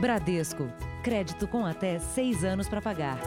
Bradesco. 0.00 0.72
Crédito 1.02 1.48
com 1.48 1.66
até 1.66 1.98
seis 1.98 2.44
anos 2.44 2.68
para 2.68 2.80
pagar. 2.80 3.18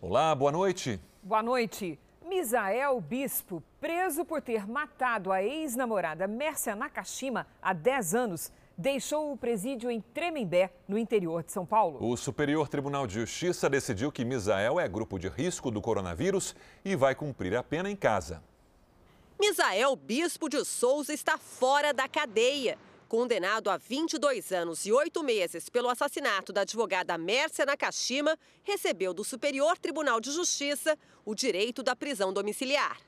Olá, 0.00 0.34
boa 0.34 0.50
noite. 0.50 1.00
Boa 1.22 1.44
noite. 1.44 1.96
Misael 2.26 3.00
Bispo, 3.00 3.62
preso 3.80 4.24
por 4.24 4.42
ter 4.42 4.66
matado 4.66 5.30
a 5.30 5.40
ex-namorada 5.40 6.26
Mércia 6.26 6.74
Nakashima 6.74 7.46
há 7.62 7.72
10 7.72 8.14
anos, 8.16 8.52
deixou 8.76 9.32
o 9.32 9.36
presídio 9.36 9.90
em 9.90 10.00
Tremembé, 10.00 10.70
no 10.88 10.98
interior 10.98 11.42
de 11.42 11.52
São 11.52 11.64
Paulo. 11.64 11.98
O 12.00 12.16
Superior 12.16 12.68
Tribunal 12.68 13.06
de 13.06 13.14
Justiça 13.14 13.70
decidiu 13.70 14.10
que 14.10 14.24
Misael 14.24 14.80
é 14.80 14.88
grupo 14.88 15.18
de 15.18 15.28
risco 15.28 15.70
do 15.70 15.80
coronavírus 15.80 16.54
e 16.84 16.96
vai 16.96 17.14
cumprir 17.14 17.56
a 17.56 17.62
pena 17.62 17.90
em 17.90 17.96
casa. 17.96 18.42
Misael 19.40 19.94
Bispo 19.96 20.48
de 20.48 20.64
Souza 20.64 21.12
está 21.12 21.36
fora 21.38 21.92
da 21.92 22.08
cadeia. 22.08 22.78
Condenado 23.08 23.70
a 23.70 23.76
22 23.76 24.50
anos 24.50 24.86
e 24.86 24.92
8 24.92 25.22
meses 25.22 25.68
pelo 25.68 25.88
assassinato 25.88 26.52
da 26.52 26.62
advogada 26.62 27.16
Mércia 27.16 27.66
Nakashima, 27.66 28.36
recebeu 28.62 29.14
do 29.14 29.22
Superior 29.22 29.78
Tribunal 29.78 30.20
de 30.20 30.32
Justiça 30.32 30.98
o 31.24 31.34
direito 31.34 31.82
da 31.82 31.94
prisão 31.94 32.32
domiciliar. 32.32 32.98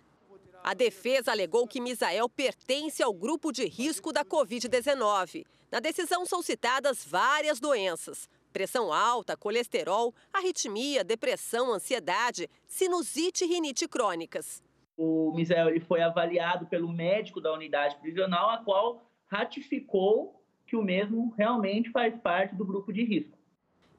A 0.62 0.74
defesa 0.74 1.30
alegou 1.30 1.66
que 1.66 1.80
Misael 1.80 2.28
pertence 2.28 3.02
ao 3.02 3.12
grupo 3.12 3.52
de 3.52 3.66
risco 3.66 4.12
da 4.12 4.24
Covid-19. 4.24 5.46
Na 5.70 5.80
decisão 5.80 6.24
são 6.24 6.42
citadas 6.42 7.04
várias 7.04 7.58
doenças: 7.58 8.28
pressão 8.52 8.92
alta, 8.92 9.36
colesterol, 9.36 10.14
arritmia, 10.32 11.02
depressão, 11.02 11.72
ansiedade, 11.72 12.48
sinusite 12.66 13.44
e 13.44 13.48
rinite 13.48 13.88
crônicas. 13.88 14.62
O 14.96 15.32
Misael 15.34 15.68
ele 15.68 15.80
foi 15.80 16.00
avaliado 16.00 16.66
pelo 16.66 16.90
médico 16.90 17.40
da 17.40 17.52
unidade 17.52 17.96
prisional, 17.96 18.50
a 18.50 18.58
qual 18.58 19.04
ratificou 19.26 20.42
que 20.66 20.76
o 20.76 20.82
mesmo 20.82 21.34
realmente 21.36 21.90
faz 21.90 22.16
parte 22.20 22.54
do 22.54 22.64
grupo 22.64 22.92
de 22.92 23.04
risco. 23.04 23.35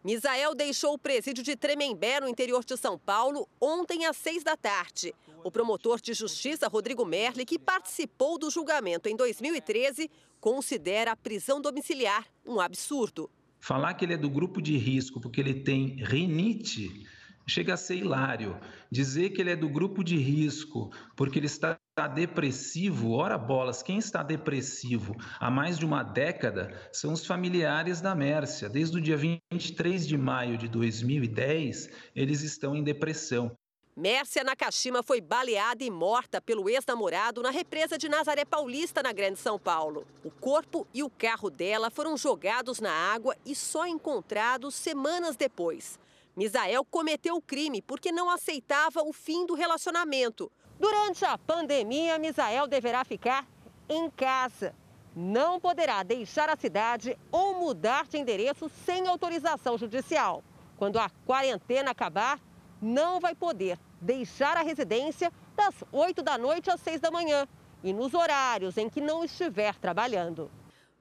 Misael 0.04 0.56
deixou 0.56 0.94
o 0.94 0.98
presídio 0.98 1.44
de 1.44 1.56
Tremembé, 1.56 2.22
no 2.22 2.28
interior 2.28 2.64
de 2.64 2.78
São 2.78 2.98
Paulo, 2.98 3.48
ontem 3.60 4.06
às 4.06 4.16
seis 4.18 4.44
da 4.44 4.56
tarde. 4.56 5.14
O 5.44 5.52
promotor 5.52 6.00
de 6.00 6.14
justiça, 6.14 6.68
Rodrigo 6.68 7.06
Merli, 7.06 7.46
que 7.46 7.60
participou 7.60 8.38
do 8.38 8.50
julgamento 8.50 9.10
em 9.10 9.16
2013, 9.16 10.10
considera 10.40 11.12
a 11.12 11.16
prisão 11.16 11.62
domiciliar 11.62 12.26
um 12.46 12.60
absurdo. 12.60 13.30
Falar 13.60 13.96
que 13.96 14.06
ele 14.06 14.14
é 14.14 14.18
do 14.18 14.30
grupo 14.30 14.62
de 14.62 14.78
risco 14.78 15.20
porque 15.20 15.42
ele 15.42 15.56
tem 15.56 15.96
rinite 16.04 17.06
chega 17.48 17.74
a 17.74 17.78
ser 17.78 17.96
hilário. 17.96 18.60
Dizer 18.92 19.30
que 19.30 19.42
ele 19.42 19.52
é 19.52 19.56
do 19.56 19.70
grupo 19.70 20.04
de 20.04 20.18
risco 20.18 20.92
porque 21.16 21.40
ele 21.40 21.48
está 21.48 21.80
depressivo, 22.14 23.12
ora 23.12 23.38
bolas, 23.38 23.82
quem 23.82 23.98
está 23.98 24.22
depressivo 24.22 25.16
há 25.40 25.50
mais 25.50 25.80
de 25.80 25.86
uma 25.86 26.04
década 26.04 26.78
são 26.92 27.14
os 27.14 27.26
familiares 27.26 28.02
da 28.02 28.14
Mércia. 28.14 28.70
Desde 28.70 28.98
o 28.98 29.02
dia 29.02 29.18
23 29.18 30.08
de 30.08 30.18
maio 30.18 30.58
de 30.58 30.68
2010, 30.68 31.90
eles 32.16 32.42
estão 32.42 32.76
em 32.76 32.84
depressão. 32.84 33.56
Mércia 33.96 34.44
Nakashima 34.44 35.02
foi 35.02 35.20
baleada 35.20 35.84
e 35.84 35.90
morta 35.90 36.40
pelo 36.40 36.70
ex-namorado 36.70 37.42
na 37.42 37.50
represa 37.50 37.98
de 37.98 38.08
Nazaré 38.08 38.46
Paulista, 38.46 39.02
na 39.02 39.12
Grande 39.12 39.40
São 39.40 39.58
Paulo. 39.58 40.06
O 40.24 40.30
corpo 40.30 40.86
e 40.94 41.02
o 41.02 41.10
carro 41.10 41.50
dela 41.50 41.90
foram 41.90 42.16
jogados 42.16 42.80
na 42.80 42.92
água 42.92 43.36
e 43.44 43.56
só 43.56 43.88
encontrados 43.88 44.76
semanas 44.76 45.36
depois. 45.36 45.98
Misael 46.38 46.86
cometeu 46.86 47.36
o 47.36 47.42
crime 47.42 47.82
porque 47.82 48.12
não 48.12 48.30
aceitava 48.30 49.02
o 49.02 49.12
fim 49.12 49.48
do 49.48 49.56
relacionamento. 49.56 50.52
Durante 50.80 51.26
a 51.26 51.36
pandemia, 51.36 52.20
Misael 52.20 52.68
deverá 52.68 53.04
ficar 53.04 53.44
em 53.90 54.08
casa. 54.12 54.76
Não 55.16 55.60
poderá 55.60 56.04
deixar 56.04 56.48
a 56.48 56.56
cidade 56.56 57.18
ou 57.32 57.60
mudar 57.60 58.06
de 58.06 58.20
endereço 58.20 58.70
sem 58.86 59.08
autorização 59.08 59.80
judicial. 59.80 60.44
Quando 60.78 61.00
a 61.00 61.10
quarentena 61.26 61.90
acabar, 61.90 62.40
não 62.80 63.20
vai 63.20 63.34
poder 63.34 63.80
deixar 64.00 64.58
a 64.58 64.62
residência 64.62 65.34
das 65.56 65.74
8 65.92 66.22
da 66.22 66.38
noite 66.38 66.70
às 66.70 66.80
6 66.82 67.02
da 67.02 67.10
manhã 67.10 67.48
e 67.84 67.92
nos 67.92 68.14
horários 68.14 68.78
em 68.78 68.88
que 68.88 69.02
não 69.02 69.24
estiver 69.24 69.74
trabalhando. 69.74 70.52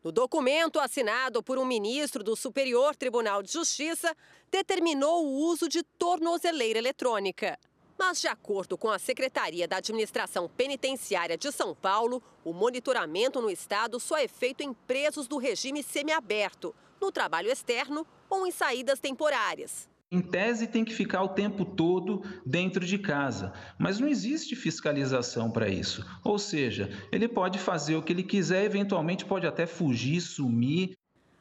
No 0.06 0.12
documento 0.12 0.78
assinado 0.78 1.43
por 1.43 1.59
um 1.59 1.65
ministro 1.65 2.22
do 2.22 2.37
Superior 2.37 2.94
Tribunal 2.94 3.43
de 3.43 3.53
Justiça, 3.53 4.17
determinou 4.53 5.27
o 5.27 5.49
uso 5.49 5.69
de 5.69 5.83
tornozeleira 5.83 6.78
eletrônica. 6.78 7.59
Mas, 7.99 8.21
de 8.21 8.28
acordo 8.28 8.78
com 8.78 8.89
a 8.89 9.00
Secretaria 9.00 9.66
da 9.66 9.78
Administração 9.78 10.49
Penitenciária 10.49 11.37
de 11.37 11.50
São 11.50 11.75
Paulo, 11.75 12.22
o 12.45 12.53
monitoramento 12.53 13.41
no 13.41 13.50
estado 13.50 13.99
só 13.99 14.16
é 14.16 14.28
feito 14.28 14.61
em 14.61 14.72
presos 14.72 15.27
do 15.27 15.39
regime 15.39 15.83
semiaberto, 15.83 16.72
no 17.00 17.11
trabalho 17.11 17.50
externo 17.50 18.06
ou 18.31 18.47
em 18.47 18.53
saídas 18.53 19.00
temporárias. 19.00 19.89
Em 20.16 20.22
tese, 20.22 20.66
tem 20.66 20.82
que 20.82 20.94
ficar 20.94 21.22
o 21.22 21.28
tempo 21.28 21.62
todo 21.62 22.22
dentro 22.44 22.87
de 22.87 22.97
casa, 22.97 23.53
mas 23.78 23.99
não 23.99 24.09
existe 24.09 24.56
fiscalização 24.56 25.50
para 25.50 25.69
isso. 25.69 26.03
Ou 26.25 26.38
seja, 26.38 26.88
ele 27.12 27.28
pode 27.28 27.59
fazer 27.59 27.97
o 27.97 28.03
que 28.03 28.15
ele 28.15 28.22
quiser, 28.22 28.65
eventualmente 28.65 29.27
pode 29.27 29.47
até 29.47 29.66
fugir, 29.66 30.22
sumir. 30.22 30.94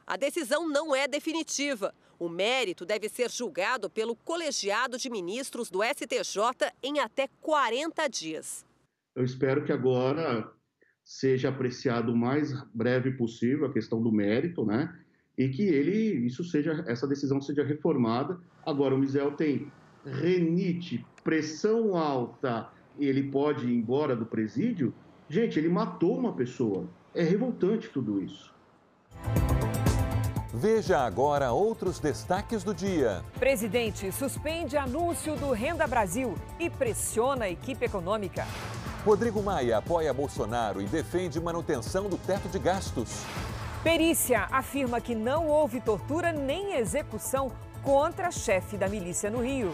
A 0.05 0.17
decisão 0.17 0.67
não 0.67 0.93
é 0.93 1.07
definitiva. 1.07 1.95
O 2.19 2.27
mérito 2.27 2.85
deve 2.85 3.07
ser 3.07 3.31
julgado 3.31 3.89
pelo 3.89 4.13
colegiado 4.13 4.97
de 4.97 5.09
ministros 5.09 5.69
do 5.69 5.79
STJ 5.81 6.73
em 6.83 6.99
até 6.99 7.29
40 7.39 8.09
dias. 8.09 8.65
Eu 9.15 9.23
espero 9.23 9.63
que 9.63 9.71
agora 9.71 10.51
seja 11.01 11.47
apreciado 11.47 12.11
o 12.11 12.17
mais 12.17 12.51
breve 12.73 13.13
possível 13.13 13.67
a 13.67 13.71
questão 13.71 14.03
do 14.03 14.11
mérito, 14.11 14.65
né? 14.65 14.93
E 15.37 15.49
que 15.49 15.63
ele 15.63 16.25
isso 16.25 16.43
seja 16.43 16.83
essa 16.87 17.07
decisão 17.07 17.41
seja 17.41 17.63
reformada. 17.63 18.39
Agora 18.65 18.95
o 18.95 18.97
Misael 18.97 19.31
tem 19.31 19.71
renite, 20.05 21.05
pressão 21.23 21.97
alta, 21.97 22.69
ele 22.99 23.23
pode 23.23 23.67
ir 23.67 23.75
embora 23.75 24.15
do 24.15 24.25
presídio. 24.25 24.93
Gente, 25.27 25.57
ele 25.57 25.69
matou 25.69 26.17
uma 26.17 26.33
pessoa. 26.33 26.87
É 27.13 27.23
revoltante 27.23 27.89
tudo 27.89 28.21
isso. 28.21 28.53
Veja 30.53 30.99
agora 30.99 31.51
outros 31.51 31.99
destaques 31.99 32.63
do 32.63 32.73
dia. 32.73 33.21
Presidente 33.37 34.11
suspende 34.11 34.77
anúncio 34.77 35.35
do 35.35 35.51
Renda 35.51 35.85
Brasil 35.85 36.33
e 36.59 36.69
pressiona 36.69 37.45
a 37.45 37.49
equipe 37.49 37.85
econômica. 37.85 38.45
Rodrigo 39.03 39.43
Maia 39.43 39.77
apoia 39.77 40.13
Bolsonaro 40.13 40.81
e 40.81 40.85
defende 40.85 41.39
manutenção 41.39 42.07
do 42.09 42.17
teto 42.17 42.47
de 42.47 42.57
gastos. 42.57 43.23
Perícia 43.85 44.47
afirma 44.51 44.99
que 44.99 45.13
não 45.13 45.47
houve 45.47 45.79
tortura 45.79 46.31
nem 46.31 46.73
execução 46.73 47.51
contra 47.83 48.31
chefe 48.31 48.77
da 48.77 48.89
milícia 48.89 49.29
no 49.29 49.43
Rio. 49.43 49.71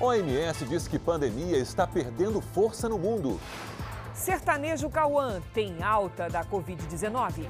OMS 0.00 0.64
diz 0.64 0.88
que 0.88 0.98
pandemia 0.98 1.58
está 1.58 1.86
perdendo 1.86 2.40
força 2.40 2.88
no 2.88 2.98
mundo. 2.98 3.38
Sertanejo 4.14 4.88
Cauã 4.88 5.42
tem 5.52 5.82
alta 5.82 6.30
da 6.30 6.42
Covid-19. 6.42 7.44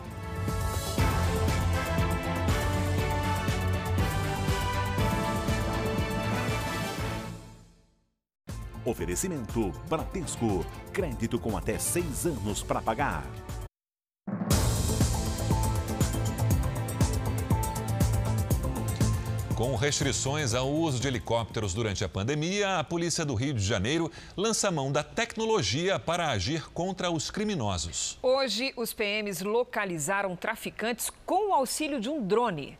Oferecimento 8.84 9.70
Bradesco. 9.88 10.66
Crédito 10.92 11.38
com 11.38 11.56
até 11.56 11.78
seis 11.78 12.26
anos 12.26 12.64
para 12.64 12.82
pagar. 12.82 13.22
Com 19.58 19.74
restrições 19.74 20.54
ao 20.54 20.70
uso 20.70 21.00
de 21.00 21.08
helicópteros 21.08 21.74
durante 21.74 22.04
a 22.04 22.08
pandemia, 22.08 22.78
a 22.78 22.84
Polícia 22.84 23.24
do 23.24 23.34
Rio 23.34 23.52
de 23.52 23.60
Janeiro 23.60 24.08
lança 24.36 24.70
mão 24.70 24.92
da 24.92 25.02
tecnologia 25.02 25.98
para 25.98 26.30
agir 26.30 26.70
contra 26.70 27.10
os 27.10 27.28
criminosos. 27.28 28.16
Hoje, 28.22 28.72
os 28.76 28.94
PMs 28.94 29.42
localizaram 29.42 30.36
traficantes 30.36 31.10
com 31.26 31.50
o 31.50 31.52
auxílio 31.52 32.00
de 32.00 32.08
um 32.08 32.24
drone. 32.24 32.78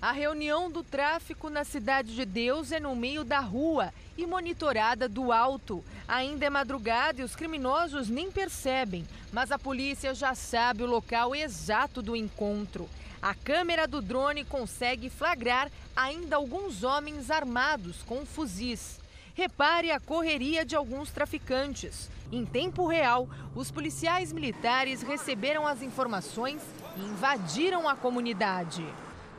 A 0.00 0.10
reunião 0.10 0.70
do 0.70 0.82
tráfico 0.82 1.50
na 1.50 1.62
Cidade 1.62 2.14
de 2.14 2.24
Deus 2.24 2.72
é 2.72 2.80
no 2.80 2.96
meio 2.96 3.22
da 3.22 3.40
rua 3.40 3.92
e 4.16 4.24
monitorada 4.24 5.10
do 5.10 5.30
alto. 5.30 5.84
Ainda 6.08 6.46
é 6.46 6.48
madrugada 6.48 7.20
e 7.20 7.24
os 7.24 7.36
criminosos 7.36 8.08
nem 8.08 8.30
percebem, 8.30 9.04
mas 9.30 9.52
a 9.52 9.58
polícia 9.58 10.14
já 10.14 10.34
sabe 10.34 10.82
o 10.82 10.86
local 10.86 11.36
exato 11.36 12.00
do 12.00 12.16
encontro. 12.16 12.88
A 13.20 13.34
câmera 13.34 13.86
do 13.88 14.00
drone 14.00 14.44
consegue 14.44 15.10
flagrar 15.10 15.70
ainda 15.96 16.36
alguns 16.36 16.84
homens 16.84 17.30
armados 17.30 18.02
com 18.04 18.24
fuzis. 18.24 19.00
Repare 19.34 19.90
a 19.90 19.98
correria 19.98 20.64
de 20.64 20.76
alguns 20.76 21.10
traficantes. 21.10 22.08
Em 22.30 22.44
tempo 22.44 22.86
real, 22.86 23.28
os 23.56 23.70
policiais 23.70 24.32
militares 24.32 25.02
receberam 25.02 25.66
as 25.66 25.82
informações 25.82 26.62
e 26.96 27.00
invadiram 27.00 27.88
a 27.88 27.96
comunidade. 27.96 28.84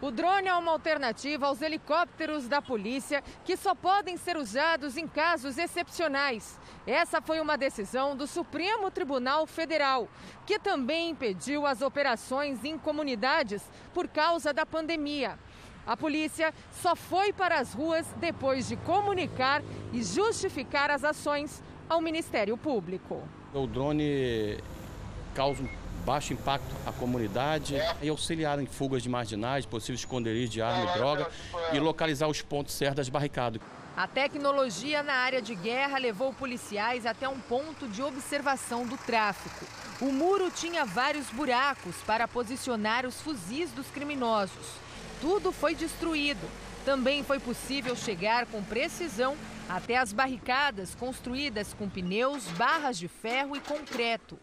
O 0.02 0.12
drone 0.12 0.48
é 0.48 0.56
uma 0.56 0.72
alternativa 0.72 1.48
aos 1.48 1.62
helicópteros 1.62 2.48
da 2.48 2.62
polícia 2.62 3.22
que 3.44 3.58
só 3.58 3.76
podem 3.76 4.16
ser 4.16 4.38
usados 4.38 4.96
em 4.96 5.06
casos 5.06 5.58
excepcionais. 5.58 6.58
Essa 6.88 7.22
foi 7.22 7.42
uma 7.42 7.58
decisão 7.58 8.16
do 8.16 8.26
Supremo 8.26 8.90
Tribunal 8.90 9.46
Federal, 9.46 10.08
que 10.46 10.58
também 10.58 11.10
impediu 11.10 11.66
as 11.66 11.82
operações 11.82 12.64
em 12.64 12.78
comunidades 12.78 13.62
por 13.94 14.08
causa 14.08 14.54
da 14.54 14.66
pandemia. 14.66 15.38
A 15.86 15.98
polícia 15.98 16.54
só 16.72 16.96
foi 16.96 17.34
para 17.34 17.60
as 17.60 17.74
ruas 17.74 18.08
depois 18.22 18.70
de 18.70 18.78
comunicar 18.78 19.62
e 19.92 20.02
justificar 20.02 20.90
as 20.90 21.04
ações 21.04 21.62
ao 21.90 22.00
Ministério 22.00 22.56
Público. 22.56 23.22
O 23.54 23.68
drone 23.68 24.60
causa 25.36 25.62
um 25.62 25.89
baixo 26.10 26.34
impacto 26.34 26.76
à 26.88 26.92
comunidade 26.92 27.76
e 28.02 28.10
auxiliar 28.10 28.60
em 28.60 28.66
fugas 28.66 29.04
de 29.04 29.08
marginais, 29.08 29.64
possíveis 29.68 30.00
esconderijos 30.00 30.50
de 30.50 30.60
arma 30.60 30.90
e 30.90 30.98
droga 30.98 31.30
e 31.72 31.80
localizar 31.80 32.28
os 32.28 32.42
pontos 32.42 32.74
certos 32.74 32.96
das 32.96 33.10
barricadas. 33.10 33.62
A 33.96 34.08
tecnologia 34.08 35.04
na 35.04 35.14
área 35.14 35.40
de 35.40 35.54
guerra 35.54 36.00
levou 36.00 36.34
policiais 36.34 37.06
até 37.06 37.30
um 37.30 37.40
ponto 37.40 37.88
de 37.88 38.02
observação 38.02 38.88
do 38.88 38.98
tráfico. 38.98 39.68
O 40.02 40.12
muro 40.12 40.50
tinha 40.50 40.84
vários 40.84 41.28
buracos 41.28 41.98
para 42.08 42.28
posicionar 42.28 43.06
os 43.06 43.22
fuzis 43.22 43.72
dos 43.72 43.86
criminosos. 43.92 44.66
Tudo 45.22 45.52
foi 45.52 45.76
destruído. 45.76 46.50
Também 46.84 47.24
foi 47.24 47.40
possível 47.40 47.96
chegar 47.96 48.48
com 48.48 48.64
precisão 48.64 49.38
até 49.70 49.98
as 49.98 50.12
barricadas 50.12 50.96
construídas 50.96 51.76
com 51.76 51.88
pneus, 51.88 52.46
barras 52.58 52.98
de 52.98 53.08
ferro 53.08 53.56
e 53.56 53.60
concreto. 53.60 54.40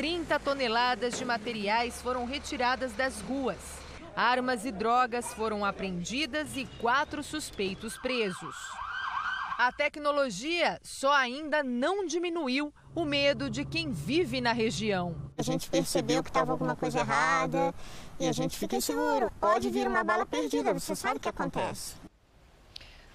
30 0.00 0.40
toneladas 0.40 1.18
de 1.18 1.26
materiais 1.26 2.00
foram 2.00 2.24
retiradas 2.24 2.94
das 2.94 3.20
ruas. 3.20 3.58
Armas 4.16 4.64
e 4.64 4.72
drogas 4.72 5.34
foram 5.34 5.62
apreendidas 5.62 6.56
e 6.56 6.64
quatro 6.80 7.22
suspeitos 7.22 7.98
presos. 7.98 8.56
A 9.58 9.70
tecnologia 9.70 10.80
só 10.82 11.12
ainda 11.12 11.62
não 11.62 12.06
diminuiu 12.06 12.72
o 12.94 13.04
medo 13.04 13.50
de 13.50 13.62
quem 13.62 13.92
vive 13.92 14.40
na 14.40 14.54
região. 14.54 15.14
A 15.36 15.42
gente 15.42 15.68
percebeu 15.68 16.22
que 16.22 16.30
estava 16.30 16.50
alguma 16.50 16.74
coisa 16.74 17.00
errada 17.00 17.74
e 18.18 18.26
a 18.26 18.32
gente 18.32 18.56
fica 18.56 18.76
inseguro. 18.76 19.30
Pode 19.38 19.68
vir 19.68 19.86
uma 19.86 20.02
bala 20.02 20.24
perdida, 20.24 20.72
você 20.72 20.96
sabe 20.96 21.18
o 21.18 21.20
que 21.20 21.28
acontece. 21.28 21.99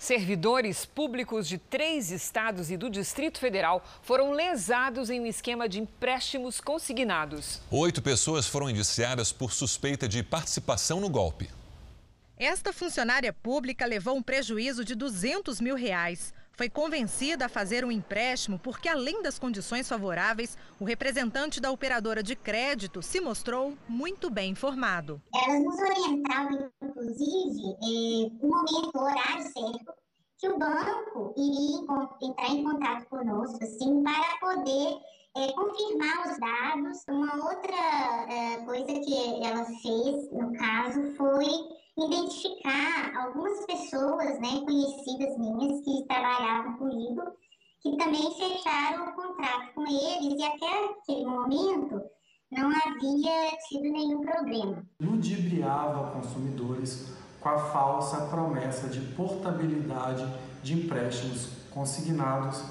Servidores 0.05 0.85
públicos 0.85 1.47
de 1.47 1.57
três 1.57 2.11
estados 2.11 2.69
e 2.69 2.77
do 2.77 2.91
Distrito 2.91 3.39
Federal 3.39 3.83
foram 4.03 4.33
lesados 4.33 5.09
em 5.09 5.19
um 5.19 5.25
esquema 5.25 5.67
de 5.67 5.79
empréstimos 5.79 6.61
consignados. 6.61 7.59
Oito 7.71 8.03
pessoas 8.03 8.45
foram 8.45 8.69
indiciadas 8.69 9.31
por 9.31 9.51
suspeita 9.51 10.07
de 10.07 10.21
participação 10.21 10.99
no 10.99 11.09
golpe. 11.09 11.49
Esta 12.37 12.71
funcionária 12.71 13.33
pública 13.33 13.83
levou 13.87 14.15
um 14.15 14.21
prejuízo 14.21 14.85
de 14.85 14.93
200 14.93 15.59
mil 15.59 15.75
reais. 15.75 16.31
Foi 16.55 16.69
convencida 16.69 17.45
a 17.45 17.49
fazer 17.49 17.83
um 17.83 17.91
empréstimo 17.91 18.57
porque, 18.57 18.87
além 18.87 19.21
das 19.21 19.37
condições 19.37 19.89
favoráveis, 19.89 20.57
o 20.79 20.85
representante 20.85 21.59
da 21.59 21.69
operadora 21.69 22.23
de 22.23 22.35
crédito 22.35 23.01
se 23.01 23.19
mostrou 23.19 23.77
muito 23.89 24.29
bem 24.29 24.51
informado. 24.51 25.21
Elas 25.33 25.63
nos 25.63 25.79
orientavam, 25.79 26.71
inclusive, 26.81 27.75
eh, 27.83 28.31
o 28.41 28.47
momento, 28.47 28.91
o 28.95 29.01
horário 29.01 29.43
certo 29.43 29.93
que 30.37 30.49
o 30.49 30.57
banco 30.57 31.33
iria 31.37 31.79
entrar 32.21 32.49
em 32.49 32.63
contato 32.63 33.05
conosco, 33.09 33.63
assim, 33.63 34.03
para 34.03 34.37
poder 34.39 34.97
é, 35.37 35.51
confirmar 35.53 36.27
os 36.27 36.39
dados. 36.39 37.03
Uma 37.09 37.35
outra 37.35 38.33
é, 38.33 38.57
coisa 38.65 38.85
que 38.85 39.43
ela 39.43 39.65
fez, 39.65 40.31
no 40.31 40.53
caso, 40.53 41.15
foi 41.15 41.45
identificar 41.97 43.15
algumas 43.15 43.65
pessoas, 43.65 44.39
né, 44.39 44.61
conhecidas 44.65 45.37
minhas, 45.37 45.81
que 45.83 46.05
trabalhavam 46.07 46.77
comigo, 46.77 47.21
que 47.81 47.95
também 47.97 48.33
fecharam 48.35 49.09
o 49.09 49.13
contrato 49.13 49.73
com 49.73 49.83
eles 49.83 50.39
e 50.39 50.43
até 50.43 50.85
aquele 50.85 51.25
momento 51.25 52.01
não 52.51 52.69
havia 52.69 53.57
tido 53.67 53.83
nenhum 53.83 54.21
problema. 54.21 54.83
Ludibriava 54.99 56.11
consumidores 56.11 57.13
com 57.39 57.49
a 57.49 57.57
falsa 57.57 58.25
promessa 58.27 58.87
de 58.87 59.01
portabilidade 59.13 60.25
de 60.63 60.73
empréstimos 60.73 61.49
consignados 61.71 62.63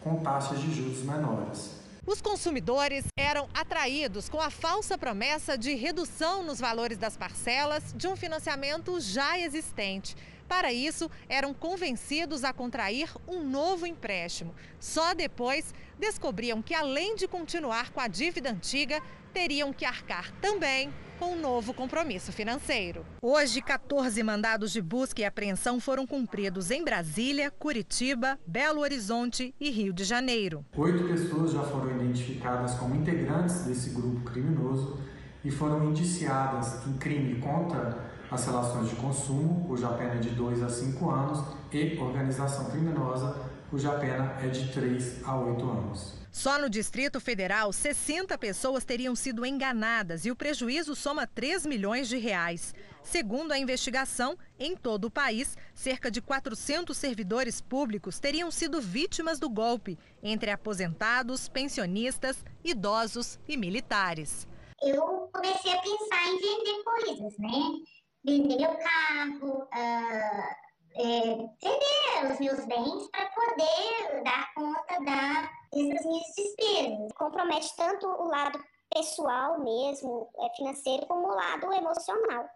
com 0.00 0.22
taxas 0.22 0.60
de 0.60 0.72
juros 0.72 1.02
menores. 1.02 1.73
Os 2.06 2.20
consumidores 2.20 3.06
eram 3.16 3.48
atraídos 3.54 4.28
com 4.28 4.38
a 4.38 4.50
falsa 4.50 4.98
promessa 4.98 5.56
de 5.56 5.74
redução 5.74 6.42
nos 6.42 6.60
valores 6.60 6.98
das 6.98 7.16
parcelas 7.16 7.94
de 7.96 8.06
um 8.06 8.14
financiamento 8.14 9.00
já 9.00 9.38
existente. 9.38 10.14
Para 10.46 10.70
isso, 10.70 11.10
eram 11.30 11.54
convencidos 11.54 12.44
a 12.44 12.52
contrair 12.52 13.10
um 13.26 13.42
novo 13.42 13.86
empréstimo. 13.86 14.54
Só 14.78 15.14
depois 15.14 15.72
descobriam 15.98 16.60
que, 16.60 16.74
além 16.74 17.16
de 17.16 17.26
continuar 17.26 17.90
com 17.90 18.00
a 18.00 18.06
dívida 18.06 18.50
antiga, 18.50 19.02
teriam 19.34 19.72
que 19.72 19.84
arcar 19.84 20.30
também 20.40 20.90
com 21.18 21.32
um 21.32 21.40
novo 21.40 21.74
compromisso 21.74 22.32
financeiro. 22.32 23.04
Hoje, 23.20 23.60
14 23.60 24.22
mandados 24.22 24.72
de 24.72 24.80
busca 24.80 25.20
e 25.20 25.24
apreensão 25.24 25.80
foram 25.80 26.06
cumpridos 26.06 26.70
em 26.70 26.84
Brasília, 26.84 27.50
Curitiba, 27.50 28.38
Belo 28.46 28.80
Horizonte 28.80 29.52
e 29.60 29.70
Rio 29.70 29.92
de 29.92 30.04
Janeiro. 30.04 30.64
Oito 30.76 31.04
pessoas 31.04 31.52
já 31.52 31.62
foram 31.64 31.96
identificadas 31.96 32.74
como 32.74 32.94
integrantes 32.94 33.62
desse 33.62 33.90
grupo 33.90 34.20
criminoso 34.20 35.00
e 35.44 35.50
foram 35.50 35.90
indiciadas 35.90 36.86
em 36.86 36.92
crime 36.94 37.40
contra 37.40 38.13
as 38.34 38.44
relações 38.44 38.90
de 38.90 38.96
consumo, 38.96 39.64
cuja 39.66 39.88
pena 39.88 40.14
é 40.14 40.18
de 40.18 40.30
2 40.30 40.62
a 40.62 40.68
5 40.68 41.10
anos, 41.10 41.44
e 41.72 41.98
organização 41.98 42.66
criminosa, 42.66 43.36
cuja 43.70 43.92
pena 43.92 44.36
é 44.42 44.48
de 44.48 44.72
3 44.72 45.24
a 45.24 45.36
8 45.36 45.70
anos. 45.70 46.24
Só 46.32 46.58
no 46.58 46.68
Distrito 46.68 47.20
Federal, 47.20 47.72
60 47.72 48.36
pessoas 48.36 48.84
teriam 48.84 49.14
sido 49.14 49.46
enganadas 49.46 50.26
e 50.26 50.32
o 50.32 50.36
prejuízo 50.36 50.96
soma 50.96 51.28
3 51.28 51.64
milhões 51.64 52.08
de 52.08 52.18
reais. 52.18 52.74
Segundo 53.04 53.52
a 53.52 53.58
investigação, 53.58 54.36
em 54.58 54.74
todo 54.74 55.04
o 55.04 55.10
país, 55.10 55.56
cerca 55.72 56.10
de 56.10 56.20
400 56.20 56.96
servidores 56.96 57.60
públicos 57.60 58.18
teriam 58.18 58.50
sido 58.50 58.80
vítimas 58.80 59.38
do 59.38 59.48
golpe, 59.48 59.96
entre 60.20 60.50
aposentados, 60.50 61.48
pensionistas, 61.48 62.44
idosos 62.64 63.38
e 63.46 63.56
militares. 63.56 64.48
Eu 64.82 65.30
comecei 65.32 65.72
a 65.72 65.80
pensar 65.80 66.26
em 66.26 66.40
vender 66.40 66.82
coisas, 66.82 67.38
né? 67.38 67.94
Vender 68.24 68.56
meu 68.56 68.76
carro, 68.78 69.62
uh, 69.64 70.64
é, 70.96 71.36
vender 71.62 72.32
os 72.32 72.40
meus 72.40 72.64
bens 72.64 73.08
para 73.10 73.26
poder 73.26 74.22
dar 74.24 74.54
conta 74.54 75.04
da 75.04 75.50
essas 75.74 76.06
minhas 76.06 76.26
despesas. 76.36 77.12
Compromete 77.14 77.74
tanto 77.76 78.06
o 78.06 78.28
lado 78.28 78.62
pessoal 78.94 79.58
mesmo, 79.60 80.28
é, 80.38 80.56
financeiro, 80.56 81.06
como 81.06 81.28
o 81.28 81.34
lado 81.34 81.72
emocional. 81.72 82.48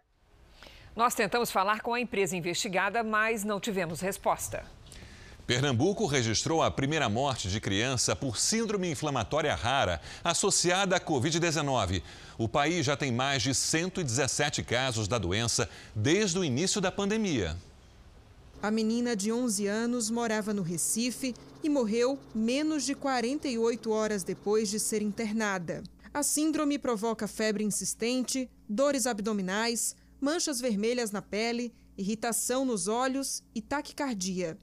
Nós 0.95 1.13
tentamos 1.13 1.51
falar 1.51 1.81
com 1.81 1.93
a 1.93 1.99
empresa 1.99 2.35
investigada, 2.35 3.03
mas 3.03 3.43
não 3.43 3.59
tivemos 3.59 3.99
resposta. 3.99 4.65
Pernambuco 5.49 6.05
registrou 6.05 6.61
a 6.61 6.69
primeira 6.69 7.09
morte 7.09 7.49
de 7.49 7.59
criança 7.59 8.15
por 8.15 8.37
síndrome 8.37 8.87
inflamatória 8.91 9.55
rara 9.55 9.99
associada 10.23 10.95
à 10.95 10.99
Covid-19. 10.99 12.03
O 12.37 12.47
país 12.47 12.85
já 12.85 12.95
tem 12.95 13.11
mais 13.11 13.41
de 13.41 13.55
117 13.55 14.61
casos 14.61 15.07
da 15.07 15.17
doença 15.17 15.67
desde 15.95 16.37
o 16.37 16.43
início 16.43 16.79
da 16.79 16.91
pandemia. 16.91 17.57
A 18.61 18.69
menina 18.69 19.15
de 19.15 19.31
11 19.31 19.65
anos 19.65 20.11
morava 20.11 20.53
no 20.53 20.61
Recife 20.61 21.33
e 21.63 21.67
morreu 21.67 22.19
menos 22.35 22.83
de 22.83 22.93
48 22.93 23.89
horas 23.89 24.23
depois 24.23 24.69
de 24.69 24.79
ser 24.79 25.01
internada. 25.01 25.81
A 26.13 26.21
síndrome 26.21 26.77
provoca 26.77 27.27
febre 27.27 27.63
insistente, 27.63 28.47
dores 28.69 29.07
abdominais, 29.07 29.95
manchas 30.21 30.61
vermelhas 30.61 31.09
na 31.09 31.23
pele, 31.23 31.73
irritação 31.97 32.65
nos 32.65 32.87
olhos 32.87 33.41
e 33.55 33.63
taquicardia. 33.63 34.55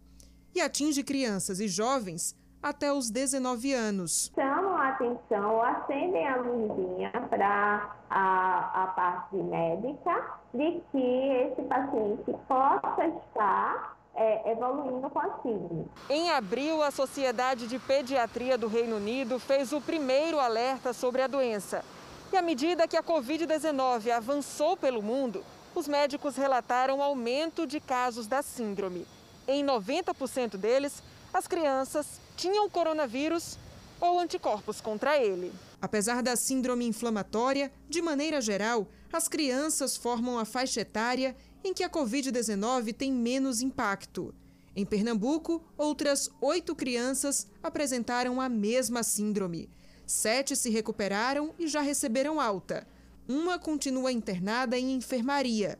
E 0.56 0.60
atinge 0.62 1.02
crianças 1.02 1.60
e 1.60 1.68
jovens 1.68 2.34
até 2.62 2.90
os 2.90 3.10
19 3.10 3.74
anos. 3.74 4.32
Chamam 4.34 4.74
a 4.74 4.88
atenção 4.88 5.56
ou 5.56 5.60
acendem 5.60 6.26
a 6.26 6.36
luzinha 6.36 7.10
para 7.28 7.94
a, 8.08 8.84
a 8.84 8.86
parte 8.86 9.36
médica 9.36 10.38
de 10.54 10.80
que 10.90 10.98
esse 10.98 11.60
paciente 11.60 12.34
possa 12.48 13.06
estar 13.06 13.98
é, 14.14 14.50
evoluindo 14.50 15.10
com 15.10 15.20
a 15.20 15.42
síndrome. 15.42 15.90
Em 16.08 16.30
abril, 16.30 16.82
a 16.82 16.90
Sociedade 16.90 17.66
de 17.66 17.78
Pediatria 17.78 18.56
do 18.56 18.66
Reino 18.66 18.96
Unido 18.96 19.38
fez 19.38 19.74
o 19.74 19.80
primeiro 19.82 20.40
alerta 20.40 20.94
sobre 20.94 21.20
a 21.20 21.26
doença. 21.26 21.84
E 22.32 22.36
à 22.38 22.40
medida 22.40 22.88
que 22.88 22.96
a 22.96 23.02
Covid-19 23.02 24.10
avançou 24.10 24.74
pelo 24.74 25.02
mundo, 25.02 25.44
os 25.74 25.86
médicos 25.86 26.34
relataram 26.34 27.02
aumento 27.02 27.66
de 27.66 27.78
casos 27.78 28.26
da 28.26 28.40
síndrome. 28.40 29.06
Em 29.48 29.64
90% 29.64 30.56
deles, 30.56 31.02
as 31.32 31.46
crianças 31.46 32.20
tinham 32.36 32.68
coronavírus 32.68 33.56
ou 34.00 34.18
anticorpos 34.18 34.80
contra 34.80 35.22
ele. 35.22 35.52
Apesar 35.80 36.22
da 36.22 36.36
síndrome 36.36 36.86
inflamatória, 36.86 37.70
de 37.88 38.02
maneira 38.02 38.40
geral, 38.40 38.88
as 39.12 39.28
crianças 39.28 39.96
formam 39.96 40.38
a 40.38 40.44
faixa 40.44 40.80
etária 40.80 41.36
em 41.62 41.72
que 41.72 41.82
a 41.82 41.90
Covid-19 41.90 42.94
tem 42.94 43.12
menos 43.12 43.60
impacto. 43.60 44.34
Em 44.74 44.84
Pernambuco, 44.84 45.64
outras 45.76 46.30
oito 46.40 46.74
crianças 46.74 47.46
apresentaram 47.62 48.40
a 48.40 48.48
mesma 48.48 49.02
síndrome. 49.02 49.70
Sete 50.06 50.54
se 50.54 50.70
recuperaram 50.70 51.54
e 51.58 51.66
já 51.66 51.80
receberam 51.80 52.40
alta. 52.40 52.86
Uma 53.26 53.58
continua 53.58 54.12
internada 54.12 54.78
em 54.78 54.92
enfermaria. 54.92 55.78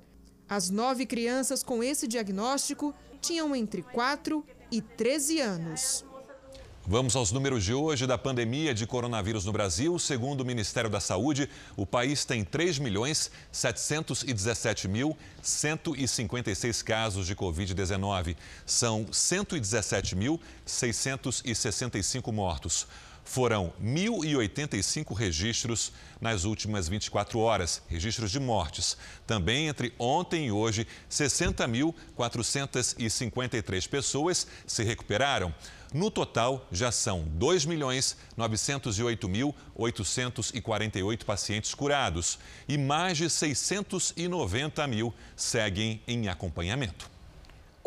As 0.48 0.70
nove 0.70 1.04
crianças 1.04 1.62
com 1.62 1.82
esse 1.82 2.06
diagnóstico 2.08 2.94
tinham 3.16 3.54
entre 3.56 3.82
4 3.82 4.44
e 4.70 4.80
13 4.80 5.40
anos. 5.40 6.04
Vamos 6.88 7.16
aos 7.16 7.32
números 7.32 7.64
de 7.64 7.74
hoje 7.74 8.06
da 8.06 8.16
pandemia 8.16 8.72
de 8.72 8.86
coronavírus 8.86 9.44
no 9.44 9.50
Brasil. 9.50 9.98
Segundo 9.98 10.42
o 10.42 10.44
Ministério 10.44 10.88
da 10.88 11.00
Saúde, 11.00 11.50
o 11.76 11.84
país 11.84 12.24
tem 12.24 12.44
3 12.44 12.78
milhões 12.78 13.28
717 13.50 14.86
mil 14.86 15.16
156 15.42 16.82
casos 16.82 17.26
de 17.26 17.34
Covid-19. 17.34 18.36
São 18.64 19.04
117 19.10 20.14
mil 20.14 20.40
665 20.64 22.30
mortos. 22.30 22.86
Foram 23.26 23.74
1.085 23.82 25.12
registros 25.12 25.92
nas 26.20 26.44
últimas 26.44 26.88
24 26.88 27.40
horas, 27.40 27.82
registros 27.88 28.30
de 28.30 28.38
mortes. 28.38 28.96
Também 29.26 29.66
entre 29.66 29.92
ontem 29.98 30.46
e 30.46 30.52
hoje, 30.52 30.86
60.453 31.10 33.88
pessoas 33.88 34.46
se 34.64 34.84
recuperaram. 34.84 35.52
No 35.92 36.08
total, 36.08 36.68
já 36.70 36.92
são 36.92 37.24
2 37.26 37.66
milhões 37.66 38.16
908 38.36 39.28
mil 39.28 39.52
848 39.74 41.26
pacientes 41.26 41.74
curados 41.74 42.38
e 42.68 42.78
mais 42.78 43.18
de 43.18 43.28
690 43.28 44.86
mil 44.86 45.12
seguem 45.34 46.00
em 46.06 46.28
acompanhamento. 46.28 47.15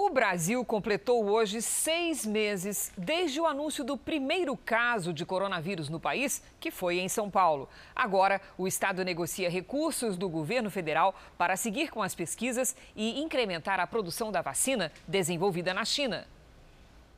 O 0.01 0.09
Brasil 0.09 0.63
completou 0.63 1.29
hoje 1.29 1.61
seis 1.61 2.25
meses 2.25 2.89
desde 2.97 3.41
o 3.41 3.45
anúncio 3.45 3.83
do 3.83 3.97
primeiro 3.97 4.55
caso 4.55 5.11
de 5.11 5.25
coronavírus 5.25 5.89
no 5.89 5.99
país, 5.99 6.41
que 6.57 6.71
foi 6.71 6.99
em 6.99 7.09
São 7.09 7.29
Paulo. 7.29 7.67
Agora, 7.93 8.39
o 8.57 8.65
Estado 8.65 9.03
negocia 9.03 9.49
recursos 9.49 10.15
do 10.15 10.29
governo 10.29 10.71
federal 10.71 11.13
para 11.37 11.57
seguir 11.57 11.91
com 11.91 12.01
as 12.01 12.15
pesquisas 12.15 12.77
e 12.95 13.19
incrementar 13.19 13.77
a 13.81 13.85
produção 13.85 14.31
da 14.31 14.41
vacina 14.41 14.89
desenvolvida 15.05 15.73
na 15.73 15.83
China. 15.83 16.25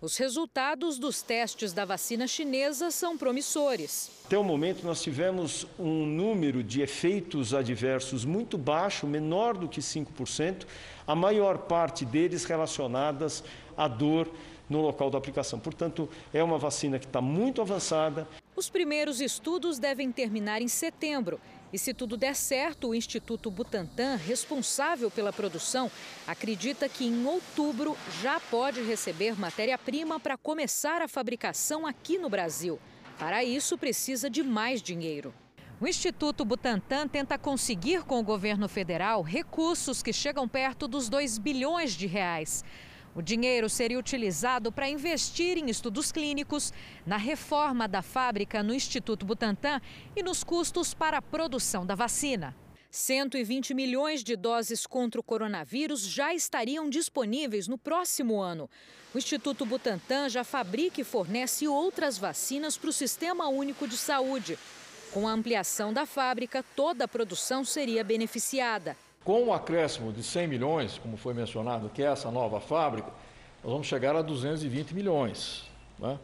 Os 0.02 0.18
resultados 0.18 0.98
dos 0.98 1.22
testes 1.22 1.74
da 1.74 1.86
vacina 1.86 2.26
chinesa 2.26 2.90
são 2.90 3.16
promissores. 3.16 4.10
Até 4.26 4.36
o 4.36 4.44
momento, 4.44 4.84
nós 4.84 5.00
tivemos 5.00 5.68
um 5.78 6.08
número 6.08 6.64
de 6.64 6.82
efeitos 6.82 7.54
adversos 7.54 8.26
muito 8.26 8.58
baixo, 8.58 9.06
menor 9.06 9.56
do 9.56 9.68
que 9.68 9.80
5%, 9.80 10.66
a 11.06 11.14
maior 11.14 11.60
parte 11.60 12.04
deles 12.04 12.46
relacionadas 12.46 13.44
à 13.78 13.88
dor 13.88 14.28
no 14.68 14.82
local 14.82 15.12
da 15.12 15.20
aplicação. 15.20 15.60
Portanto, 15.60 16.10
é 16.34 16.44
uma 16.44 16.58
vacina 16.58 16.98
que 16.98 17.06
está 17.06 17.22
muito 17.22 17.62
avançada. 17.62 18.28
Os 18.56 18.72
primeiros 18.72 19.22
estudos 19.22 19.78
devem 19.78 20.12
terminar 20.12 20.64
em 20.64 20.68
setembro 20.68 21.40
e 21.74 21.78
se 21.78 21.94
tudo 21.94 22.18
der 22.18 22.36
certo, 22.36 22.90
o 22.90 22.96
Instituto 22.96 23.50
Butantan, 23.50 24.16
responsável 24.16 25.10
pela 25.10 25.32
produção, 25.32 25.90
acredita 26.28 26.90
que 26.90 27.06
em 27.06 27.26
outubro 27.26 27.98
já 28.22 28.40
pode 28.40 28.82
receber 28.82 29.40
matéria-prima 29.40 30.20
para 30.20 30.38
começar 30.38 31.02
a 31.02 31.08
fabricação 31.08 31.88
aqui 31.88 32.18
no 32.18 32.30
Brasil. 32.30 32.80
Para 33.18 33.44
isso, 33.44 33.78
precisa 33.78 34.30
de 34.30 34.44
mais 34.44 34.82
dinheiro. 34.82 35.34
O 35.80 35.88
Instituto 35.88 36.46
Butantan 36.46 37.08
tenta 37.08 37.38
conseguir 37.40 38.04
com 38.04 38.20
o 38.20 38.24
governo 38.24 38.68
federal 38.68 39.22
recursos 39.22 40.04
que 40.04 40.14
chegam 40.14 40.48
perto 40.48 40.88
dos 40.88 41.10
2 41.10 41.38
bilhões 41.38 41.94
de 41.94 42.06
reais. 42.06 42.64
O 43.14 43.22
dinheiro 43.22 43.68
seria 43.70 44.00
utilizado 44.00 44.72
para 44.72 44.90
investir 44.90 45.58
em 45.58 45.70
estudos 45.70 46.12
clínicos, 46.12 46.72
na 47.06 47.18
reforma 47.18 47.86
da 47.88 48.02
fábrica 48.02 48.64
no 48.64 48.74
Instituto 48.74 49.26
Butantan 49.26 49.82
e 50.16 50.24
nos 50.24 50.44
custos 50.44 50.94
para 50.94 51.18
a 51.18 51.22
produção 51.22 51.86
da 51.86 51.94
vacina. 51.94 52.56
120 52.90 53.74
milhões 53.74 54.24
de 54.24 54.36
doses 54.36 54.86
contra 54.86 55.20
o 55.20 55.24
coronavírus 55.24 56.02
já 56.02 56.34
estariam 56.34 56.90
disponíveis 56.90 57.68
no 57.68 57.78
próximo 57.78 58.40
ano. 58.40 58.70
O 59.14 59.18
Instituto 59.18 59.66
Butantan 59.66 60.30
já 60.30 60.44
fabrica 60.44 61.02
e 61.02 61.04
fornece 61.04 61.68
outras 61.68 62.18
vacinas 62.18 62.78
para 62.78 62.90
o 62.90 62.94
Sistema 62.94 63.48
Único 63.50 63.88
de 63.88 63.98
Saúde. 63.98 64.58
Com 65.12 65.28
a 65.28 65.32
ampliação 65.32 65.92
da 65.92 66.06
fábrica, 66.06 66.64
toda 66.76 67.04
a 67.04 67.08
produção 67.08 67.66
seria 67.66 68.04
beneficiada. 68.04 68.96
Com 69.24 69.46
o 69.46 69.54
acréscimo 69.54 70.12
de 70.12 70.24
100 70.24 70.48
milhões, 70.48 70.98
como 70.98 71.16
foi 71.16 71.34
mencionado, 71.34 71.90
que 71.90 72.02
é 72.02 72.08
essa 72.08 72.32
nova 72.32 72.60
fábrica, 72.60 73.10
nós 73.64 73.72
vamos 73.72 73.88
chegar 73.88 74.16
a 74.16 74.22
220 74.22 74.96
milhões. 74.96 75.70
Né? 76.00 76.18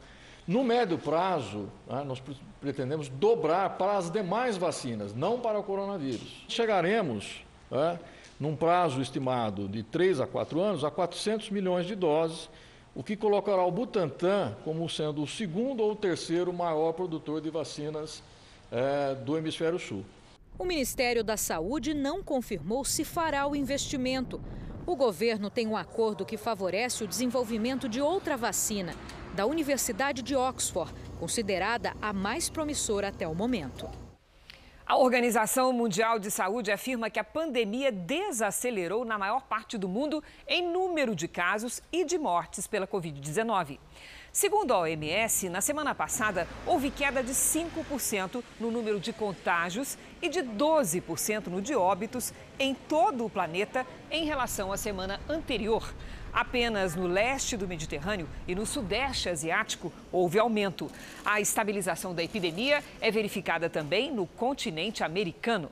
No 0.48 0.64
médio 0.64 0.98
prazo, 0.98 1.68
né, 1.86 2.04
nós 2.04 2.22
pretendemos 2.60 3.10
dobrar 3.10 3.78
para 3.78 3.98
as 3.98 4.10
demais 4.10 4.58
vacinas, 4.58 5.14
não 5.14 5.40
para 5.40 5.60
o 5.60 5.64
coronavírus. 5.64 6.44
Chegaremos, 6.48 7.44
né, 7.70 8.00
num 8.40 8.56
prazo 8.56 9.02
estimado 9.02 9.68
de 9.68 9.84
3 9.84 10.22
a 10.22 10.26
4 10.26 10.60
anos, 10.60 10.84
a 10.84 10.90
400 10.90 11.50
milhões 11.50 11.86
de 11.86 11.96
doses, 11.96 12.50
o 12.96 13.04
que 13.04 13.16
colocará 13.16 13.64
o 13.64 13.72
Butantan 13.72 14.56
como 14.64 14.90
sendo 14.90 15.22
o 15.22 15.28
segundo 15.28 15.84
ou 15.84 15.96
terceiro 15.96 16.52
maior 16.52 16.94
produtor 16.94 17.42
de 17.42 17.50
vacinas 17.52 18.24
é, 18.72 19.14
do 19.14 19.38
Hemisfério 19.38 19.78
Sul. 19.78 20.04
O 20.60 20.66
Ministério 20.66 21.24
da 21.24 21.38
Saúde 21.38 21.94
não 21.94 22.24
confirmou 22.24 22.84
se 22.84 23.06
fará 23.06 23.46
o 23.46 23.56
investimento. 23.56 24.42
O 24.88 24.96
governo 24.96 25.52
tem 25.52 25.68
um 25.68 25.78
acordo 25.78 26.26
que 26.26 26.36
favorece 26.36 27.04
o 27.04 27.08
desenvolvimento 27.08 27.88
de 27.88 28.02
outra 28.02 28.36
vacina, 28.36 28.96
da 29.36 29.46
Universidade 29.46 30.24
de 30.24 30.36
Oxford, 30.36 30.92
considerada 31.20 31.94
a 32.02 32.12
mais 32.12 32.50
promissora 32.50 33.10
até 33.10 33.28
o 33.28 33.36
momento. 33.36 33.88
A 34.84 34.98
Organização 34.98 35.74
Mundial 35.74 36.18
de 36.18 36.32
Saúde 36.32 36.72
afirma 36.72 37.10
que 37.10 37.20
a 37.20 37.24
pandemia 37.24 37.92
desacelerou 37.92 39.04
na 39.04 39.18
maior 39.18 39.44
parte 39.44 39.78
do 39.78 39.88
mundo 39.88 40.24
em 40.48 40.66
número 40.72 41.14
de 41.14 41.28
casos 41.28 41.84
e 41.92 42.06
de 42.06 42.18
mortes 42.18 42.66
pela 42.66 42.88
Covid-19. 42.88 43.80
Segundo 44.32 44.74
a 44.74 44.80
OMS, 44.80 45.50
na 45.50 45.60
semana 45.60 45.94
passada 45.94 46.48
houve 46.66 46.90
queda 46.90 47.22
de 47.22 47.34
5% 47.34 48.42
no 48.60 48.72
número 48.72 48.98
de 48.98 49.12
contágios 49.12 49.98
e 50.22 50.30
de 50.30 50.40
12% 50.40 51.48
no 51.48 51.62
de 51.62 51.76
óbitos 51.76 52.34
em 52.60 52.74
todo 52.74 53.26
o 53.26 53.30
planeta 53.30 53.86
em 54.10 54.26
relação 54.26 54.72
à 54.72 54.78
semana 54.78 55.20
anterior. 55.30 55.94
Apenas 56.34 56.96
no 56.96 57.08
leste 57.08 57.58
do 57.58 57.68
Mediterrâneo 57.68 58.30
e 58.48 58.54
no 58.54 58.66
sudeste 58.66 59.30
asiático 59.30 59.92
houve 60.12 60.38
aumento. 60.38 60.92
A 61.26 61.42
estabilização 61.42 62.14
da 62.14 62.24
epidemia 62.24 62.84
é 63.02 63.10
verificada 63.10 63.70
também 63.70 64.12
no 64.12 64.28
continente 64.28 65.04
americano. 65.04 65.70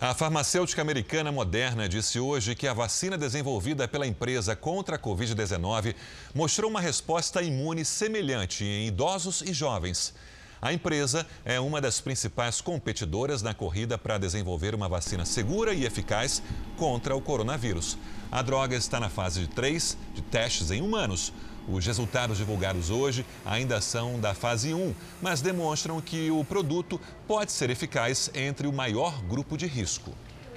A 0.00 0.14
farmacêutica 0.14 0.80
americana 0.80 1.32
Moderna 1.32 1.88
disse 1.88 2.20
hoje 2.20 2.54
que 2.54 2.68
a 2.68 2.72
vacina 2.72 3.18
desenvolvida 3.18 3.88
pela 3.88 4.06
empresa 4.06 4.54
contra 4.54 4.94
a 4.94 4.98
Covid-19 4.98 5.94
mostrou 6.32 6.70
uma 6.70 6.80
resposta 6.80 7.42
imune 7.42 7.84
semelhante 7.84 8.64
em 8.64 8.86
idosos 8.86 9.42
e 9.42 9.52
jovens. 9.52 10.14
A 10.60 10.72
empresa 10.72 11.24
é 11.44 11.60
uma 11.60 11.80
das 11.80 12.00
principais 12.00 12.60
competidoras 12.60 13.42
na 13.42 13.54
corrida 13.54 13.96
para 13.96 14.18
desenvolver 14.18 14.74
uma 14.74 14.88
vacina 14.88 15.24
segura 15.24 15.72
e 15.72 15.84
eficaz 15.84 16.42
contra 16.76 17.14
o 17.14 17.20
coronavírus. 17.20 17.96
A 18.30 18.42
droga 18.42 18.74
está 18.74 18.98
na 18.98 19.08
fase 19.08 19.40
de 19.40 19.46
3 19.46 19.96
de 20.14 20.22
testes 20.22 20.72
em 20.72 20.82
humanos. 20.82 21.32
Os 21.68 21.86
resultados 21.86 22.38
divulgados 22.38 22.90
hoje 22.90 23.24
ainda 23.44 23.80
são 23.80 24.18
da 24.18 24.34
fase 24.34 24.74
1, 24.74 24.94
mas 25.22 25.40
demonstram 25.40 26.00
que 26.00 26.30
o 26.30 26.44
produto 26.44 27.00
pode 27.26 27.52
ser 27.52 27.70
eficaz 27.70 28.30
entre 28.34 28.66
o 28.66 28.72
maior 28.72 29.22
grupo 29.22 29.56
de 29.56 29.66
risco. 29.66 30.12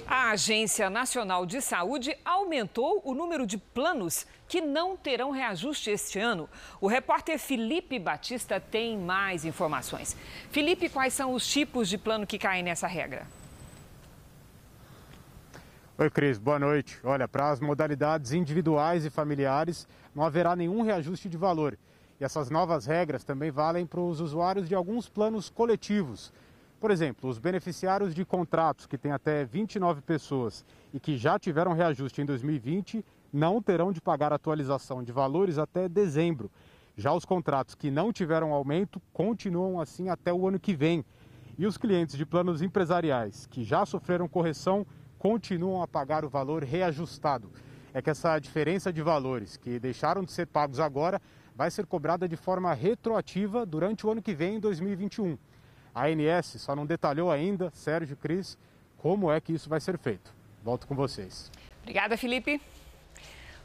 A 0.06 0.30
Agência 0.30 0.90
Nacional 0.90 1.46
de 1.46 1.60
Saúde 1.60 2.16
aumentou 2.24 3.00
o 3.04 3.14
número 3.14 3.46
de 3.46 3.56
planos 3.56 4.26
que 4.48 4.60
não 4.60 4.96
terão 4.96 5.30
reajuste 5.30 5.90
este 5.90 6.18
ano. 6.18 6.48
O 6.80 6.86
repórter 6.86 7.38
Felipe 7.38 7.98
Batista 7.98 8.60
tem 8.60 8.98
mais 8.98 9.44
informações. 9.44 10.16
Felipe, 10.50 10.88
quais 10.88 11.14
são 11.14 11.32
os 11.34 11.46
tipos 11.46 11.88
de 11.88 11.96
plano 11.96 12.26
que 12.26 12.38
caem 12.38 12.62
nessa 12.62 12.86
regra? 12.86 13.26
Oi, 15.96 16.10
Cris, 16.10 16.38
boa 16.38 16.58
noite. 16.58 16.98
Olha, 17.04 17.28
para 17.28 17.50
as 17.50 17.60
modalidades 17.60 18.32
individuais 18.32 19.04
e 19.04 19.10
familiares, 19.10 19.86
não 20.14 20.24
haverá 20.24 20.56
nenhum 20.56 20.82
reajuste 20.82 21.28
de 21.28 21.36
valor. 21.36 21.78
E 22.20 22.24
essas 22.24 22.50
novas 22.50 22.86
regras 22.86 23.24
também 23.24 23.50
valem 23.50 23.86
para 23.86 24.00
os 24.00 24.20
usuários 24.20 24.68
de 24.68 24.74
alguns 24.74 25.08
planos 25.08 25.48
coletivos. 25.48 26.32
Por 26.82 26.90
exemplo, 26.90 27.30
os 27.30 27.38
beneficiários 27.38 28.12
de 28.12 28.24
contratos 28.24 28.86
que 28.86 28.98
têm 28.98 29.12
até 29.12 29.44
29 29.44 30.00
pessoas 30.00 30.64
e 30.92 30.98
que 30.98 31.16
já 31.16 31.38
tiveram 31.38 31.74
reajuste 31.74 32.20
em 32.20 32.26
2020 32.26 33.04
não 33.32 33.62
terão 33.62 33.92
de 33.92 34.00
pagar 34.00 34.32
atualização 34.32 35.00
de 35.00 35.12
valores 35.12 35.58
até 35.58 35.88
dezembro. 35.88 36.50
Já 36.96 37.12
os 37.12 37.24
contratos 37.24 37.76
que 37.76 37.88
não 37.88 38.12
tiveram 38.12 38.52
aumento 38.52 39.00
continuam 39.12 39.80
assim 39.80 40.08
até 40.08 40.32
o 40.32 40.44
ano 40.44 40.58
que 40.58 40.74
vem. 40.74 41.04
E 41.56 41.66
os 41.66 41.78
clientes 41.78 42.16
de 42.16 42.26
planos 42.26 42.62
empresariais 42.62 43.46
que 43.46 43.62
já 43.62 43.86
sofreram 43.86 44.26
correção 44.26 44.84
continuam 45.20 45.82
a 45.82 45.86
pagar 45.86 46.24
o 46.24 46.28
valor 46.28 46.64
reajustado. 46.64 47.48
É 47.94 48.02
que 48.02 48.10
essa 48.10 48.40
diferença 48.40 48.92
de 48.92 49.02
valores 49.02 49.56
que 49.56 49.78
deixaram 49.78 50.24
de 50.24 50.32
ser 50.32 50.48
pagos 50.48 50.80
agora 50.80 51.22
vai 51.54 51.70
ser 51.70 51.86
cobrada 51.86 52.28
de 52.28 52.36
forma 52.36 52.74
retroativa 52.74 53.64
durante 53.64 54.04
o 54.04 54.10
ano 54.10 54.20
que 54.20 54.34
vem, 54.34 54.56
em 54.56 54.60
2021. 54.60 55.38
A 55.94 56.06
ANS 56.06 56.56
só 56.58 56.74
não 56.74 56.86
detalhou 56.86 57.30
ainda, 57.30 57.70
Sérgio 57.74 58.16
Cris, 58.16 58.56
como 58.98 59.30
é 59.30 59.40
que 59.40 59.52
isso 59.52 59.68
vai 59.68 59.80
ser 59.80 59.98
feito. 59.98 60.32
Volto 60.62 60.86
com 60.86 60.94
vocês. 60.94 61.50
Obrigada, 61.82 62.16
Felipe. 62.16 62.60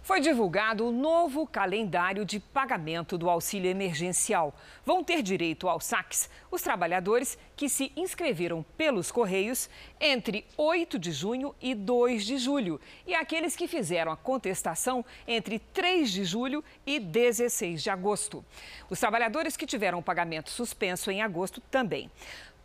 Foi 0.07 0.21
divulgado 0.21 0.87
o 0.87 0.91
novo 0.93 1.45
calendário 1.45 2.23
de 2.23 2.39
pagamento 2.39 3.17
do 3.17 3.29
auxílio 3.29 3.69
emergencial. 3.69 4.55
Vão 4.85 5.03
ter 5.03 5.21
direito 5.21 5.67
aos 5.67 5.83
saques 5.83 6.29
os 6.49 6.61
trabalhadores 6.61 7.37
que 7.57 7.67
se 7.67 7.91
inscreveram 7.93 8.63
pelos 8.77 9.11
Correios 9.11 9.69
entre 9.99 10.45
8 10.55 10.97
de 10.97 11.11
junho 11.11 11.53
e 11.61 11.75
2 11.75 12.25
de 12.25 12.37
julho 12.37 12.79
e 13.05 13.13
aqueles 13.13 13.53
que 13.53 13.67
fizeram 13.67 14.09
a 14.09 14.15
contestação 14.15 15.03
entre 15.27 15.59
3 15.59 16.09
de 16.09 16.23
julho 16.23 16.63
e 16.85 17.01
16 17.01 17.83
de 17.83 17.89
agosto. 17.89 18.45
Os 18.89 19.01
trabalhadores 19.01 19.57
que 19.57 19.67
tiveram 19.67 19.99
o 19.99 20.03
pagamento 20.03 20.49
suspenso 20.49 21.11
em 21.11 21.21
agosto 21.21 21.59
também. 21.69 22.09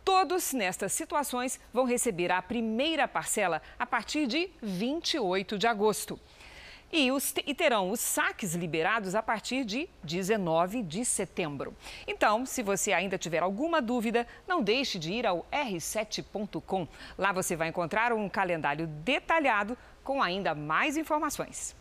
Todos 0.05 0.53
nestas 0.53 0.93
situações 0.93 1.59
vão 1.73 1.83
receber 1.83 2.31
a 2.31 2.41
primeira 2.41 3.05
parcela 3.05 3.61
a 3.77 3.85
partir 3.85 4.27
de 4.27 4.49
28 4.61 5.57
de 5.57 5.67
agosto 5.67 6.17
e, 6.93 7.11
os, 7.11 7.33
e 7.45 7.55
terão 7.55 7.89
os 7.89 7.99
saques 7.99 8.53
liberados 8.53 9.15
a 9.15 9.23
partir 9.23 9.65
de 9.65 9.89
19 10.03 10.83
de 10.83 11.03
setembro. 11.03 11.75
Então, 12.07 12.45
se 12.45 12.61
você 12.61 12.93
ainda 12.93 13.17
tiver 13.17 13.41
alguma 13.41 13.81
dúvida, 13.81 14.27
não 14.47 14.61
deixe 14.61 14.99
de 14.99 15.11
ir 15.11 15.25
ao 15.25 15.43
r7.com. 15.51 16.87
Lá 17.17 17.31
você 17.31 17.55
vai 17.55 17.69
encontrar 17.69 18.13
um 18.13 18.29
calendário 18.29 18.85
detalhado 18.85 19.75
com 20.03 20.21
ainda 20.21 20.53
mais 20.53 20.95
informações. 20.95 21.75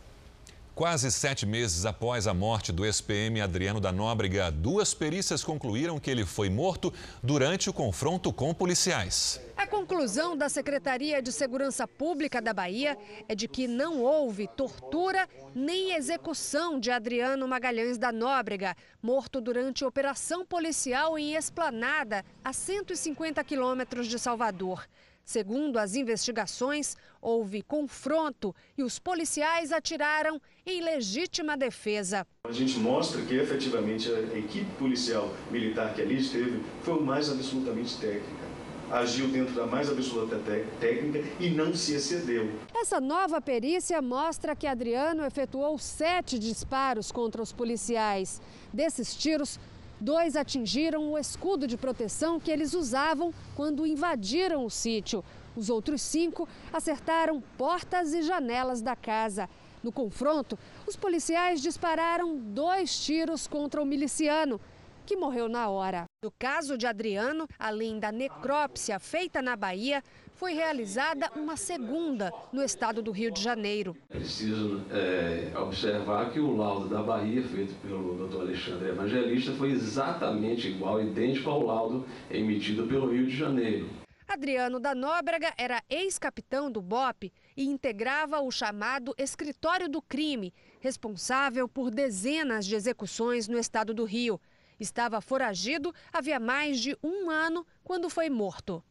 Quase 0.74 1.12
sete 1.12 1.44
meses 1.44 1.84
após 1.84 2.26
a 2.26 2.32
morte 2.32 2.72
do 2.72 2.86
ex-PM 2.86 3.42
Adriano 3.42 3.78
da 3.78 3.92
Nóbrega, 3.92 4.50
duas 4.50 4.94
perícias 4.94 5.44
concluíram 5.44 6.00
que 6.00 6.10
ele 6.10 6.24
foi 6.24 6.48
morto 6.48 6.90
durante 7.22 7.68
o 7.68 7.74
confronto 7.74 8.32
com 8.32 8.54
policiais. 8.54 9.38
A 9.54 9.66
conclusão 9.66 10.34
da 10.34 10.48
Secretaria 10.48 11.20
de 11.20 11.30
Segurança 11.30 11.86
Pública 11.86 12.40
da 12.40 12.54
Bahia 12.54 12.96
é 13.28 13.34
de 13.34 13.46
que 13.46 13.68
não 13.68 14.00
houve 14.00 14.48
tortura 14.48 15.28
nem 15.54 15.94
execução 15.94 16.80
de 16.80 16.90
Adriano 16.90 17.46
Magalhães 17.46 17.98
da 17.98 18.10
Nóbrega, 18.10 18.74
morto 19.02 19.42
durante 19.42 19.84
operação 19.84 20.44
policial 20.46 21.18
em 21.18 21.34
Esplanada, 21.34 22.24
a 22.42 22.50
150 22.54 23.44
quilômetros 23.44 24.06
de 24.06 24.18
Salvador. 24.18 24.86
Segundo 25.24 25.78
as 25.78 25.94
investigações, 25.94 26.96
houve 27.20 27.62
confronto 27.62 28.54
e 28.76 28.82
os 28.82 28.98
policiais 28.98 29.70
atiraram 29.70 30.40
em 30.64 30.80
legítima 30.80 31.56
defesa. 31.56 32.26
A 32.44 32.52
gente 32.52 32.78
mostra 32.78 33.20
que 33.22 33.34
efetivamente 33.34 34.10
a 34.10 34.38
equipe 34.38 34.70
policial 34.78 35.30
militar 35.50 35.94
que 35.94 36.02
ali 36.02 36.18
esteve 36.18 36.62
foi 36.82 36.94
o 36.94 37.02
mais 37.02 37.30
absolutamente 37.30 37.96
técnica. 37.96 38.52
Agiu 38.90 39.28
dentro 39.28 39.54
da 39.54 39.66
mais 39.66 39.88
absoluta 39.88 40.38
técnica 40.78 41.26
e 41.40 41.48
não 41.48 41.74
se 41.74 41.94
excedeu. 41.94 42.50
Essa 42.74 43.00
nova 43.00 43.40
perícia 43.40 44.02
mostra 44.02 44.54
que 44.54 44.66
Adriano 44.66 45.24
efetuou 45.24 45.78
sete 45.78 46.38
disparos 46.38 47.10
contra 47.10 47.42
os 47.42 47.52
policiais. 47.52 48.40
Desses 48.72 49.14
tiros, 49.14 49.58
Dois 50.02 50.34
atingiram 50.34 51.12
o 51.12 51.16
escudo 51.16 51.64
de 51.64 51.76
proteção 51.76 52.40
que 52.40 52.50
eles 52.50 52.74
usavam 52.74 53.32
quando 53.54 53.86
invadiram 53.86 54.64
o 54.64 54.68
sítio. 54.68 55.24
Os 55.54 55.70
outros 55.70 56.02
cinco 56.02 56.48
acertaram 56.72 57.40
portas 57.56 58.12
e 58.12 58.20
janelas 58.20 58.82
da 58.82 58.96
casa. 58.96 59.48
No 59.82 59.90
confronto, 59.90 60.56
os 60.86 60.96
policiais 60.96 61.60
dispararam 61.60 62.38
dois 62.38 62.98
tiros 63.04 63.48
contra 63.48 63.82
o 63.82 63.86
miliciano, 63.86 64.60
que 65.04 65.16
morreu 65.16 65.48
na 65.48 65.68
hora. 65.68 66.04
No 66.22 66.30
caso 66.38 66.78
de 66.78 66.86
Adriano, 66.86 67.48
além 67.58 67.98
da 67.98 68.12
necrópsia 68.12 69.00
feita 69.00 69.42
na 69.42 69.56
Bahia, 69.56 70.02
foi 70.36 70.54
realizada 70.54 71.30
uma 71.36 71.56
segunda 71.56 72.32
no 72.52 72.62
estado 72.62 73.02
do 73.02 73.10
Rio 73.10 73.32
de 73.32 73.42
Janeiro. 73.42 73.96
É 74.08 74.18
preciso 74.18 74.82
é, 74.90 75.52
observar 75.58 76.30
que 76.30 76.38
o 76.38 76.56
laudo 76.56 76.88
da 76.88 77.02
Bahia, 77.02 77.42
feito 77.42 77.74
pelo 77.82 78.26
Dr. 78.26 78.40
Alexandre 78.40 78.88
Evangelista, 78.88 79.52
foi 79.52 79.72
exatamente 79.72 80.68
igual, 80.68 81.00
idêntico 81.02 81.50
ao 81.50 81.64
laudo 81.64 82.06
emitido 82.30 82.86
pelo 82.86 83.10
Rio 83.12 83.26
de 83.26 83.36
Janeiro. 83.36 83.88
Adriano 84.28 84.80
da 84.80 84.94
Nóbrega 84.94 85.52
era 85.58 85.82
ex-capitão 85.90 86.70
do 86.70 86.80
BOP 86.80 87.30
e 87.56 87.64
integrava 87.64 88.40
o 88.40 88.50
chamado 88.50 89.14
Escritório 89.18 89.88
do 89.88 90.00
Crime, 90.00 90.52
responsável 90.80 91.68
por 91.68 91.90
dezenas 91.90 92.66
de 92.66 92.74
execuções 92.74 93.48
no 93.48 93.58
estado 93.58 93.92
do 93.92 94.04
Rio. 94.04 94.40
Estava 94.78 95.20
foragido 95.20 95.94
havia 96.12 96.40
mais 96.40 96.80
de 96.80 96.96
um 97.02 97.30
ano 97.30 97.66
quando 97.84 98.10
foi 98.10 98.28
morto. 98.28 98.82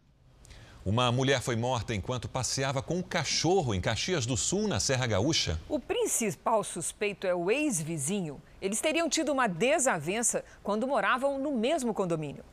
Uma 0.84 1.12
mulher 1.12 1.41
foi 1.41 1.56
morta 1.56 1.93
enquanto 1.93 2.28
passeava 2.28 2.82
com 2.82 2.97
um 2.97 3.04
cachorro 3.04 3.76
em 3.76 3.80
Caxias 3.80 4.26
do 4.26 4.36
Sul, 4.36 4.67
na 4.67 4.80
Serra 4.80 5.06
Gaúcha. 5.06 5.60
O 5.69 5.80
principal 5.80 6.63
suspeito 6.63 7.28
é 7.28 7.36
o 7.36 7.52
ex-vizinho. 7.52 8.41
Eles 8.60 8.82
teriam 8.82 9.08
tido 9.08 9.32
uma 9.32 9.47
desavença 9.47 10.43
quando 10.63 10.88
moravam 10.88 11.38
no 11.38 11.52
mesmo 11.52 11.93
condomínio. 11.93 12.43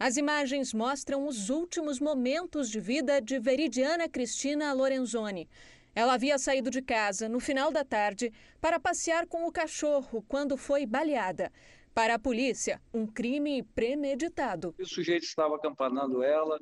As 0.00 0.16
imagens 0.16 0.72
mostram 0.72 1.26
os 1.26 1.50
últimos 1.50 1.98
momentos 1.98 2.70
de 2.70 2.78
vida 2.78 3.20
de 3.20 3.40
Veridiana 3.40 4.08
Cristina 4.08 4.72
Lorenzoni. 4.72 5.48
Ela 5.92 6.14
havia 6.14 6.38
saído 6.38 6.70
de 6.70 6.80
casa 6.80 7.28
no 7.28 7.40
final 7.40 7.72
da 7.72 7.84
tarde 7.84 8.32
para 8.60 8.78
passear 8.78 9.26
com 9.26 9.44
o 9.44 9.50
cachorro 9.50 10.24
quando 10.28 10.56
foi 10.56 10.86
baleada. 10.86 11.50
Para 11.92 12.14
a 12.14 12.18
polícia, 12.18 12.80
um 12.94 13.08
crime 13.08 13.64
premeditado. 13.74 14.72
O 14.78 14.86
sujeito 14.86 15.24
estava 15.24 15.56
acampanando 15.56 16.22
ela, 16.22 16.60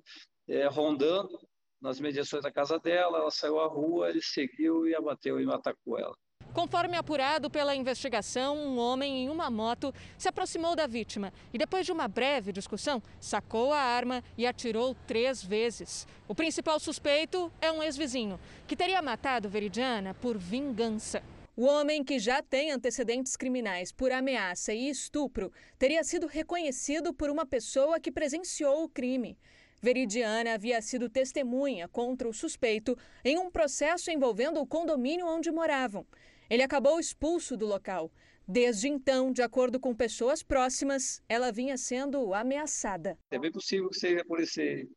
é, 0.48 0.66
rondando 0.66 1.38
nas 1.78 2.00
mediações 2.00 2.42
da 2.42 2.50
casa 2.50 2.78
dela, 2.78 3.18
ela 3.18 3.30
saiu 3.30 3.60
à 3.60 3.66
rua, 3.66 4.08
ele 4.08 4.22
seguiu 4.22 4.88
e 4.88 4.94
abateu 4.94 5.38
e 5.38 5.52
atacou 5.52 5.98
ela. 5.98 6.16
Conforme 6.56 6.96
apurado 6.96 7.50
pela 7.50 7.76
investigação, 7.76 8.56
um 8.56 8.78
homem 8.78 9.24
em 9.24 9.28
uma 9.28 9.50
moto 9.50 9.92
se 10.16 10.26
aproximou 10.26 10.74
da 10.74 10.86
vítima 10.86 11.30
e, 11.52 11.58
depois 11.58 11.84
de 11.84 11.92
uma 11.92 12.08
breve 12.08 12.50
discussão, 12.50 13.02
sacou 13.20 13.74
a 13.74 13.78
arma 13.78 14.24
e 14.38 14.46
atirou 14.46 14.96
três 15.06 15.44
vezes. 15.44 16.08
O 16.26 16.34
principal 16.34 16.80
suspeito 16.80 17.52
é 17.60 17.70
um 17.70 17.82
ex-vizinho, 17.82 18.40
que 18.66 18.74
teria 18.74 19.02
matado 19.02 19.50
Veridiana 19.50 20.14
por 20.14 20.38
vingança. 20.38 21.22
O 21.54 21.66
homem, 21.66 22.02
que 22.02 22.18
já 22.18 22.42
tem 22.42 22.72
antecedentes 22.72 23.36
criminais 23.36 23.92
por 23.92 24.10
ameaça 24.10 24.72
e 24.72 24.88
estupro, 24.88 25.52
teria 25.78 26.02
sido 26.02 26.26
reconhecido 26.26 27.12
por 27.12 27.28
uma 27.28 27.44
pessoa 27.44 28.00
que 28.00 28.10
presenciou 28.10 28.82
o 28.82 28.88
crime. 28.88 29.36
Veridiana 29.82 30.54
havia 30.54 30.80
sido 30.80 31.10
testemunha 31.10 31.86
contra 31.86 32.26
o 32.26 32.32
suspeito 32.32 32.96
em 33.22 33.36
um 33.36 33.50
processo 33.50 34.10
envolvendo 34.10 34.58
o 34.58 34.66
condomínio 34.66 35.26
onde 35.26 35.52
moravam. 35.52 36.06
Ele 36.48 36.62
acabou 36.62 37.00
expulso 37.00 37.56
do 37.56 37.66
local. 37.66 38.10
Desde 38.48 38.88
então, 38.88 39.32
de 39.32 39.42
acordo 39.42 39.80
com 39.80 39.94
pessoas 39.94 40.42
próximas, 40.42 41.20
ela 41.28 41.50
vinha 41.50 41.76
sendo 41.76 42.32
ameaçada. 42.32 43.18
É 43.30 43.38
bem 43.38 43.50
possível 43.50 43.90
que 43.90 43.98
seja 43.98 44.24
por, 44.24 44.40
esse, 44.40 44.88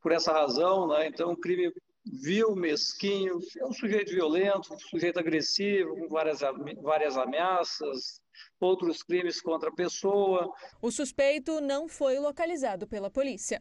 por 0.00 0.12
essa 0.12 0.32
razão, 0.32 0.86
né? 0.86 1.08
Então, 1.08 1.32
um 1.32 1.36
crime 1.36 1.72
vil, 2.04 2.54
mesquinho, 2.54 3.40
é 3.58 3.66
um 3.66 3.72
sujeito 3.72 4.12
violento, 4.12 4.72
um 4.72 4.78
sujeito 4.78 5.18
agressivo, 5.18 5.96
com 5.96 6.08
várias, 6.08 6.40
várias 6.80 7.16
ameaças, 7.16 8.20
outros 8.60 9.02
crimes 9.02 9.40
contra 9.40 9.68
a 9.68 9.74
pessoa. 9.74 10.48
O 10.80 10.92
suspeito 10.92 11.60
não 11.60 11.88
foi 11.88 12.20
localizado 12.20 12.86
pela 12.86 13.10
polícia. 13.10 13.60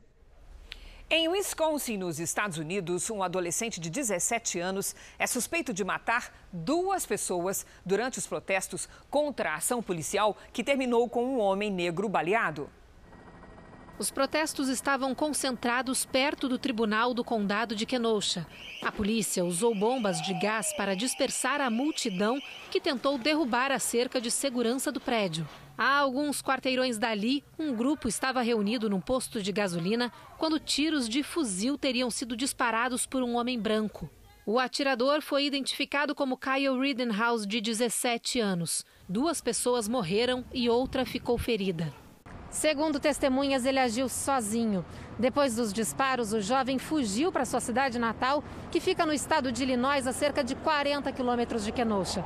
Em 1.07 1.29
Wisconsin, 1.29 1.97
nos 1.97 2.19
Estados 2.19 2.57
Unidos, 2.57 3.11
um 3.11 3.21
adolescente 3.21 3.79
de 3.79 3.91
17 3.91 4.59
anos 4.59 4.95
é 5.19 5.27
suspeito 5.27 5.71
de 5.71 5.83
matar 5.83 6.33
duas 6.51 7.05
pessoas 7.05 7.63
durante 7.85 8.17
os 8.17 8.25
protestos 8.25 8.89
contra 9.07 9.51
a 9.51 9.55
ação 9.57 9.83
policial 9.83 10.35
que 10.51 10.63
terminou 10.63 11.07
com 11.07 11.23
um 11.23 11.39
homem 11.39 11.69
negro 11.71 12.09
baleado. 12.09 12.67
Os 13.99 14.09
protestos 14.09 14.67
estavam 14.67 15.13
concentrados 15.13 16.05
perto 16.05 16.49
do 16.49 16.57
tribunal 16.57 17.13
do 17.13 17.23
condado 17.23 17.75
de 17.75 17.85
Kenosha. 17.85 18.47
A 18.81 18.91
polícia 18.91 19.45
usou 19.45 19.75
bombas 19.75 20.19
de 20.23 20.33
gás 20.33 20.73
para 20.75 20.95
dispersar 20.95 21.61
a 21.61 21.69
multidão 21.69 22.41
que 22.71 22.81
tentou 22.81 23.19
derrubar 23.19 23.71
a 23.71 23.77
cerca 23.77 24.19
de 24.19 24.31
segurança 24.31 24.91
do 24.91 24.99
prédio. 24.99 25.47
A 25.77 25.97
alguns 25.97 26.41
quarteirões 26.41 26.97
dali, 26.97 27.43
um 27.59 27.75
grupo 27.75 28.07
estava 28.07 28.41
reunido 28.41 28.89
num 28.89 29.01
posto 29.01 29.41
de 29.41 29.51
gasolina 29.51 30.09
quando 30.38 30.57
tiros 30.57 31.09
de 31.09 31.21
fuzil 31.21 31.77
teriam 31.77 32.09
sido 32.09 32.38
disparados 32.38 33.05
por 33.05 33.21
um 33.21 33.35
homem 33.35 33.59
branco. 33.59 34.09
O 34.45 34.57
atirador 34.57 35.21
foi 35.21 35.45
identificado 35.45 36.15
como 36.15 36.38
Kyle 36.38 36.79
Rittenhouse, 36.79 37.45
de 37.45 37.59
17 37.59 38.39
anos. 38.39 38.85
Duas 39.09 39.41
pessoas 39.41 39.88
morreram 39.88 40.45
e 40.53 40.69
outra 40.69 41.05
ficou 41.05 41.38
ferida. 41.38 41.93
Segundo 42.49 42.97
testemunhas, 42.97 43.65
ele 43.65 43.79
agiu 43.79 44.07
sozinho. 44.07 44.85
Depois 45.19 45.57
dos 45.57 45.73
disparos, 45.73 46.31
o 46.31 46.39
jovem 46.39 46.79
fugiu 46.79 47.33
para 47.33 47.43
sua 47.43 47.59
cidade 47.59 47.99
natal, 47.99 48.41
que 48.71 48.79
fica 48.79 49.05
no 49.05 49.11
estado 49.11 49.51
de 49.51 49.63
Illinois, 49.63 50.07
a 50.07 50.13
cerca 50.13 50.41
de 50.41 50.55
40 50.55 51.11
quilômetros 51.11 51.65
de 51.65 51.73
Kenosha. 51.73 52.23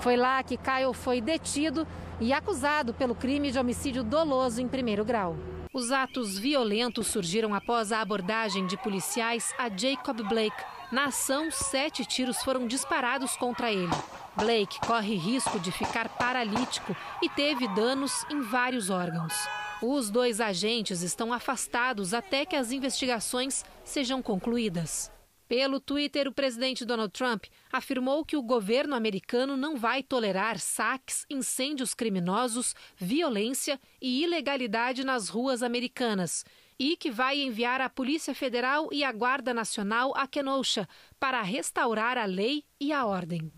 Foi 0.00 0.16
lá 0.16 0.42
que 0.42 0.56
Kyle 0.56 0.94
foi 0.94 1.20
detido 1.20 1.86
e 2.20 2.32
acusado 2.32 2.92
pelo 2.94 3.14
crime 3.14 3.50
de 3.50 3.58
homicídio 3.58 4.02
doloso 4.02 4.60
em 4.60 4.68
primeiro 4.68 5.04
grau. 5.04 5.36
Os 5.72 5.92
atos 5.92 6.38
violentos 6.38 7.06
surgiram 7.06 7.54
após 7.54 7.92
a 7.92 8.00
abordagem 8.00 8.66
de 8.66 8.76
policiais 8.76 9.52
a 9.58 9.68
Jacob 9.68 10.22
Blake. 10.22 10.64
Na 10.90 11.06
ação, 11.06 11.50
sete 11.50 12.04
tiros 12.04 12.42
foram 12.42 12.66
disparados 12.66 13.36
contra 13.36 13.70
ele. 13.70 13.92
Blake 14.34 14.80
corre 14.80 15.14
risco 15.14 15.60
de 15.60 15.70
ficar 15.70 16.08
paralítico 16.08 16.96
e 17.22 17.28
teve 17.28 17.68
danos 17.68 18.24
em 18.30 18.40
vários 18.40 18.88
órgãos. 18.88 19.34
Os 19.82 20.10
dois 20.10 20.40
agentes 20.40 21.02
estão 21.02 21.32
afastados 21.32 22.14
até 22.14 22.44
que 22.44 22.56
as 22.56 22.72
investigações 22.72 23.64
sejam 23.84 24.22
concluídas. 24.22 25.10
Pelo 25.48 25.80
Twitter, 25.80 26.28
o 26.28 26.32
presidente 26.32 26.84
Donald 26.84 27.10
Trump 27.10 27.44
afirmou 27.72 28.22
que 28.22 28.36
o 28.36 28.42
governo 28.42 28.94
americano 28.94 29.56
não 29.56 29.78
vai 29.78 30.02
tolerar 30.02 30.58
saques, 30.58 31.24
incêndios 31.30 31.94
criminosos, 31.94 32.74
violência 32.98 33.80
e 34.00 34.22
ilegalidade 34.22 35.02
nas 35.04 35.30
ruas 35.30 35.62
americanas 35.62 36.44
e 36.78 36.98
que 36.98 37.10
vai 37.10 37.40
enviar 37.40 37.80
a 37.80 37.88
Polícia 37.88 38.34
Federal 38.34 38.90
e 38.92 39.02
a 39.02 39.10
Guarda 39.10 39.54
Nacional 39.54 40.12
a 40.14 40.26
Kenosha 40.26 40.86
para 41.18 41.40
restaurar 41.40 42.18
a 42.18 42.26
lei 42.26 42.62
e 42.78 42.92
a 42.92 43.06
ordem. 43.06 43.50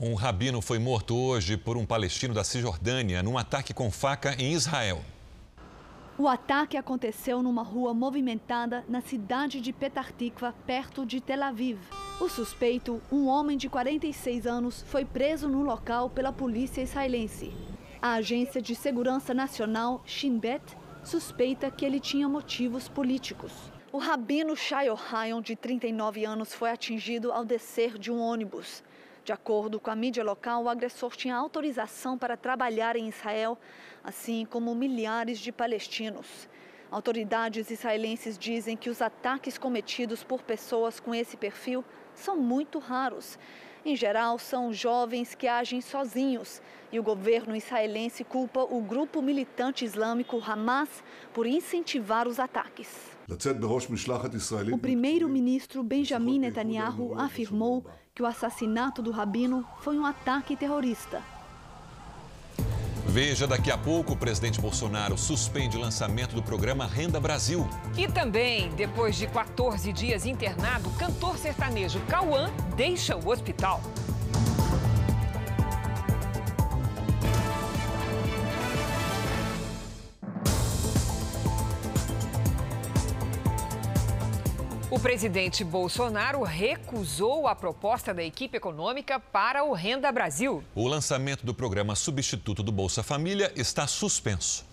Um 0.00 0.14
rabino 0.14 0.60
foi 0.60 0.78
morto 0.78 1.14
hoje 1.14 1.56
por 1.56 1.76
um 1.76 1.84
palestino 1.84 2.32
da 2.32 2.42
Cisjordânia 2.42 3.22
num 3.22 3.36
ataque 3.36 3.74
com 3.74 3.90
faca 3.90 4.34
em 4.38 4.52
Israel. 4.52 5.04
O 6.16 6.28
ataque 6.28 6.76
aconteceu 6.76 7.42
numa 7.42 7.64
rua 7.64 7.92
movimentada 7.92 8.84
na 8.88 9.00
cidade 9.00 9.60
de 9.60 9.72
Petar 9.72 10.12
Tikva, 10.12 10.54
perto 10.64 11.04
de 11.04 11.20
Tel 11.20 11.42
Aviv. 11.42 11.80
O 12.20 12.28
suspeito, 12.28 13.02
um 13.10 13.26
homem 13.26 13.56
de 13.56 13.68
46 13.68 14.46
anos, 14.46 14.84
foi 14.86 15.04
preso 15.04 15.48
no 15.48 15.64
local 15.64 16.08
pela 16.08 16.32
polícia 16.32 16.82
israelense. 16.82 17.52
A 18.00 18.12
Agência 18.12 18.62
de 18.62 18.76
Segurança 18.76 19.34
Nacional, 19.34 20.04
Shin 20.06 20.38
Bet, 20.38 20.62
suspeita 21.02 21.68
que 21.68 21.84
ele 21.84 21.98
tinha 21.98 22.28
motivos 22.28 22.88
políticos. 22.88 23.52
O 23.90 23.98
rabino 23.98 24.54
Shai 24.54 24.88
Ohayon, 24.88 25.40
de 25.40 25.56
39 25.56 26.24
anos, 26.24 26.54
foi 26.54 26.70
atingido 26.70 27.32
ao 27.32 27.44
descer 27.44 27.98
de 27.98 28.12
um 28.12 28.20
ônibus. 28.20 28.84
De 29.24 29.32
acordo 29.32 29.80
com 29.80 29.90
a 29.90 29.96
mídia 29.96 30.22
local, 30.22 30.64
o 30.64 30.68
agressor 30.68 31.16
tinha 31.16 31.34
autorização 31.34 32.18
para 32.18 32.36
trabalhar 32.36 32.94
em 32.94 33.08
Israel, 33.08 33.58
assim 34.02 34.44
como 34.44 34.74
milhares 34.74 35.38
de 35.38 35.50
palestinos. 35.50 36.46
Autoridades 36.90 37.70
israelenses 37.70 38.36
dizem 38.36 38.76
que 38.76 38.90
os 38.90 39.00
ataques 39.00 39.56
cometidos 39.56 40.22
por 40.22 40.42
pessoas 40.42 41.00
com 41.00 41.14
esse 41.14 41.38
perfil 41.38 41.82
são 42.14 42.36
muito 42.36 42.78
raros. 42.78 43.38
Em 43.82 43.96
geral, 43.96 44.38
são 44.38 44.72
jovens 44.72 45.34
que 45.34 45.48
agem 45.48 45.80
sozinhos 45.80 46.60
e 46.92 47.00
o 47.00 47.02
governo 47.02 47.56
israelense 47.56 48.24
culpa 48.24 48.60
o 48.62 48.82
grupo 48.82 49.22
militante 49.22 49.86
islâmico 49.86 50.38
Hamas 50.38 51.02
por 51.32 51.46
incentivar 51.46 52.28
os 52.28 52.38
ataques. 52.38 53.16
O 54.70 54.78
primeiro-ministro 54.78 55.82
Benjamin 55.82 56.38
Netanyahu 56.38 57.18
afirmou 57.18 57.84
que 58.16 58.22
o 58.22 58.26
assassinato 58.26 59.02
do 59.02 59.10
rabino 59.10 59.66
foi 59.80 59.98
um 59.98 60.06
ataque 60.06 60.54
terrorista. 60.54 61.20
Veja 63.04 63.44
daqui 63.44 63.72
a 63.72 63.76
pouco, 63.76 64.12
o 64.12 64.16
presidente 64.16 64.60
Bolsonaro 64.60 65.18
suspende 65.18 65.76
o 65.76 65.80
lançamento 65.80 66.32
do 66.32 66.40
programa 66.40 66.86
Renda 66.86 67.18
Brasil. 67.18 67.68
E 67.98 68.06
também, 68.06 68.70
depois 68.76 69.16
de 69.16 69.26
14 69.26 69.92
dias 69.92 70.26
internado, 70.26 70.90
cantor 70.90 71.36
sertanejo 71.36 71.98
Cauã 72.02 72.52
deixa 72.76 73.16
o 73.16 73.28
hospital. 73.28 73.82
O 84.94 85.00
presidente 85.00 85.64
Bolsonaro 85.64 86.44
recusou 86.44 87.48
a 87.48 87.54
proposta 87.56 88.14
da 88.14 88.22
equipe 88.22 88.56
econômica 88.56 89.18
para 89.18 89.64
o 89.64 89.72
Renda 89.72 90.12
Brasil. 90.12 90.62
O 90.72 90.86
lançamento 90.86 91.44
do 91.44 91.52
programa 91.52 91.96
substituto 91.96 92.62
do 92.62 92.70
Bolsa 92.70 93.02
Família 93.02 93.50
está 93.56 93.88
suspenso. 93.88 94.64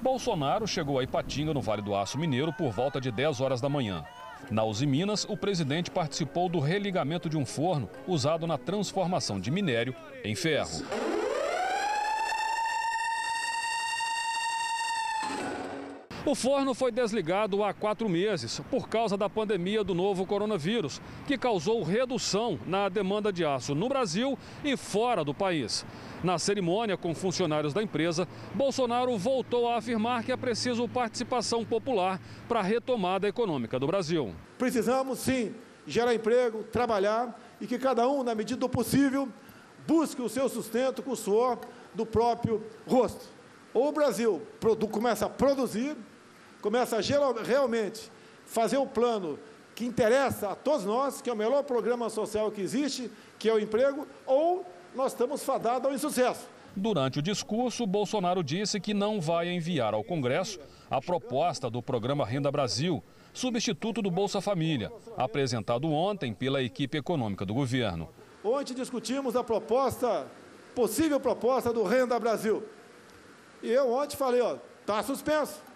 Bolsonaro 0.00 0.64
chegou 0.64 0.96
a 0.96 1.02
Ipatinga, 1.02 1.52
no 1.52 1.60
Vale 1.60 1.82
do 1.82 1.92
Aço 1.92 2.16
Mineiro, 2.18 2.52
por 2.52 2.70
volta 2.70 3.00
de 3.00 3.10
10 3.10 3.40
horas 3.40 3.60
da 3.60 3.68
manhã. 3.68 4.04
Na 4.48 4.62
Uzi 4.62 4.86
Minas, 4.86 5.24
o 5.24 5.36
presidente 5.36 5.90
participou 5.90 6.48
do 6.48 6.60
religamento 6.60 7.28
de 7.28 7.36
um 7.36 7.44
forno 7.44 7.90
usado 8.06 8.46
na 8.46 8.56
transformação 8.56 9.40
de 9.40 9.50
minério 9.50 9.92
em 10.22 10.36
ferro. 10.36 10.84
O 16.24 16.36
forno 16.36 16.72
foi 16.72 16.92
desligado 16.92 17.64
há 17.64 17.74
quatro 17.74 18.08
meses 18.08 18.60
por 18.70 18.88
causa 18.88 19.16
da 19.16 19.28
pandemia 19.28 19.82
do 19.82 19.92
novo 19.92 20.24
coronavírus, 20.24 21.02
que 21.26 21.36
causou 21.36 21.82
redução 21.82 22.60
na 22.64 22.88
demanda 22.88 23.32
de 23.32 23.44
aço 23.44 23.74
no 23.74 23.88
Brasil 23.88 24.38
e 24.62 24.76
fora 24.76 25.24
do 25.24 25.34
país. 25.34 25.84
Na 26.22 26.38
cerimônia 26.38 26.96
com 26.96 27.12
funcionários 27.12 27.74
da 27.74 27.82
empresa, 27.82 28.28
Bolsonaro 28.54 29.18
voltou 29.18 29.68
a 29.68 29.78
afirmar 29.78 30.22
que 30.22 30.30
é 30.30 30.36
preciso 30.36 30.86
participação 30.86 31.64
popular 31.64 32.20
para 32.46 32.60
a 32.60 32.62
retomada 32.62 33.26
econômica 33.26 33.76
do 33.80 33.88
Brasil. 33.88 34.32
Precisamos 34.56 35.18
sim 35.18 35.52
gerar 35.88 36.14
emprego, 36.14 36.62
trabalhar 36.62 37.36
e 37.60 37.66
que 37.66 37.80
cada 37.80 38.08
um, 38.08 38.22
na 38.22 38.32
medida 38.32 38.60
do 38.60 38.68
possível, 38.68 39.28
busque 39.88 40.22
o 40.22 40.28
seu 40.28 40.48
sustento 40.48 41.02
com 41.02 41.10
o 41.10 41.16
suor 41.16 41.58
do 41.92 42.06
próprio 42.06 42.62
rosto. 42.86 43.26
Ou 43.74 43.88
o 43.88 43.92
Brasil 43.92 44.40
começa 44.88 45.26
a 45.26 45.28
produzir 45.28 45.96
começa 46.62 46.96
a 46.96 47.42
realmente 47.42 48.10
fazer 48.46 48.78
um 48.78 48.86
plano 48.86 49.38
que 49.74 49.84
interessa 49.84 50.50
a 50.50 50.54
todos 50.54 50.86
nós, 50.86 51.20
que 51.20 51.28
é 51.28 51.32
o 51.32 51.36
melhor 51.36 51.64
programa 51.64 52.08
social 52.08 52.50
que 52.50 52.60
existe, 52.60 53.10
que 53.38 53.48
é 53.48 53.52
o 53.52 53.58
emprego, 53.58 54.06
ou 54.24 54.64
nós 54.94 55.12
estamos 55.12 55.42
fadados 55.42 55.88
ao 55.88 55.94
insucesso. 55.94 56.48
Durante 56.74 57.18
o 57.18 57.22
discurso, 57.22 57.86
Bolsonaro 57.86 58.42
disse 58.42 58.80
que 58.80 58.94
não 58.94 59.20
vai 59.20 59.48
enviar 59.48 59.92
ao 59.92 60.04
Congresso 60.04 60.58
a 60.90 61.00
proposta 61.00 61.68
do 61.68 61.82
programa 61.82 62.24
Renda 62.24 62.50
Brasil, 62.50 63.02
substituto 63.32 64.00
do 64.00 64.10
Bolsa 64.10 64.40
Família, 64.40 64.90
apresentado 65.16 65.90
ontem 65.90 66.32
pela 66.32 66.62
equipe 66.62 66.96
econômica 66.96 67.44
do 67.44 67.52
governo. 67.52 68.08
Ontem 68.44 68.74
discutimos 68.74 69.34
a 69.36 69.42
proposta, 69.42 70.26
possível 70.74 71.18
proposta 71.18 71.72
do 71.72 71.82
Renda 71.82 72.18
Brasil. 72.18 72.62
E 73.62 73.70
eu 73.70 73.92
ontem 73.92 74.16
falei, 74.16 74.40
ó, 74.40 74.56
está 74.80 75.02
suspenso. 75.02 75.71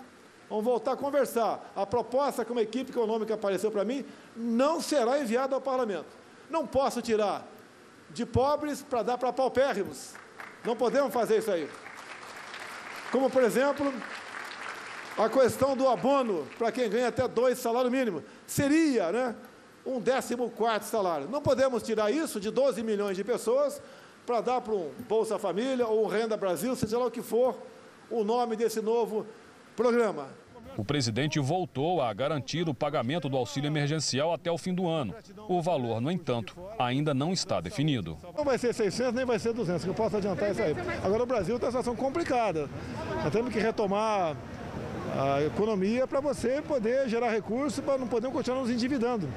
Vamos 0.48 0.64
voltar 0.64 0.92
a 0.92 0.96
conversar. 0.96 1.72
A 1.74 1.85
proposta 1.85 2.44
que 2.44 2.52
uma 2.52 2.62
equipe 2.62 2.90
econômica 2.90 3.35
apareceu 3.35 3.70
para 3.70 3.85
mim 3.85 4.04
não 4.37 4.80
será 4.80 5.18
enviada 5.18 5.54
ao 5.54 5.61
parlamento. 5.61 6.06
Não 6.48 6.66
posso 6.66 7.02
tirar 7.02 7.46
de 8.11 8.24
pobres 8.24 8.82
para 8.82 9.02
dar 9.02 9.18
para 9.18 9.32
paupérrimos. 9.32 10.12
Não 10.64 10.76
podemos 10.76 11.12
fazer 11.12 11.38
isso 11.38 11.50
aí. 11.50 11.68
Como, 13.11 13.28
por 13.28 13.42
exemplo, 13.42 13.92
a 15.18 15.28
questão 15.28 15.76
do 15.76 15.88
abono 15.88 16.46
para 16.59 16.70
quem 16.70 16.88
ganha 16.88 17.09
até 17.09 17.26
dois 17.26 17.59
salários 17.59 17.90
mínimos. 17.90 18.22
Seria 18.46 19.11
né, 19.11 19.35
um 19.85 20.00
décimo 20.00 20.50
quarto 20.50 20.85
salário. 20.85 21.28
Não 21.28 21.40
podemos 21.40 21.82
tirar 21.82 22.11
isso 22.11 22.38
de 22.38 22.50
12 22.50 22.82
milhões 22.82 23.16
de 23.16 23.24
pessoas 23.24 23.80
para 24.26 24.40
dar 24.40 24.61
para 24.61 24.74
um 24.74 24.90
Bolsa 25.09 25.38
Família 25.38 25.87
ou 25.87 26.04
um 26.04 26.09
Renda 26.09 26.37
Brasil, 26.37 26.74
seja 26.74 26.98
lá 26.98 27.06
o 27.06 27.11
que 27.11 27.22
for 27.22 27.56
o 28.11 28.24
nome 28.24 28.56
desse 28.56 28.80
novo 28.80 29.24
programa. 29.76 30.26
O 30.76 30.84
presidente 30.84 31.40
voltou 31.40 32.02
a 32.02 32.12
garantir 32.12 32.68
o 32.68 32.74
pagamento 32.74 33.28
do 33.28 33.36
auxílio 33.36 33.68
emergencial 33.68 34.34
até 34.34 34.50
o 34.50 34.58
fim 34.58 34.74
do 34.74 34.86
ano. 34.86 35.14
O 35.48 35.62
valor, 35.62 36.00
no 36.02 36.10
entanto, 36.10 36.54
ainda 36.78 37.14
não 37.14 37.32
está 37.32 37.60
definido. 37.60 38.18
Não 38.36 38.44
vai 38.44 38.58
ser 38.58 38.74
600 38.74 39.14
nem 39.14 39.24
vai 39.24 39.38
ser 39.38 39.54
200, 39.54 39.84
que 39.84 39.88
eu 39.88 39.94
posso 39.94 40.18
adiantar 40.18 40.50
isso 40.50 40.62
aí. 40.62 40.74
Agora 41.02 41.22
o 41.22 41.26
Brasil 41.26 41.56
está 41.56 41.68
em 41.68 41.70
situação 41.70 41.96
complicada. 41.96 42.68
Nós 43.22 43.32
temos 43.32 43.50
que 43.50 43.58
retomar 43.58 44.36
a 45.18 45.42
economia 45.42 46.06
para 46.06 46.20
você 46.20 46.60
poder 46.60 47.08
gerar 47.08 47.30
recursos, 47.30 47.82
para 47.82 47.96
não 47.96 48.06
poder 48.06 48.30
continuar 48.30 48.60
nos 48.60 48.70
endividando. 48.70 49.28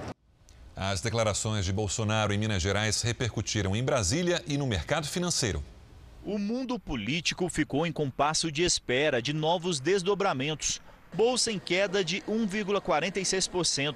As 0.75 0.99
declarações 0.99 1.63
de 1.63 1.71
Bolsonaro 1.71 2.34
em 2.34 2.38
Minas 2.38 2.62
Gerais 2.62 3.02
repercutiram 3.02 3.75
em 3.75 3.84
Brasília 3.84 4.41
e 4.45 4.58
no 4.58 4.67
mercado 4.67 5.08
financeiro. 5.08 5.63
O 6.32 6.38
mundo 6.38 6.78
político 6.78 7.50
ficou 7.50 7.88
em 7.88 7.92
compasso 7.92 8.52
de 8.52 8.62
espera 8.62 9.20
de 9.20 9.34
novos 9.34 9.80
desdobramentos. 9.80 10.80
Bolsa 11.12 11.52
em 11.52 11.58
queda 11.58 12.04
de 12.04 12.22
1,46% 12.22 13.96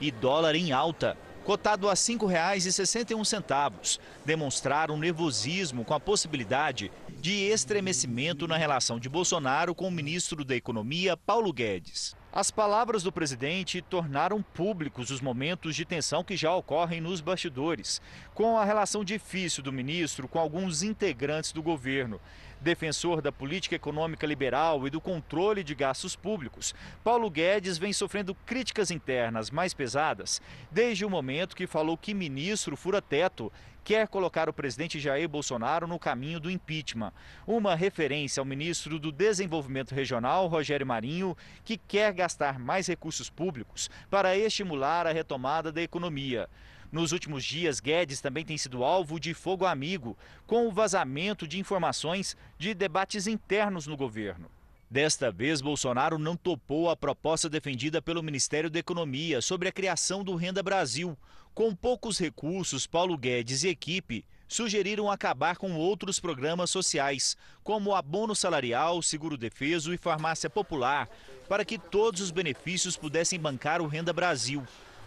e 0.00 0.10
dólar 0.10 0.54
em 0.54 0.72
alta, 0.72 1.14
cotado 1.44 1.90
a 1.90 1.92
R$ 1.92 1.96
5,61. 1.96 3.98
Demonstraram 4.24 4.96
nervosismo 4.96 5.84
com 5.84 5.92
a 5.92 6.00
possibilidade 6.00 6.90
de 7.24 7.46
estremecimento 7.46 8.46
na 8.46 8.58
relação 8.58 9.00
de 9.00 9.08
Bolsonaro 9.08 9.74
com 9.74 9.88
o 9.88 9.90
ministro 9.90 10.44
da 10.44 10.54
Economia, 10.54 11.16
Paulo 11.16 11.54
Guedes. 11.54 12.14
As 12.30 12.50
palavras 12.50 13.02
do 13.02 13.10
presidente 13.10 13.80
tornaram 13.80 14.42
públicos 14.42 15.08
os 15.08 15.22
momentos 15.22 15.74
de 15.74 15.86
tensão 15.86 16.22
que 16.22 16.36
já 16.36 16.54
ocorrem 16.54 17.00
nos 17.00 17.22
bastidores, 17.22 18.02
com 18.34 18.58
a 18.58 18.64
relação 18.66 19.02
difícil 19.02 19.62
do 19.62 19.72
ministro 19.72 20.28
com 20.28 20.38
alguns 20.38 20.82
integrantes 20.82 21.50
do 21.50 21.62
governo. 21.62 22.20
Defensor 22.60 23.22
da 23.22 23.32
política 23.32 23.74
econômica 23.74 24.26
liberal 24.26 24.86
e 24.86 24.90
do 24.90 25.00
controle 25.00 25.64
de 25.64 25.74
gastos 25.74 26.14
públicos, 26.14 26.74
Paulo 27.02 27.30
Guedes 27.30 27.78
vem 27.78 27.92
sofrendo 27.92 28.34
críticas 28.34 28.90
internas 28.90 29.50
mais 29.50 29.72
pesadas 29.72 30.42
desde 30.70 31.06
o 31.06 31.10
momento 31.10 31.56
que 31.56 31.66
falou 31.66 31.96
que 31.96 32.12
ministro 32.12 32.76
fura 32.76 33.00
teto 33.00 33.50
quer 33.84 34.08
colocar 34.08 34.48
o 34.48 34.52
presidente 34.52 34.98
Jair 34.98 35.28
Bolsonaro 35.28 35.86
no 35.86 35.98
caminho 35.98 36.40
do 36.40 36.50
impeachment. 36.50 37.12
Uma 37.46 37.74
referência 37.74 38.40
ao 38.40 38.44
ministro 38.46 38.98
do 38.98 39.12
Desenvolvimento 39.12 39.94
Regional, 39.94 40.46
Rogério 40.46 40.86
Marinho, 40.86 41.36
que 41.62 41.76
quer 41.76 42.12
gastar 42.14 42.58
mais 42.58 42.86
recursos 42.86 43.28
públicos 43.28 43.90
para 44.10 44.36
estimular 44.36 45.06
a 45.06 45.12
retomada 45.12 45.70
da 45.70 45.82
economia. 45.82 46.48
Nos 46.90 47.12
últimos 47.12 47.44
dias, 47.44 47.80
Guedes 47.80 48.20
também 48.20 48.44
tem 48.44 48.56
sido 48.56 48.82
alvo 48.82 49.20
de 49.20 49.34
fogo 49.34 49.66
amigo, 49.66 50.16
com 50.46 50.66
o 50.66 50.72
vazamento 50.72 51.46
de 51.46 51.58
informações 51.58 52.36
de 52.56 52.72
debates 52.72 53.26
internos 53.26 53.86
no 53.86 53.96
governo. 53.96 54.48
Desta 54.94 55.28
vez, 55.28 55.60
Bolsonaro 55.60 56.20
não 56.20 56.36
topou 56.36 56.88
a 56.88 56.94
proposta 56.94 57.48
defendida 57.48 58.00
pelo 58.00 58.22
Ministério 58.22 58.70
da 58.70 58.78
Economia 58.78 59.42
sobre 59.42 59.68
a 59.68 59.72
criação 59.72 60.22
do 60.22 60.36
Renda 60.36 60.62
Brasil. 60.62 61.18
Com 61.52 61.74
poucos 61.74 62.16
recursos, 62.16 62.86
Paulo 62.86 63.18
Guedes 63.18 63.64
e 63.64 63.68
equipe 63.68 64.24
sugeriram 64.46 65.10
acabar 65.10 65.56
com 65.56 65.74
outros 65.74 66.20
programas 66.20 66.70
sociais, 66.70 67.36
como 67.64 67.92
abono 67.92 68.36
salarial, 68.36 69.02
seguro 69.02 69.36
defeso 69.36 69.92
e 69.92 69.98
farmácia 69.98 70.48
popular, 70.48 71.08
para 71.48 71.64
que 71.64 71.76
todos 71.76 72.20
os 72.20 72.30
benefícios 72.30 72.96
pudessem 72.96 73.40
bancar 73.40 73.82
o 73.82 73.88
Renda 73.88 74.12
Brasil. 74.12 74.62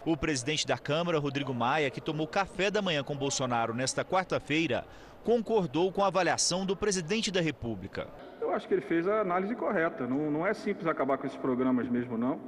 O 0.05 0.17
presidente 0.17 0.67
da 0.67 0.77
Câmara, 0.77 1.17
Rodrigo 1.17 1.53
Maia, 1.53 1.89
que 1.89 2.01
tomou 2.01 2.27
café 2.27 2.69
da 2.69 2.81
manhã 2.81 3.05
com 3.05 3.15
Bolsonaro 3.15 3.73
nesta 3.73 4.03
quarta-feira, 4.03 4.85
concordou 5.23 5.93
com 5.93 6.03
a 6.03 6.07
avaliação 6.07 6.65
do 6.65 6.75
presidente 6.75 7.31
da 7.31 7.39
República. 7.39 8.09
Eu 8.47 8.53
acho 8.53 8.65
que 8.65 8.73
ele 8.73 8.81
fez 8.81 9.05
a 9.05 9.19
análise 9.19 9.53
correta. 9.55 10.07
Não, 10.07 10.31
não 10.31 10.47
é 10.47 10.53
simples 10.53 10.87
acabar 10.87 11.17
com 11.17 11.27
esses 11.27 11.37
programas 11.37 11.89
mesmo, 11.89 12.17
não. 12.17 12.39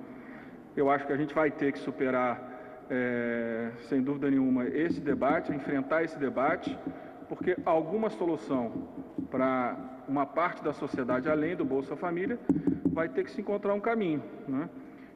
Eu 0.74 0.90
acho 0.90 1.06
que 1.06 1.12
a 1.12 1.18
gente 1.18 1.34
vai 1.34 1.52
ter 1.52 1.74
que 1.74 1.80
superar, 1.80 2.88
é, 2.90 3.72
sem 3.82 4.02
dúvida 4.02 4.32
nenhuma, 4.32 4.66
esse 4.66 5.02
debate, 5.02 5.52
enfrentar 5.52 6.02
esse 6.04 6.18
debate, 6.18 6.80
porque 7.28 7.58
alguma 7.66 8.10
solução 8.10 8.88
para 9.30 9.76
uma 10.08 10.26
parte 10.26 10.64
da 10.64 10.72
sociedade, 10.72 11.30
além 11.30 11.54
do 11.54 11.66
Bolsa 11.66 11.98
Família, 11.98 12.40
vai 12.86 13.10
ter 13.10 13.26
que 13.26 13.32
se 13.32 13.42
encontrar 13.42 13.74
um 13.74 13.82
caminho. 13.82 14.24
Né? 14.48 14.70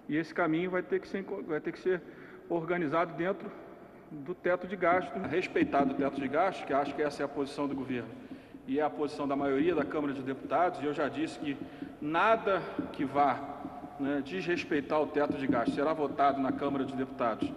E 0.10 0.18
esse 0.18 0.34
caminho 0.34 0.70
vai 0.70 0.84
ter 0.84 1.00
que 1.00 1.08
ser, 1.08 1.24
vai 1.48 1.62
ter 1.62 1.72
que 1.72 1.80
ser 1.80 2.02
organizado 2.50 3.14
dentro 3.14 3.50
do 4.12 4.36
teto 4.36 4.68
de 4.68 4.76
gasto, 4.76 5.18
respeitado 5.30 5.94
o 5.94 5.96
teto 5.96 6.20
de 6.20 6.28
gasto, 6.28 6.66
que 6.66 6.74
acho 6.74 6.94
que 6.94 7.02
essa 7.02 7.24
é 7.24 7.26
a 7.26 7.30
posição 7.30 7.70
do 7.70 7.74
governo 7.74 8.10
e 8.68 8.80
é 8.80 8.84
a 8.84 8.90
posição 8.90 9.28
da 9.28 9.36
maioria 9.36 9.76
da 9.76 9.84
Câmara 9.84 10.14
de 10.14 10.22
Deputados, 10.22 10.80
e 10.82 10.86
eu 10.86 10.94
já 10.94 11.10
disse 11.10 11.38
que 11.40 11.58
nada 12.02 12.62
que 12.94 13.04
vá 13.06 13.40
né, 14.00 14.22
desrespeitar 14.26 15.02
o 15.02 15.08
teto 15.08 15.38
de 15.38 15.48
gasto 15.48 15.74
será 15.74 15.94
votado 15.94 16.42
na 16.42 16.52
Câmara 16.52 16.86
de 16.86 16.96
Deputados 16.96 17.50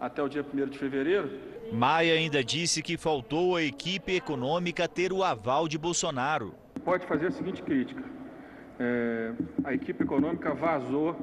até 0.00 0.22
o 0.22 0.28
dia 0.28 0.44
1 0.44 0.66
de 0.68 0.78
fevereiro. 0.78 1.30
Maia 1.72 2.14
ainda 2.14 2.42
disse 2.42 2.82
que 2.82 2.96
faltou 2.96 3.56
à 3.56 3.62
equipe 3.62 4.14
econômica 4.14 4.88
ter 4.88 5.12
o 5.12 5.22
aval 5.22 5.68
de 5.68 5.78
Bolsonaro. 5.78 6.54
Pode 6.84 7.06
fazer 7.06 7.28
a 7.28 7.30
seguinte 7.30 7.62
crítica: 7.62 8.02
é, 8.78 9.32
a 9.62 9.72
equipe 9.72 10.02
econômica 10.02 10.52
vazou 10.54 11.16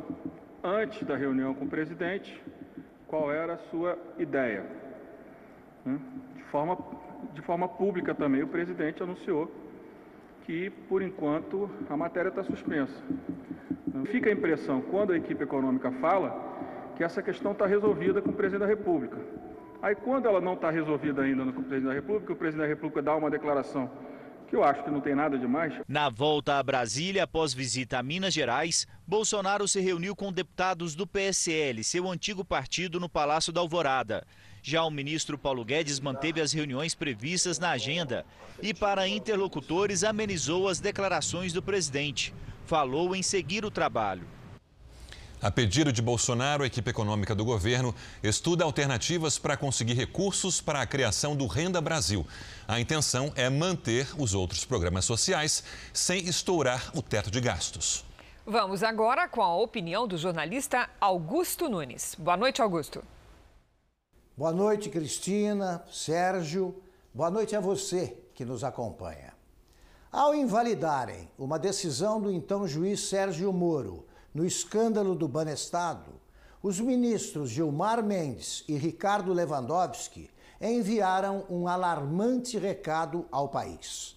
antes 0.64 1.04
da 1.04 1.18
reunião 1.18 1.54
com 1.54 1.66
o 1.66 1.68
presidente 1.68 2.42
qual 3.08 3.32
era 3.32 3.54
a 3.54 3.58
sua 3.70 3.98
ideia. 4.20 4.66
Né? 5.86 6.00
De, 6.36 6.44
forma, 6.44 6.78
de 7.34 7.42
forma 7.42 7.68
pública 7.68 8.14
também, 8.14 8.44
o 8.44 8.48
presidente 8.48 9.02
anunciou 9.04 9.52
que, 10.46 10.70
por 10.90 11.02
enquanto, 11.02 11.70
a 11.90 11.98
matéria 11.98 12.30
está 12.30 12.44
suspensa. 12.44 13.04
Fica 14.06 14.30
a 14.30 14.34
impressão, 14.34 14.82
quando 14.82 15.12
a 15.14 15.18
equipe 15.18 15.44
econômica 15.44 15.92
fala, 15.92 16.56
que 16.96 17.04
essa 17.04 17.22
questão 17.22 17.52
está 17.52 17.66
resolvida 17.66 18.22
com 18.22 18.30
o 18.30 18.34
presidente 18.34 18.62
da 18.62 18.68
República. 18.68 19.18
Aí, 19.82 19.94
quando 19.94 20.26
ela 20.28 20.42
não 20.42 20.54
está 20.54 20.72
resolvida 20.72 21.22
ainda 21.22 21.44
com 21.52 21.62
o 21.62 21.64
presidente 21.64 21.88
da 21.88 21.94
República, 21.94 22.34
o 22.34 22.36
presidente 22.36 22.66
da 22.66 22.68
República 22.68 23.02
dá 23.02 23.16
uma 23.16 23.30
declaração 23.30 23.90
que 24.48 24.56
eu 24.56 24.64
acho 24.64 24.84
que 24.84 24.90
não 24.90 25.02
tem 25.02 25.14
nada 25.14 25.38
demais. 25.38 25.74
Na 25.88 26.10
volta 26.10 26.58
a 26.58 26.64
Brasília, 26.64 27.24
após 27.24 27.54
visita 27.54 28.00
a 28.00 28.04
Minas 28.04 28.34
Gerais, 28.34 28.88
Bolsonaro 29.06 29.68
se 29.68 29.80
reuniu 29.80 30.16
com 30.16 30.32
deputados 30.32 30.96
do 30.96 31.06
PSL, 31.06 31.84
seu 31.84 32.10
antigo 32.10 32.44
partido, 32.44 33.00
no 33.00 33.10
Palácio 33.10 33.54
da 33.54 33.62
Alvorada. 33.62 34.26
Já 34.62 34.84
o 34.84 34.92
ministro 34.92 35.38
Paulo 35.38 35.64
Guedes 35.64 36.00
manteve 36.00 36.42
as 36.42 36.52
reuniões 36.52 36.96
previstas 36.96 37.60
na 37.60 37.72
agenda 37.72 38.26
e, 38.62 38.74
para 38.74 39.08
interlocutores, 39.08 40.04
amenizou 40.04 40.68
as 40.68 40.80
declarações 40.80 41.54
do 41.54 41.62
presidente. 41.62 42.34
Falou 42.66 43.16
em 43.16 43.24
seguir 43.24 43.64
o 43.64 43.72
trabalho. 43.72 44.37
A 45.40 45.52
pedido 45.52 45.94
de 45.94 46.02
Bolsonaro, 46.02 46.64
a 46.64 46.68
equipe 46.68 46.90
econômica 46.90 47.36
do 47.36 47.46
governo 47.46 47.94
estuda 48.24 48.64
alternativas 48.64 49.38
para 49.38 49.56
conseguir 49.56 49.94
recursos 49.94 50.60
para 50.60 50.82
a 50.82 50.86
criação 50.86 51.36
do 51.36 51.46
Renda 51.46 51.80
Brasil. 51.80 52.26
A 52.68 52.80
intenção 52.80 53.32
é 53.36 53.48
manter 53.48 54.08
os 54.18 54.34
outros 54.34 54.66
programas 54.66 55.06
sociais 55.06 55.64
sem 55.94 56.28
estourar 56.28 56.92
o 56.96 57.04
teto 57.04 57.30
de 57.30 57.40
gastos. 57.40 58.04
Vamos 58.48 58.82
agora 58.82 59.28
com 59.28 59.44
a 59.44 59.56
opinião 59.56 60.08
do 60.08 60.18
jornalista 60.18 60.90
Augusto 61.00 61.70
Nunes. 61.70 62.16
Boa 62.18 62.36
noite, 62.36 62.60
Augusto. 62.60 63.04
Boa 64.36 64.52
noite, 64.52 64.90
Cristina, 64.90 65.84
Sérgio. 65.92 66.82
Boa 67.14 67.30
noite 67.30 67.56
a 67.56 67.60
você 67.60 68.18
que 68.34 68.44
nos 68.44 68.64
acompanha. 68.64 69.34
Ao 70.12 70.34
invalidarem 70.34 71.30
uma 71.38 71.60
decisão 71.60 72.20
do 72.20 72.32
então 72.32 72.68
juiz 72.68 73.02
Sérgio 73.02 73.54
Moro 73.54 74.07
no 74.38 74.46
escândalo 74.46 75.16
do 75.16 75.28
Banestado, 75.28 76.12
os 76.62 76.80
ministros 76.80 77.50
Gilmar 77.50 78.04
Mendes 78.04 78.64
e 78.68 78.78
Ricardo 78.78 79.34
Lewandowski 79.34 80.30
enviaram 80.62 81.44
um 81.50 81.68
alarmante 81.68 82.56
recado 82.56 83.26
ao 83.32 83.50
país. 83.50 84.16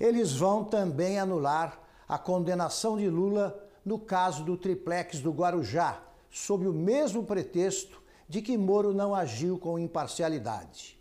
Eles 0.00 0.32
vão 0.32 0.64
também 0.64 1.20
anular 1.20 1.80
a 2.08 2.18
condenação 2.18 2.96
de 2.96 3.08
Lula 3.08 3.64
no 3.84 3.96
caso 3.96 4.42
do 4.42 4.56
triplex 4.56 5.20
do 5.20 5.30
Guarujá, 5.30 6.02
sob 6.28 6.66
o 6.66 6.72
mesmo 6.72 7.22
pretexto 7.22 8.02
de 8.28 8.42
que 8.42 8.58
Moro 8.58 8.92
não 8.92 9.14
agiu 9.14 9.56
com 9.56 9.78
imparcialidade. 9.78 10.98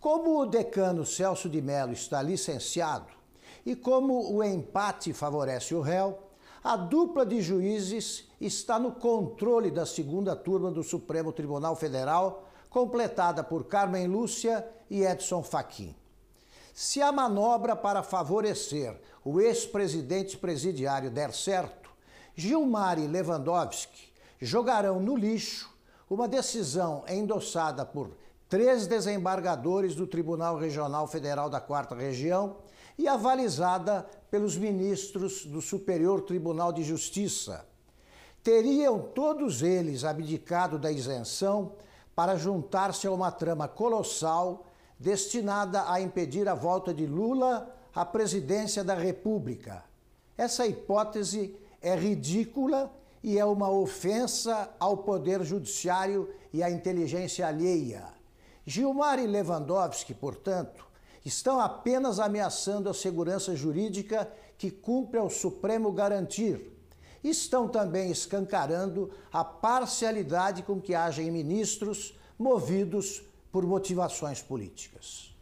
Como 0.00 0.40
o 0.40 0.46
decano 0.46 1.04
Celso 1.04 1.50
de 1.50 1.60
Mello 1.60 1.92
está 1.92 2.22
licenciado 2.22 3.12
e 3.66 3.76
como 3.76 4.32
o 4.32 4.42
empate 4.42 5.12
favorece 5.12 5.74
o 5.74 5.82
réu, 5.82 6.25
a 6.66 6.74
dupla 6.74 7.24
de 7.24 7.40
juízes 7.40 8.24
está 8.40 8.76
no 8.76 8.90
controle 8.90 9.70
da 9.70 9.86
segunda 9.86 10.34
turma 10.34 10.68
do 10.68 10.82
Supremo 10.82 11.32
Tribunal 11.32 11.76
Federal, 11.76 12.48
completada 12.68 13.44
por 13.44 13.66
Carmen 13.66 14.08
Lúcia 14.08 14.66
e 14.90 15.04
Edson 15.04 15.44
Fachin. 15.44 15.94
Se 16.74 17.00
a 17.00 17.12
manobra 17.12 17.76
para 17.76 18.02
favorecer 18.02 19.00
o 19.24 19.40
ex-presidente 19.40 20.36
presidiário 20.36 21.08
der 21.08 21.32
certo, 21.32 21.88
Gilmar 22.34 22.98
e 22.98 23.06
Lewandowski 23.06 24.12
jogarão 24.40 24.98
no 24.98 25.16
lixo 25.16 25.72
uma 26.10 26.26
decisão 26.26 27.04
endossada 27.08 27.86
por 27.86 28.10
três 28.48 28.88
desembargadores 28.88 29.94
do 29.94 30.04
Tribunal 30.04 30.58
Regional 30.58 31.06
Federal 31.06 31.48
da 31.48 31.60
Quarta 31.60 31.94
Região 31.94 32.56
e 32.98 33.06
avalizada 33.06 34.04
pelos 34.30 34.56
ministros 34.56 35.44
do 35.44 35.60
Superior 35.60 36.20
Tribunal 36.20 36.72
de 36.72 36.82
Justiça. 36.82 37.66
Teriam 38.42 39.00
todos 39.00 39.62
eles 39.62 40.04
abdicado 40.04 40.78
da 40.78 40.90
isenção 40.90 41.72
para 42.14 42.36
juntar-se 42.36 43.06
a 43.06 43.12
uma 43.12 43.30
trama 43.30 43.68
colossal 43.68 44.66
destinada 44.98 45.90
a 45.90 46.00
impedir 46.00 46.48
a 46.48 46.54
volta 46.54 46.94
de 46.94 47.06
Lula 47.06 47.74
à 47.94 48.04
presidência 48.04 48.82
da 48.82 48.94
República. 48.94 49.84
Essa 50.38 50.66
hipótese 50.66 51.56
é 51.82 51.94
ridícula 51.94 52.92
e 53.22 53.38
é 53.38 53.44
uma 53.44 53.70
ofensa 53.70 54.70
ao 54.78 54.98
Poder 54.98 55.42
Judiciário 55.42 56.32
e 56.52 56.62
à 56.62 56.70
inteligência 56.70 57.46
alheia. 57.46 58.04
Gilmar 58.64 59.18
e 59.18 59.26
Lewandowski, 59.26 60.14
portanto, 60.14 60.85
estão 61.26 61.58
apenas 61.58 62.20
ameaçando 62.20 62.88
a 62.88 62.94
segurança 62.94 63.56
jurídica 63.56 64.30
que 64.56 64.70
cumpre 64.70 65.18
ao 65.18 65.28
Supremo 65.28 65.90
garantir. 65.90 66.72
Estão 67.22 67.66
também 67.66 68.12
escancarando 68.12 69.10
a 69.32 69.42
parcialidade 69.42 70.62
com 70.62 70.80
que 70.80 70.94
agem 70.94 71.30
ministros 71.32 72.16
movidos 72.38 73.22
por 73.50 73.66
motivações 73.66 74.40
políticas. 74.40 75.34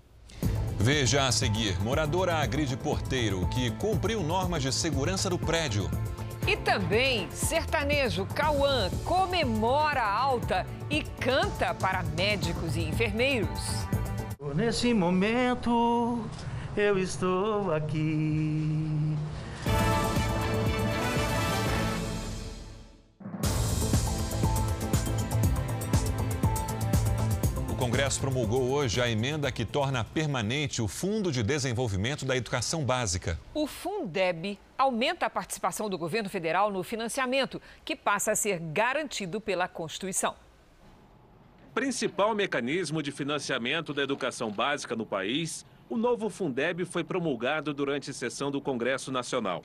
Veja 0.79 1.27
a 1.27 1.33
seguir: 1.33 1.79
moradora 1.83 2.37
agride 2.37 2.77
porteiro 2.79 3.47
que 3.49 3.70
cumpriu 3.73 4.23
normas 4.23 4.62
de 4.62 4.73
segurança 4.73 5.29
do 5.29 5.38
prédio. 5.38 5.90
E 6.47 6.57
também, 6.57 7.31
sertanejo 7.31 8.27
Cauã 8.35 8.90
comemora 9.05 10.03
a 10.03 10.18
alta 10.18 10.66
e 10.90 11.03
canta 11.03 11.75
para 11.75 12.03
médicos 12.03 12.77
e 12.77 12.81
enfermeiros. 12.81 13.61
Nesse 14.53 14.93
momento, 14.93 16.23
eu 16.77 16.99
estou 16.99 17.73
aqui. 17.73 19.17
O 27.69 27.75
Congresso 27.77 28.21
promulgou 28.21 28.71
hoje 28.71 29.01
a 29.01 29.09
emenda 29.09 29.51
que 29.51 29.65
torna 29.65 30.05
permanente 30.05 30.83
o 30.83 30.87
Fundo 30.87 31.33
de 31.33 31.43
Desenvolvimento 31.43 32.25
da 32.25 32.37
Educação 32.37 32.85
Básica. 32.85 33.39
O 33.55 33.67
Fundeb 33.67 34.59
aumenta 34.77 35.27
a 35.27 35.31
participação 35.31 35.89
do 35.89 35.97
governo 35.97 36.29
federal 36.29 36.71
no 36.71 36.85
financiamento, 36.85 37.61
que 37.85 37.97
passa 37.97 38.33
a 38.33 38.37
ser 38.37 38.61
garantido 38.61 39.41
pela 39.41 39.67
Constituição. 39.67 40.44
Principal 41.75 42.37
mecanismo 42.37 43.03
de 43.03 43.11
financiamento 43.11 43.93
da 43.93 44.01
educação 44.01 44.49
básica 44.49 44.95
no 44.95 45.05
país, 45.05 45.67
o 45.91 45.97
novo 45.97 46.31
Fundeb 46.31 46.85
foi 46.85 47.03
promulgado 47.03 47.75
durante 47.75 48.13
a 48.13 48.15
sessão 48.15 48.49
do 48.49 48.61
Congresso 48.61 49.11
Nacional. 49.11 49.61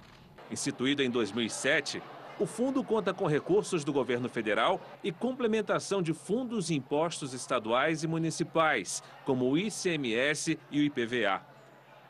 Instituído 0.50 1.04
em 1.04 1.10
2007, 1.12 2.02
o 2.40 2.48
fundo 2.48 2.84
conta 2.84 3.14
com 3.14 3.28
recursos 3.28 3.84
do 3.84 3.94
governo 3.94 4.28
federal 4.28 4.82
e 5.04 5.12
complementação 5.12 6.02
de 6.02 6.12
fundos 6.12 6.72
e 6.72 6.74
impostos 6.74 7.36
estaduais 7.36 8.04
e 8.04 8.08
municipais, 8.08 9.04
como 9.24 9.48
o 9.48 9.56
ICMS 9.56 10.58
e 10.72 10.80
o 10.80 10.84
IPVA. 10.84 11.46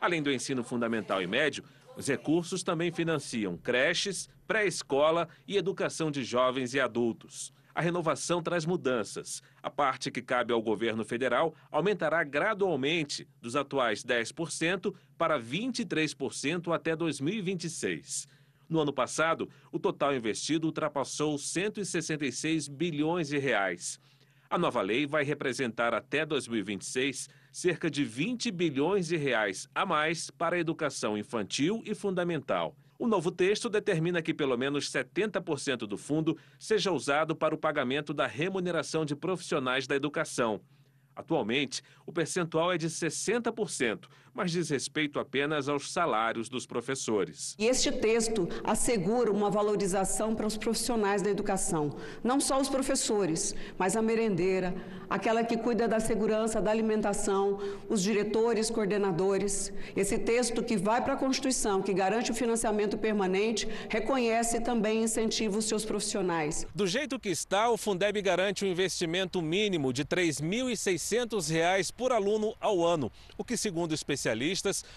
Além 0.00 0.22
do 0.22 0.32
ensino 0.32 0.64
fundamental 0.64 1.20
e 1.20 1.26
médio, 1.26 1.62
os 1.94 2.08
recursos 2.08 2.62
também 2.62 2.90
financiam 2.90 3.54
creches, 3.58 4.30
pré-escola 4.46 5.28
e 5.46 5.58
educação 5.58 6.10
de 6.10 6.24
jovens 6.24 6.72
e 6.72 6.80
adultos. 6.80 7.52
A 7.74 7.80
renovação 7.80 8.42
traz 8.42 8.66
mudanças. 8.66 9.42
A 9.62 9.70
parte 9.70 10.10
que 10.10 10.22
cabe 10.22 10.52
ao 10.52 10.62
governo 10.62 11.04
federal 11.04 11.54
aumentará 11.70 12.24
gradualmente, 12.24 13.28
dos 13.40 13.56
atuais 13.56 14.04
10% 14.04 14.94
para 15.16 15.40
23% 15.40 16.74
até 16.74 16.96
2026. 16.96 18.26
No 18.68 18.80
ano 18.80 18.92
passado, 18.92 19.48
o 19.72 19.78
total 19.78 20.14
investido 20.14 20.66
ultrapassou 20.66 21.36
166 21.36 22.68
bilhões 22.68 23.28
de 23.28 23.38
reais. 23.38 23.98
A 24.48 24.58
nova 24.58 24.80
lei 24.80 25.06
vai 25.06 25.22
representar 25.22 25.94
até 25.94 26.26
2026 26.26 27.28
cerca 27.52 27.90
de 27.90 28.04
20 28.04 28.50
bilhões 28.50 29.06
de 29.06 29.16
reais 29.16 29.68
a 29.74 29.86
mais 29.86 30.30
para 30.30 30.56
a 30.56 30.58
educação 30.58 31.16
infantil 31.16 31.82
e 31.84 31.94
fundamental. 31.94 32.76
O 33.00 33.06
novo 33.06 33.30
texto 33.30 33.70
determina 33.70 34.20
que 34.20 34.34
pelo 34.34 34.58
menos 34.58 34.90
70% 34.90 35.86
do 35.86 35.96
fundo 35.96 36.36
seja 36.58 36.92
usado 36.92 37.34
para 37.34 37.54
o 37.54 37.58
pagamento 37.58 38.12
da 38.12 38.26
remuneração 38.26 39.06
de 39.06 39.16
profissionais 39.16 39.86
da 39.86 39.96
educação. 39.96 40.60
Atualmente, 41.16 41.82
o 42.04 42.12
percentual 42.12 42.70
é 42.70 42.76
de 42.76 42.88
60%, 42.90 44.04
mas 44.34 44.50
diz 44.50 44.70
respeito 44.70 45.18
apenas 45.18 45.68
aos 45.68 45.92
salários 45.92 46.48
dos 46.48 46.66
professores. 46.66 47.54
E 47.58 47.66
este 47.66 47.90
texto 47.90 48.48
assegura 48.64 49.30
uma 49.30 49.50
valorização 49.50 50.34
para 50.34 50.46
os 50.46 50.56
profissionais 50.56 51.22
da 51.22 51.30
educação, 51.30 51.96
não 52.22 52.40
só 52.40 52.60
os 52.60 52.68
professores, 52.68 53.54
mas 53.78 53.96
a 53.96 54.02
merendeira, 54.02 54.74
aquela 55.08 55.42
que 55.42 55.56
cuida 55.56 55.88
da 55.88 55.98
segurança 55.98 56.60
da 56.60 56.70
alimentação, 56.70 57.58
os 57.88 58.02
diretores, 58.02 58.70
coordenadores. 58.70 59.72
Esse 59.96 60.18
texto 60.18 60.62
que 60.62 60.76
vai 60.76 61.02
para 61.02 61.14
a 61.14 61.16
Constituição, 61.16 61.82
que 61.82 61.92
garante 61.92 62.30
o 62.30 62.34
financiamento 62.34 62.96
permanente, 62.96 63.68
reconhece 63.88 64.60
também 64.60 65.00
e 65.00 65.04
incentiva 65.04 65.58
os 65.58 65.64
seus 65.64 65.84
profissionais. 65.84 66.66
Do 66.74 66.86
jeito 66.86 67.18
que 67.18 67.28
está, 67.28 67.68
o 67.68 67.76
Fundeb 67.76 68.22
garante 68.22 68.64
um 68.64 68.68
investimento 68.68 69.42
mínimo 69.42 69.92
de 69.92 70.02
R$ 70.02 70.08
3.600 70.08 71.92
por 71.92 72.12
aluno 72.12 72.54
ao 72.60 72.84
ano, 72.84 73.10
o 73.36 73.44
que, 73.44 73.56
segundo 73.56 73.92
especialistas, 73.92 74.19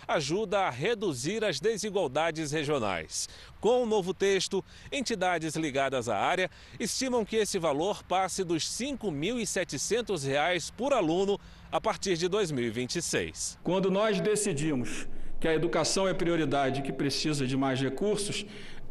ajuda 0.07 0.61
a 0.61 0.69
reduzir 0.69 1.43
as 1.43 1.59
desigualdades 1.59 2.51
regionais. 2.51 3.27
Com 3.59 3.83
o 3.83 3.85
novo 3.85 4.13
texto, 4.13 4.63
entidades 4.91 5.55
ligadas 5.55 6.09
à 6.09 6.17
área 6.17 6.49
estimam 6.79 7.23
que 7.23 7.37
esse 7.37 7.57
valor 7.57 8.03
passe 8.03 8.43
dos 8.43 8.79
R$ 8.79 8.97
5.700 8.97 10.71
por 10.75 10.93
aluno 10.93 11.39
a 11.71 11.79
partir 11.79 12.17
de 12.17 12.27
2026. 12.27 13.59
Quando 13.63 13.89
nós 13.89 14.19
decidimos 14.19 15.07
que 15.39 15.47
a 15.47 15.53
educação 15.53 16.07
é 16.07 16.13
prioridade 16.13 16.79
e 16.79 16.83
que 16.83 16.93
precisa 16.93 17.45
de 17.45 17.57
mais 17.57 17.79
recursos, 17.81 18.45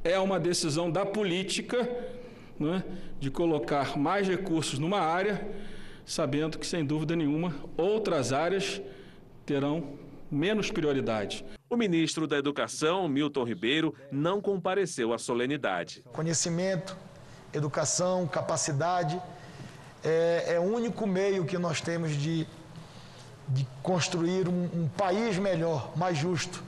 é 0.04 0.18
uma 0.18 0.38
decisão 0.38 0.90
da 0.90 1.06
política 1.06 1.88
né, 2.58 2.84
de 3.20 3.30
colocar 3.30 3.96
mais 3.96 4.28
recursos 4.28 4.78
numa 4.78 5.00
área, 5.00 5.46
sabendo 6.04 6.58
que, 6.58 6.66
sem 6.66 6.84
dúvida 6.84 7.14
nenhuma, 7.14 7.54
outras 7.76 8.32
áreas 8.32 8.80
terão 9.46 9.94
menos 10.32 10.70
prioridade. 10.70 11.44
O 11.68 11.76
ministro 11.76 12.26
da 12.26 12.38
Educação, 12.38 13.06
Milton 13.06 13.44
Ribeiro, 13.44 13.94
não 14.10 14.40
compareceu 14.40 15.12
à 15.12 15.18
solenidade. 15.18 16.02
Conhecimento, 16.12 16.96
educação, 17.52 18.26
capacidade 18.26 19.20
é, 20.02 20.54
é 20.54 20.58
o 20.58 20.62
único 20.62 21.06
meio 21.06 21.44
que 21.44 21.58
nós 21.58 21.80
temos 21.80 22.16
de, 22.16 22.46
de 23.48 23.66
construir 23.82 24.48
um, 24.48 24.64
um 24.74 24.88
país 24.96 25.38
melhor, 25.38 25.92
mais 25.96 26.16
justo. 26.16 26.64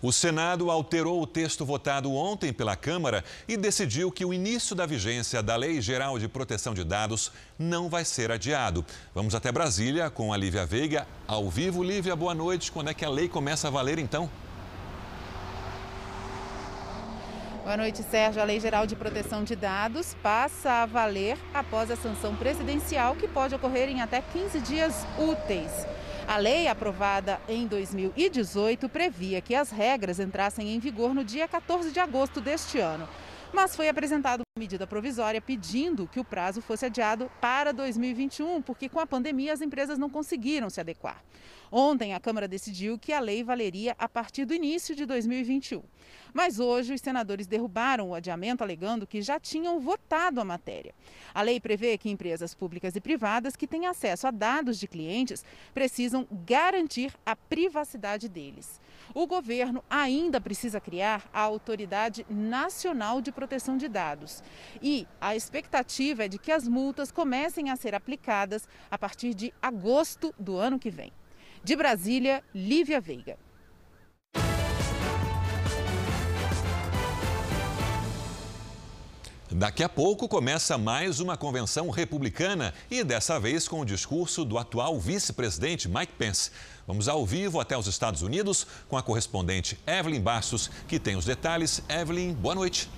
O 0.00 0.12
Senado 0.12 0.70
alterou 0.70 1.20
o 1.20 1.26
texto 1.26 1.64
votado 1.64 2.14
ontem 2.14 2.52
pela 2.52 2.76
Câmara 2.76 3.24
e 3.48 3.56
decidiu 3.56 4.12
que 4.12 4.24
o 4.24 4.32
início 4.32 4.76
da 4.76 4.86
vigência 4.86 5.42
da 5.42 5.56
Lei 5.56 5.80
Geral 5.80 6.20
de 6.20 6.28
Proteção 6.28 6.72
de 6.72 6.84
Dados 6.84 7.32
não 7.58 7.88
vai 7.88 8.04
ser 8.04 8.30
adiado. 8.30 8.86
Vamos 9.12 9.34
até 9.34 9.50
Brasília 9.50 10.08
com 10.08 10.32
a 10.32 10.36
Lívia 10.36 10.64
Veiga, 10.64 11.04
ao 11.26 11.50
vivo. 11.50 11.82
Lívia, 11.82 12.14
boa 12.14 12.32
noite. 12.32 12.70
Quando 12.70 12.90
é 12.90 12.94
que 12.94 13.04
a 13.04 13.10
lei 13.10 13.28
começa 13.28 13.66
a 13.66 13.70
valer 13.72 13.98
então? 13.98 14.30
Boa 17.64 17.76
noite, 17.76 18.02
Sérgio. 18.04 18.40
A 18.40 18.44
Lei 18.44 18.60
Geral 18.60 18.86
de 18.86 18.96
Proteção 18.96 19.44
de 19.44 19.54
Dados 19.54 20.16
passa 20.22 20.70
a 20.84 20.86
valer 20.86 21.36
após 21.52 21.90
a 21.90 21.96
sanção 21.96 22.36
presidencial, 22.36 23.16
que 23.16 23.26
pode 23.26 23.54
ocorrer 23.54 23.88
em 23.90 24.00
até 24.00 24.22
15 24.22 24.60
dias 24.60 25.06
úteis. 25.18 25.70
A 26.28 26.36
lei, 26.36 26.68
aprovada 26.68 27.40
em 27.48 27.66
2018, 27.66 28.86
previa 28.90 29.40
que 29.40 29.54
as 29.54 29.70
regras 29.70 30.20
entrassem 30.20 30.74
em 30.74 30.78
vigor 30.78 31.14
no 31.14 31.24
dia 31.24 31.48
14 31.48 31.90
de 31.90 31.98
agosto 31.98 32.38
deste 32.38 32.78
ano. 32.78 33.08
Mas 33.50 33.74
foi 33.74 33.88
apresentada 33.88 34.42
uma 34.42 34.60
medida 34.60 34.86
provisória 34.86 35.40
pedindo 35.40 36.06
que 36.06 36.20
o 36.20 36.24
prazo 36.24 36.60
fosse 36.60 36.84
adiado 36.84 37.30
para 37.40 37.72
2021, 37.72 38.60
porque 38.60 38.90
com 38.90 39.00
a 39.00 39.06
pandemia 39.06 39.54
as 39.54 39.62
empresas 39.62 39.96
não 39.96 40.10
conseguiram 40.10 40.68
se 40.68 40.78
adequar. 40.78 41.24
Ontem, 41.70 42.14
a 42.14 42.20
Câmara 42.20 42.48
decidiu 42.48 42.98
que 42.98 43.12
a 43.12 43.20
lei 43.20 43.44
valeria 43.44 43.94
a 43.98 44.08
partir 44.08 44.44
do 44.44 44.54
início 44.54 44.94
de 44.94 45.04
2021. 45.04 45.82
Mas 46.32 46.58
hoje, 46.58 46.94
os 46.94 47.00
senadores 47.00 47.46
derrubaram 47.46 48.10
o 48.10 48.14
adiamento, 48.14 48.62
alegando 48.62 49.06
que 49.06 49.20
já 49.20 49.38
tinham 49.38 49.78
votado 49.80 50.40
a 50.40 50.44
matéria. 50.44 50.94
A 51.34 51.42
lei 51.42 51.60
prevê 51.60 51.98
que 51.98 52.10
empresas 52.10 52.54
públicas 52.54 52.94
e 52.96 53.00
privadas 53.00 53.56
que 53.56 53.66
têm 53.66 53.86
acesso 53.86 54.26
a 54.26 54.30
dados 54.30 54.78
de 54.78 54.86
clientes 54.86 55.44
precisam 55.74 56.26
garantir 56.46 57.12
a 57.24 57.36
privacidade 57.36 58.28
deles. 58.28 58.80
O 59.14 59.26
governo 59.26 59.82
ainda 59.88 60.40
precisa 60.40 60.80
criar 60.80 61.28
a 61.32 61.40
Autoridade 61.40 62.26
Nacional 62.28 63.20
de 63.20 63.32
Proteção 63.32 63.76
de 63.76 63.88
Dados. 63.88 64.42
E 64.82 65.06
a 65.20 65.34
expectativa 65.34 66.24
é 66.24 66.28
de 66.28 66.38
que 66.38 66.52
as 66.52 66.68
multas 66.68 67.10
comecem 67.10 67.70
a 67.70 67.76
ser 67.76 67.94
aplicadas 67.94 68.68
a 68.90 68.98
partir 68.98 69.34
de 69.34 69.52
agosto 69.60 70.34
do 70.38 70.56
ano 70.56 70.78
que 70.78 70.90
vem. 70.90 71.12
De 71.64 71.76
Brasília, 71.76 72.42
Lívia 72.54 73.00
Veiga. 73.00 73.36
Daqui 79.50 79.82
a 79.82 79.88
pouco 79.88 80.28
começa 80.28 80.76
mais 80.76 81.20
uma 81.20 81.36
convenção 81.36 81.88
republicana 81.88 82.74
e 82.90 83.02
dessa 83.02 83.40
vez 83.40 83.66
com 83.66 83.80
o 83.80 83.84
discurso 83.84 84.44
do 84.44 84.58
atual 84.58 85.00
vice-presidente 85.00 85.88
Mike 85.88 86.12
Pence. 86.18 86.50
Vamos 86.86 87.08
ao 87.08 87.24
vivo 87.24 87.58
até 87.58 87.76
os 87.76 87.86
Estados 87.86 88.22
Unidos 88.22 88.66
com 88.88 88.96
a 88.96 89.02
correspondente 89.02 89.78
Evelyn 89.86 90.20
Bastos, 90.20 90.70
que 90.86 90.98
tem 90.98 91.16
os 91.16 91.24
detalhes. 91.24 91.82
Evelyn, 91.88 92.34
boa 92.34 92.54
noite. 92.54 92.90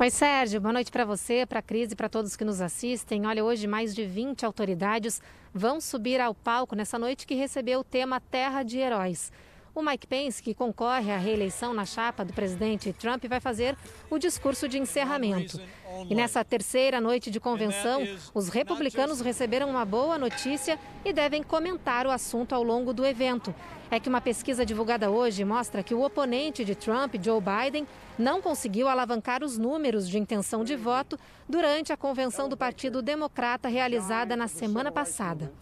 Oi, 0.00 0.08
Sérgio. 0.08 0.62
Boa 0.62 0.72
noite 0.72 0.90
para 0.90 1.04
você, 1.04 1.44
para 1.44 1.58
a 1.58 1.62
Cris 1.62 1.92
e 1.92 1.94
para 1.94 2.08
todos 2.08 2.34
que 2.34 2.42
nos 2.42 2.62
assistem. 2.62 3.26
Olha, 3.26 3.44
hoje 3.44 3.66
mais 3.66 3.94
de 3.94 4.06
20 4.06 4.46
autoridades 4.46 5.20
vão 5.52 5.78
subir 5.78 6.22
ao 6.22 6.34
palco 6.34 6.74
nessa 6.74 6.98
noite 6.98 7.26
que 7.26 7.34
recebeu 7.34 7.80
o 7.80 7.84
tema 7.84 8.18
Terra 8.18 8.62
de 8.62 8.78
Heróis. 8.78 9.30
O 9.74 9.82
Mike 9.82 10.06
Pence, 10.06 10.42
que 10.42 10.54
concorre 10.54 11.12
à 11.12 11.18
reeleição 11.18 11.74
na 11.74 11.84
chapa 11.84 12.24
do 12.24 12.32
presidente 12.32 12.94
Trump, 12.94 13.26
vai 13.26 13.40
fazer 13.40 13.76
o 14.08 14.18
discurso 14.18 14.66
de 14.66 14.78
encerramento. 14.78 15.60
E 16.08 16.14
nessa 16.14 16.42
terceira 16.42 16.98
noite 16.98 17.30
de 17.30 17.38
convenção, 17.38 18.02
os 18.32 18.48
republicanos 18.48 19.20
receberam 19.20 19.68
uma 19.68 19.84
boa 19.84 20.16
notícia 20.16 20.78
e 21.04 21.12
devem 21.12 21.42
comentar 21.42 22.06
o 22.06 22.10
assunto 22.10 22.54
ao 22.54 22.62
longo 22.62 22.94
do 22.94 23.04
evento. 23.04 23.54
É 23.90 23.98
que 23.98 24.08
uma 24.08 24.20
pesquisa 24.20 24.64
divulgada 24.64 25.10
hoje 25.10 25.44
mostra 25.44 25.82
que 25.82 25.94
o 25.94 26.02
oponente 26.02 26.64
de 26.64 26.76
Trump, 26.76 27.16
Joe 27.20 27.40
Biden, 27.40 27.88
não 28.16 28.40
conseguiu 28.40 28.86
alavancar 28.86 29.42
os 29.42 29.58
números 29.58 30.08
de 30.08 30.16
intenção 30.16 30.62
de 30.62 30.76
voto 30.76 31.18
durante 31.48 31.92
a 31.92 31.96
convenção 31.96 32.48
do 32.48 32.56
Partido 32.56 33.02
Democrata 33.02 33.68
realizada 33.68 34.36
na 34.36 34.46
semana 34.46 34.92
passada. 34.92 35.52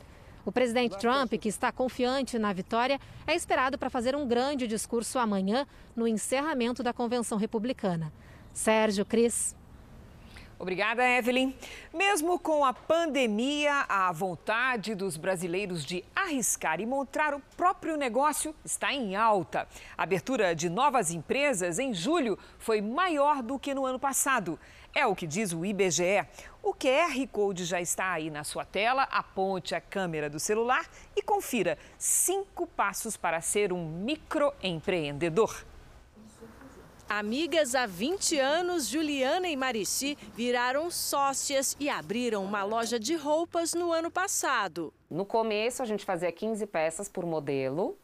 O 0.45 0.53
presidente 0.53 0.99
Trump, 0.99 1.33
que 1.35 1.49
está 1.49 1.72
confiante 1.72 2.39
na 2.39 2.53
vitória, 2.53 3.01
é 3.26 3.35
esperado 3.35 3.79
para 3.79 3.89
fazer 3.89 4.14
um 4.14 4.26
grande 4.26 4.66
discurso 4.66 5.18
amanhã 5.18 5.66
no 5.97 6.07
encerramento 6.07 6.83
da 6.83 6.93
convenção 6.93 7.39
republicana. 7.39 8.12
Sérgio 8.53 9.07
Cris. 9.07 9.57
Obrigada, 10.59 11.09
Evelyn. 11.09 11.55
Mesmo 11.95 12.37
com 12.37 12.65
a 12.65 12.73
pandemia, 12.73 13.87
a 13.89 14.11
vontade 14.11 14.93
dos 14.93 15.17
brasileiros 15.17 15.85
de 15.85 16.05
arriscar 16.17 16.81
e 16.81 16.87
montar 16.87 17.33
o 17.33 17.41
próprio 17.57 17.97
negócio 17.97 18.53
está 18.65 18.93
em 18.93 19.15
alta. 19.15 19.69
A 19.97 20.03
abertura 20.03 20.57
de 20.57 20.69
novas 20.69 21.13
empresas 21.13 21.79
em 21.79 21.95
julho 21.95 22.37
foi 22.59 22.81
maior 22.81 23.41
do 23.41 23.57
que 23.57 23.73
no 23.73 23.87
ano 23.87 24.01
passado. 24.01 24.59
É 24.93 25.07
o 25.07 25.15
que 25.15 25.29
diz 25.29 25.53
o 25.53 25.65
IBGE. 25.65 26.27
O 26.61 26.75
QR 26.75 27.25
Code 27.31 27.65
já 27.65 27.81
está 27.81 28.11
aí 28.11 28.29
na 28.29 28.43
sua 28.43 28.65
tela. 28.65 29.05
Aponte 29.05 29.77
a 29.77 29.81
câmera 29.81 30.29
do 30.29 30.41
celular 30.41 30.91
e 31.15 31.23
confira 31.23 31.79
cinco 31.97 32.67
passos 32.67 33.17
para 33.17 33.41
ser 33.41 33.73
um 33.73 33.89
microempreendedor. 33.89 35.65
Amigas 37.09 37.75
há 37.75 37.87
20 37.87 38.39
anos, 38.39 38.87
Juliana 38.87 39.49
e 39.49 39.57
Marici 39.57 40.17
viraram 40.35 40.91
sócias 40.91 41.75
e 41.81 41.89
abriram 41.89 42.45
uma 42.45 42.63
loja 42.65 43.01
de 43.01 43.17
roupas 43.17 43.73
no 43.73 43.91
ano 43.91 44.11
passado. 44.11 44.93
No 45.11 45.25
começo, 45.25 45.83
a 45.83 45.87
gente 45.87 46.05
fazia 46.05 46.31
15 46.31 46.67
peças 46.67 47.09
por 47.09 47.25
modelo 47.25 47.97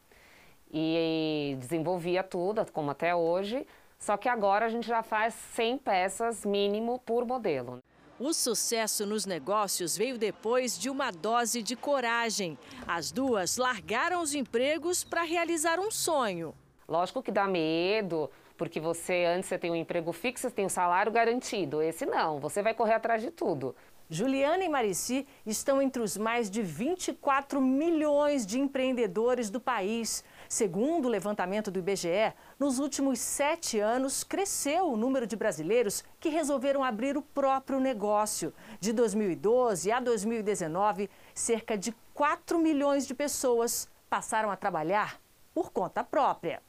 e 0.72 1.54
desenvolvia 1.60 2.22
tudo, 2.22 2.64
como 2.72 2.92
até 2.92 3.14
hoje. 3.14 3.66
Só 3.98 4.16
que 4.16 4.26
agora 4.26 4.64
a 4.64 4.68
gente 4.70 4.88
já 4.88 5.02
faz 5.02 5.34
100 5.52 5.78
peças 5.78 6.44
mínimo 6.46 6.98
por 7.04 7.26
modelo. 7.26 7.82
O 8.18 8.32
sucesso 8.32 9.04
nos 9.04 9.26
negócios 9.26 9.98
veio 9.98 10.16
depois 10.16 10.78
de 10.78 10.88
uma 10.88 11.10
dose 11.10 11.62
de 11.62 11.76
coragem. 11.76 12.56
As 12.88 13.12
duas 13.12 13.58
largaram 13.58 14.22
os 14.22 14.34
empregos 14.34 15.04
para 15.04 15.24
realizar 15.24 15.78
um 15.78 15.90
sonho. 15.90 16.54
Lógico 16.88 17.22
que 17.22 17.32
dá 17.32 17.46
medo, 17.46 18.30
porque 18.56 18.80
você 18.80 19.24
antes 19.24 19.48
você 19.48 19.58
tem 19.58 19.70
um 19.70 19.76
emprego 19.76 20.12
fixo, 20.12 20.48
você 20.48 20.54
tem 20.54 20.66
um 20.66 20.68
salário 20.70 21.10
garantido. 21.12 21.82
Esse 21.82 22.06
não, 22.06 22.38
você 22.38 22.62
vai 22.62 22.74
correr 22.74 22.94
atrás 22.94 23.22
de 23.22 23.30
tudo. 23.30 23.74
Juliana 24.08 24.62
e 24.62 24.68
Marici 24.68 25.26
estão 25.46 25.80
entre 25.80 26.02
os 26.02 26.16
mais 26.16 26.50
de 26.50 26.62
24 26.62 27.58
milhões 27.60 28.44
de 28.44 28.60
empreendedores 28.60 29.48
do 29.48 29.58
país. 29.58 30.22
Segundo 30.46 31.06
o 31.06 31.08
levantamento 31.08 31.70
do 31.70 31.78
IBGE, 31.78 32.34
nos 32.58 32.78
últimos 32.78 33.18
sete 33.18 33.80
anos 33.80 34.22
cresceu 34.22 34.92
o 34.92 34.96
número 34.96 35.26
de 35.26 35.34
brasileiros 35.34 36.04
que 36.20 36.28
resolveram 36.28 36.84
abrir 36.84 37.16
o 37.16 37.22
próprio 37.22 37.80
negócio. 37.80 38.52
De 38.78 38.92
2012 38.92 39.90
a 39.90 40.00
2019, 40.00 41.08
cerca 41.32 41.76
de 41.76 41.94
4 42.12 42.58
milhões 42.58 43.06
de 43.06 43.14
pessoas 43.14 43.88
passaram 44.10 44.50
a 44.50 44.56
trabalhar 44.56 45.18
por 45.54 45.72
conta 45.72 46.04
própria. 46.04 46.62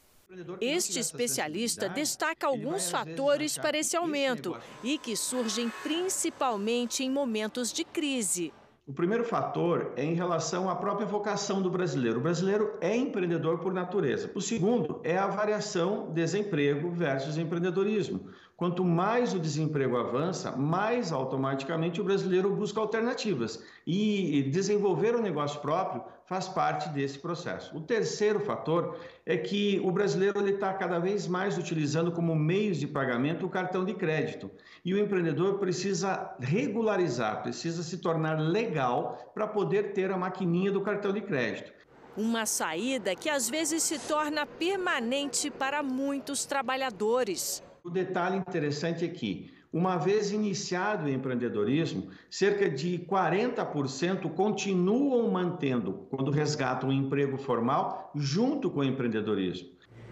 Este 0.60 1.00
especialista 1.00 1.88
destaca 1.88 2.48
alguns 2.48 2.90
fatores 2.90 3.58
para 3.58 3.78
esse 3.78 3.96
aumento 3.96 4.58
e 4.84 4.98
que 4.98 5.16
surgem 5.16 5.72
principalmente 5.84 7.04
em 7.04 7.10
momentos 7.10 7.72
de 7.72 7.84
crise. 7.84 8.54
O 8.88 8.94
primeiro 8.94 9.24
fator 9.24 9.94
é 9.96 10.04
em 10.04 10.14
relação 10.14 10.70
à 10.70 10.76
própria 10.76 11.08
vocação 11.08 11.60
do 11.60 11.72
brasileiro. 11.72 12.20
O 12.20 12.22
brasileiro 12.22 12.78
é 12.80 12.96
empreendedor 12.96 13.58
por 13.58 13.74
natureza. 13.74 14.30
O 14.36 14.42
segundo 14.42 15.02
é 15.04 15.18
a 15.18 15.26
variação 15.26 16.12
desemprego 16.14 16.92
versus 16.92 17.36
empreendedorismo. 17.36 18.30
Quanto 18.58 18.86
mais 18.86 19.34
o 19.34 19.39
desemprego 19.39 19.97
avança, 19.97 20.56
mais 20.56 21.12
automaticamente 21.12 21.99
o 21.99 22.06
brasileiro 22.06 22.56
busca 22.56 22.80
alternativas. 22.80 23.62
E 23.86 24.43
desenvolver 24.43 25.14
um 25.14 25.22
negócio 25.22 25.60
próprio 25.60 26.01
faz 26.26 26.47
parte 26.47 26.88
desse 26.89 27.20
processo. 27.20 27.76
O 27.76 27.82
terceiro 27.82 28.39
fator 28.39 28.97
é 29.26 29.36
que 29.36 29.82
o 29.84 29.91
brasileiro 29.91 30.47
está 30.47 30.74
cada 30.74 30.99
vez 30.99 31.28
mais 31.28 31.58
utilizando 31.58 32.14
como 32.14 32.34
meios 32.34 32.78
de 32.78 32.88
pagamento 32.88 33.45
o 33.45 33.49
cartão 33.49 33.84
de 33.84 33.93
crédito. 33.93 34.49
E 34.86 34.93
o 34.93 34.97
empreendedor 34.97 35.60
precisa 35.60 36.34
regularizar, 36.39 37.43
precisa 37.43 37.84
se 37.84 37.97
tornar 37.97 38.39
legal 38.39 39.32
para 39.34 39.47
poder 39.47 39.91
ter 39.91 40.12
a 40.12 40.18
maquininha 40.18 40.72
do 40.72 40.80
cartão 40.80 41.12
de 41.12 41.20
crédito. 41.20 41.74
Uma 42.16 42.45
saída 42.45 43.14
que 43.14 43.30
às 43.30 43.49
vezes 43.49 43.84
se 43.84 43.99
torna 43.99 44.45
permanente 44.45 45.51
para 45.51 45.84
muitos 45.84 46.45
trabalhadores. 46.45 47.62
O 47.86 47.90
detalhe 47.92 48.38
interessante 48.38 49.06
é 49.06 49.08
que, 49.08 49.54
uma 49.72 49.96
vez 49.96 50.32
iniciado 50.32 51.06
o 51.06 51.10
empreendedorismo, 51.10 52.10
cerca 52.32 52.68
de 52.68 52.98
40% 53.08 54.34
continuam 54.34 55.30
mantendo, 55.30 56.08
quando 56.10 56.32
resgatam 56.32 56.90
um 56.90 56.92
emprego 56.92 57.38
formal, 57.38 58.12
junto 58.16 58.72
com 58.72 58.80
o 58.80 58.84
empreendedorismo. 58.84 59.70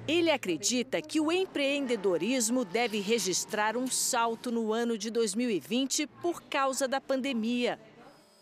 Ele 0.07 0.29
acredita 0.29 1.01
que 1.01 1.19
o 1.19 1.31
empreendedorismo 1.31 2.63
deve 2.63 2.99
registrar 2.99 3.75
um 3.75 3.87
salto 3.87 4.51
no 4.51 4.71
ano 4.71 4.95
de 4.95 5.09
2020 5.09 6.05
por 6.21 6.43
causa 6.43 6.87
da 6.87 7.01
pandemia. 7.01 7.79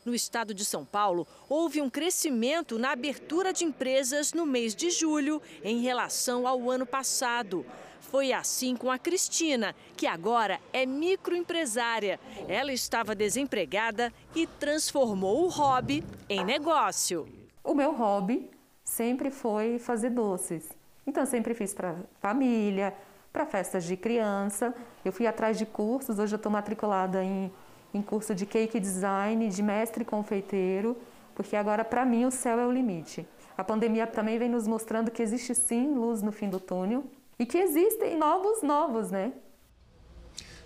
No 0.03 0.13
estado 0.13 0.53
de 0.53 0.65
São 0.65 0.83
Paulo, 0.83 1.25
houve 1.47 1.79
um 1.79 1.89
crescimento 1.89 2.77
na 2.77 2.91
abertura 2.91 3.53
de 3.53 3.63
empresas 3.63 4.33
no 4.33 4.45
mês 4.45 4.75
de 4.75 4.89
julho 4.89 5.41
em 5.63 5.79
relação 5.79 6.45
ao 6.45 6.69
ano 6.69 6.85
passado. 6.85 7.65
Foi 8.11 8.33
assim 8.33 8.75
com 8.75 8.91
a 8.91 8.99
Cristina, 8.99 9.73
que 9.95 10.05
agora 10.05 10.59
é 10.73 10.85
microempresária. 10.85 12.19
Ela 12.45 12.73
estava 12.73 13.15
desempregada 13.15 14.11
e 14.35 14.45
transformou 14.45 15.45
o 15.45 15.47
hobby 15.47 16.03
em 16.27 16.43
negócio. 16.43 17.25
O 17.63 17.73
meu 17.73 17.93
hobby 17.93 18.51
sempre 18.83 19.31
foi 19.31 19.79
fazer 19.79 20.09
doces. 20.09 20.67
Então, 21.07 21.25
sempre 21.25 21.53
fiz 21.53 21.73
para 21.73 21.95
família, 22.19 22.93
para 23.31 23.45
festas 23.45 23.85
de 23.85 23.95
criança. 23.95 24.75
Eu 25.05 25.13
fui 25.13 25.25
atrás 25.25 25.57
de 25.57 25.65
cursos, 25.65 26.19
hoje 26.19 26.33
eu 26.33 26.37
estou 26.37 26.51
matriculada 26.51 27.23
em, 27.23 27.49
em 27.93 28.01
curso 28.01 28.35
de 28.35 28.45
cake 28.45 28.77
design, 28.77 29.47
de 29.47 29.63
mestre 29.63 30.03
confeiteiro, 30.03 30.97
porque 31.33 31.55
agora, 31.55 31.85
para 31.85 32.03
mim, 32.03 32.25
o 32.25 32.31
céu 32.31 32.59
é 32.59 32.67
o 32.67 32.73
limite. 32.73 33.25
A 33.57 33.63
pandemia 33.63 34.05
também 34.05 34.37
vem 34.37 34.49
nos 34.49 34.67
mostrando 34.67 35.09
que 35.09 35.23
existe 35.23 35.55
sim 35.55 35.93
luz 35.93 36.21
no 36.21 36.33
fim 36.33 36.49
do 36.49 36.59
túnel 36.59 37.05
e 37.41 37.45
que 37.45 37.57
existem 37.57 38.15
novos 38.15 38.61
novos, 38.61 39.09
né? 39.09 39.33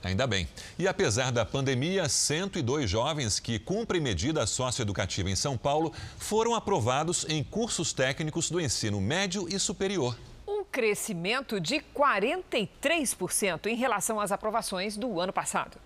Ainda 0.04 0.28
bem. 0.28 0.46
E 0.78 0.90
apesar 0.90 1.32
da 1.32 1.46
pandemia, 1.46 2.10
102 2.10 2.90
jovens 2.90 3.40
que 3.40 3.58
cumprem 3.58 4.02
medida 4.02 4.46
socioeducativa 4.46 5.30
em 5.30 5.38
São 5.38 5.58
Paulo 5.58 5.94
foram 6.20 6.54
aprovados 6.54 7.26
em 7.30 7.42
cursos 7.46 7.94
técnicos 7.94 8.52
do 8.52 8.60
ensino 8.60 9.00
médio 9.00 9.48
e 9.48 9.58
superior. 9.58 10.18
Um 10.46 10.66
crescimento 10.66 11.62
de 11.62 11.82
43% 11.96 13.68
em 13.68 13.76
relação 13.78 14.20
às 14.20 14.34
aprovações 14.34 14.98
do 14.98 15.18
ano 15.18 15.32
passado. 15.32 15.78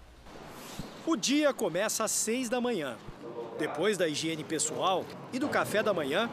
O 1.05 1.15
dia 1.15 1.53
começa 1.53 2.03
às 2.03 2.11
6 2.11 2.49
da 2.49 2.59
manhã. 2.59 2.97
Depois 3.59 3.95
da 3.95 4.07
higiene 4.07 4.43
pessoal 4.43 5.05
e 5.31 5.37
do 5.37 5.49
café 5.49 5.83
da 5.83 5.93
manhã, 5.93 6.27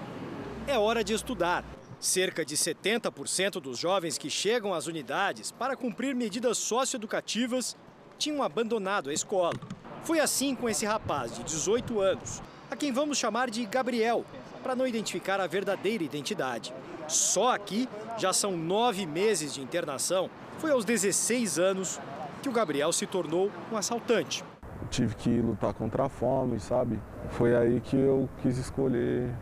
é 0.66 0.78
hora 0.78 1.04
de 1.04 1.12
estudar. 1.12 1.62
Cerca 1.98 2.44
de 2.44 2.56
70% 2.56 3.52
dos 3.60 3.78
jovens 3.78 4.18
que 4.18 4.28
chegam 4.28 4.74
às 4.74 4.86
unidades 4.86 5.50
para 5.50 5.76
cumprir 5.76 6.14
medidas 6.14 6.58
socioeducativas 6.58 7.76
tinham 8.18 8.42
abandonado 8.42 9.08
a 9.08 9.14
escola. 9.14 9.54
Foi 10.02 10.20
assim 10.20 10.54
com 10.54 10.68
esse 10.68 10.84
rapaz 10.84 11.34
de 11.34 11.42
18 11.42 12.00
anos, 12.00 12.42
a 12.70 12.76
quem 12.76 12.92
vamos 12.92 13.16
chamar 13.18 13.50
de 13.50 13.64
Gabriel, 13.64 14.24
para 14.62 14.76
não 14.76 14.86
identificar 14.86 15.40
a 15.40 15.46
verdadeira 15.46 16.04
identidade. 16.04 16.72
Só 17.08 17.54
aqui 17.54 17.88
já 18.18 18.32
são 18.32 18.56
nove 18.56 19.06
meses 19.06 19.54
de 19.54 19.62
internação. 19.62 20.28
Foi 20.58 20.70
aos 20.70 20.84
16 20.84 21.58
anos 21.58 21.98
que 22.42 22.48
o 22.48 22.52
Gabriel 22.52 22.92
se 22.92 23.06
tornou 23.06 23.50
um 23.72 23.76
assaltante. 23.76 24.44
tive 24.90 25.14
que 25.14 25.30
lutar 25.40 25.72
contra 25.72 26.04
a 26.04 26.08
fome, 26.08 26.60
sabe? 26.60 27.00
Foi 27.30 27.56
aí 27.56 27.80
que 27.80 27.96
eu 27.96 28.28
quis 28.42 28.58
escolher 28.58 29.34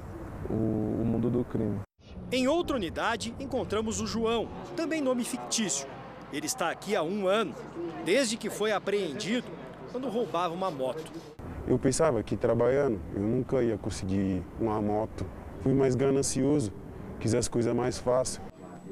o, 0.49 0.55
o 0.55 1.05
mundo 1.05 1.29
do 1.29 1.45
crime. 1.45 1.81
Em 2.33 2.49
outra 2.49 2.77
unidade, 2.77 3.35
encontramos 3.39 4.01
o 4.01 4.07
João, 4.07 4.49
também 4.75 5.01
nome 5.01 5.25
fictício. 5.25 5.87
Ele 6.33 6.47
está 6.47 6.71
aqui 6.71 6.97
há 6.97 7.03
um 7.03 7.29
ano, 7.29 7.55
desde 8.05 8.37
que 8.37 8.51
foi 8.51 8.73
apreendido 8.73 9.47
quando 9.93 10.09
roubava 10.09 10.53
uma 10.53 10.71
moto. 10.71 11.13
Eu 11.67 11.79
pensava 11.79 12.23
que 12.23 12.37
trabalhando 12.37 13.01
eu 13.15 13.23
nunca 13.23 13.63
ia 13.63 13.79
conseguir 13.79 14.43
uma 14.61 14.81
moto. 14.81 15.25
Fui 15.61 15.73
mais 15.73 15.95
ganancioso, 15.95 16.73
quis 17.21 17.35
as 17.35 17.47
coisas 17.47 17.75
mais 17.75 17.99
fáceis. 17.99 18.41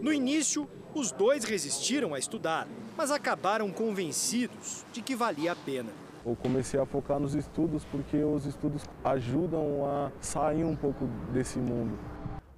No 0.00 0.12
início, 0.12 0.68
os 0.94 1.10
dois 1.10 1.44
resistiram 1.44 2.14
a 2.14 2.18
estudar, 2.18 2.68
mas 2.96 3.10
acabaram 3.10 3.70
convencidos 3.70 4.84
de 4.92 5.02
que 5.02 5.16
valia 5.16 5.52
a 5.52 5.56
pena. 5.56 5.90
Eu 6.24 6.36
comecei 6.36 6.78
a 6.78 6.86
focar 6.86 7.18
nos 7.18 7.34
estudos 7.34 7.84
porque 7.86 8.18
os 8.18 8.46
estudos 8.46 8.84
ajudam 9.02 9.84
a 9.84 10.12
sair 10.20 10.64
um 10.64 10.76
pouco 10.76 11.06
desse 11.32 11.58
mundo. 11.58 11.98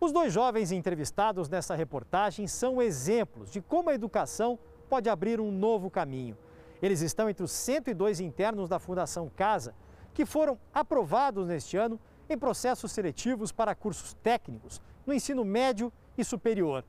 Os 0.05 0.13
dois 0.13 0.35
jovens 0.35 0.71
entrevistados 0.71 1.49
nessa 1.49 1.75
reportagem 1.75 2.47
são 2.47 2.83
exemplos 2.83 3.51
de 3.51 3.63
como 3.63 3.89
a 3.89 3.95
educação 3.95 4.59
pode 4.87 5.09
abrir 5.09 5.41
um 5.41 5.51
novo 5.51 5.91
caminho. 5.91 6.37
Eles 6.83 7.01
estão 7.01 7.31
entre 7.31 7.43
os 7.43 7.51
102 7.51 8.21
internos 8.21 8.69
da 8.69 8.79
Fundação 8.79 9.31
Casa 9.35 9.75
que 10.13 10.27
foram 10.27 10.59
aprovados 10.75 11.47
neste 11.47 11.79
ano 11.79 11.99
em 12.29 12.37
processos 12.37 12.93
seletivos 12.93 13.51
para 13.51 13.75
cursos 13.75 14.13
técnicos 14.23 14.79
no 15.07 15.15
ensino 15.15 15.43
médio 15.43 15.91
e 16.19 16.23
superior. 16.23 16.85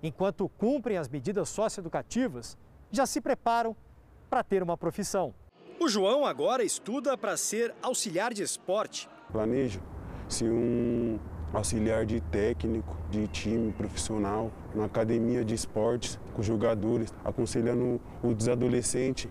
Enquanto 0.00 0.48
cumprem 0.50 0.96
as 0.96 1.08
medidas 1.08 1.48
socioeducativas, 1.48 2.56
já 2.92 3.04
se 3.04 3.20
preparam 3.20 3.74
para 4.30 4.44
ter 4.44 4.62
uma 4.62 4.76
profissão. 4.76 5.34
O 5.80 5.88
João 5.88 6.24
agora 6.24 6.62
estuda 6.62 7.18
para 7.18 7.36
ser 7.36 7.74
auxiliar 7.82 8.32
de 8.32 8.44
esporte. 8.44 9.08
Planejo 9.32 9.82
ser 10.28 10.52
um 10.52 11.18
auxiliar 11.52 12.06
de 12.06 12.20
técnico, 12.20 12.96
de 13.10 13.26
time 13.28 13.72
profissional, 13.72 14.50
na 14.74 14.84
academia 14.84 15.44
de 15.44 15.54
esportes 15.54 16.18
com 16.34 16.42
jogadores, 16.42 17.12
aconselhando 17.24 18.00
os 18.22 18.48
adolescentes 18.48 19.28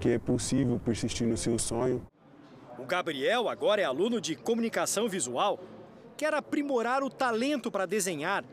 que 0.00 0.10
é 0.10 0.18
possível 0.18 0.80
persistir 0.84 1.26
no 1.26 1.36
seu 1.36 1.58
sonho. 1.58 2.04
O 2.78 2.84
Gabriel 2.84 3.48
agora 3.48 3.80
é 3.80 3.84
aluno 3.84 4.20
de 4.20 4.34
comunicação 4.34 5.08
visual, 5.08 5.60
quer 6.16 6.34
aprimorar 6.34 7.02
o 7.02 7.08
talento 7.08 7.70
para 7.70 7.86
desenhar 7.86 8.44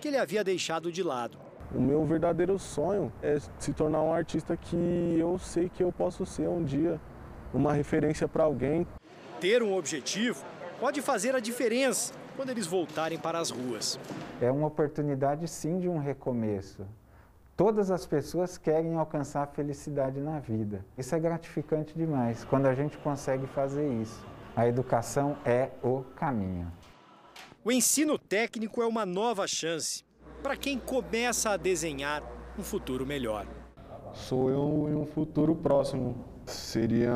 que 0.00 0.08
ele 0.08 0.18
havia 0.18 0.44
deixado 0.44 0.92
de 0.92 1.02
lado. 1.02 1.38
O 1.74 1.80
meu 1.80 2.04
verdadeiro 2.04 2.58
sonho 2.58 3.10
é 3.22 3.38
se 3.58 3.72
tornar 3.72 4.02
um 4.02 4.12
artista 4.12 4.56
que 4.56 5.16
eu 5.18 5.38
sei 5.38 5.70
que 5.70 5.82
eu 5.82 5.90
posso 5.90 6.26
ser 6.26 6.48
um 6.48 6.62
dia, 6.62 7.00
uma 7.54 7.72
referência 7.72 8.28
para 8.28 8.44
alguém. 8.44 8.86
Ter 9.40 9.62
um 9.62 9.74
objetivo 9.74 10.44
pode 10.78 11.00
fazer 11.00 11.34
a 11.34 11.40
diferença 11.40 12.12
quando 12.36 12.50
eles 12.50 12.66
voltarem 12.66 13.18
para 13.18 13.38
as 13.38 13.50
ruas. 13.50 13.98
É 14.40 14.50
uma 14.50 14.66
oportunidade 14.66 15.46
sim 15.48 15.78
de 15.78 15.88
um 15.88 15.98
recomeço. 15.98 16.86
Todas 17.56 17.90
as 17.90 18.06
pessoas 18.06 18.56
querem 18.56 18.96
alcançar 18.96 19.42
a 19.42 19.46
felicidade 19.46 20.20
na 20.20 20.38
vida. 20.38 20.84
Isso 20.96 21.14
é 21.14 21.20
gratificante 21.20 21.94
demais 21.94 22.44
quando 22.44 22.66
a 22.66 22.74
gente 22.74 22.96
consegue 22.98 23.46
fazer 23.46 23.88
isso. 24.00 24.24
A 24.56 24.66
educação 24.66 25.36
é 25.44 25.70
o 25.82 26.02
caminho. 26.16 26.72
O 27.64 27.70
ensino 27.70 28.18
técnico 28.18 28.82
é 28.82 28.86
uma 28.86 29.06
nova 29.06 29.46
chance 29.46 30.04
para 30.42 30.56
quem 30.56 30.78
começa 30.78 31.50
a 31.50 31.56
desenhar 31.56 32.22
um 32.58 32.62
futuro 32.62 33.06
melhor. 33.06 33.46
Sou 34.12 34.50
eu 34.50 34.88
em 34.90 34.94
um 34.94 35.06
futuro 35.06 35.54
próximo. 35.54 36.24
Seria 36.46 37.14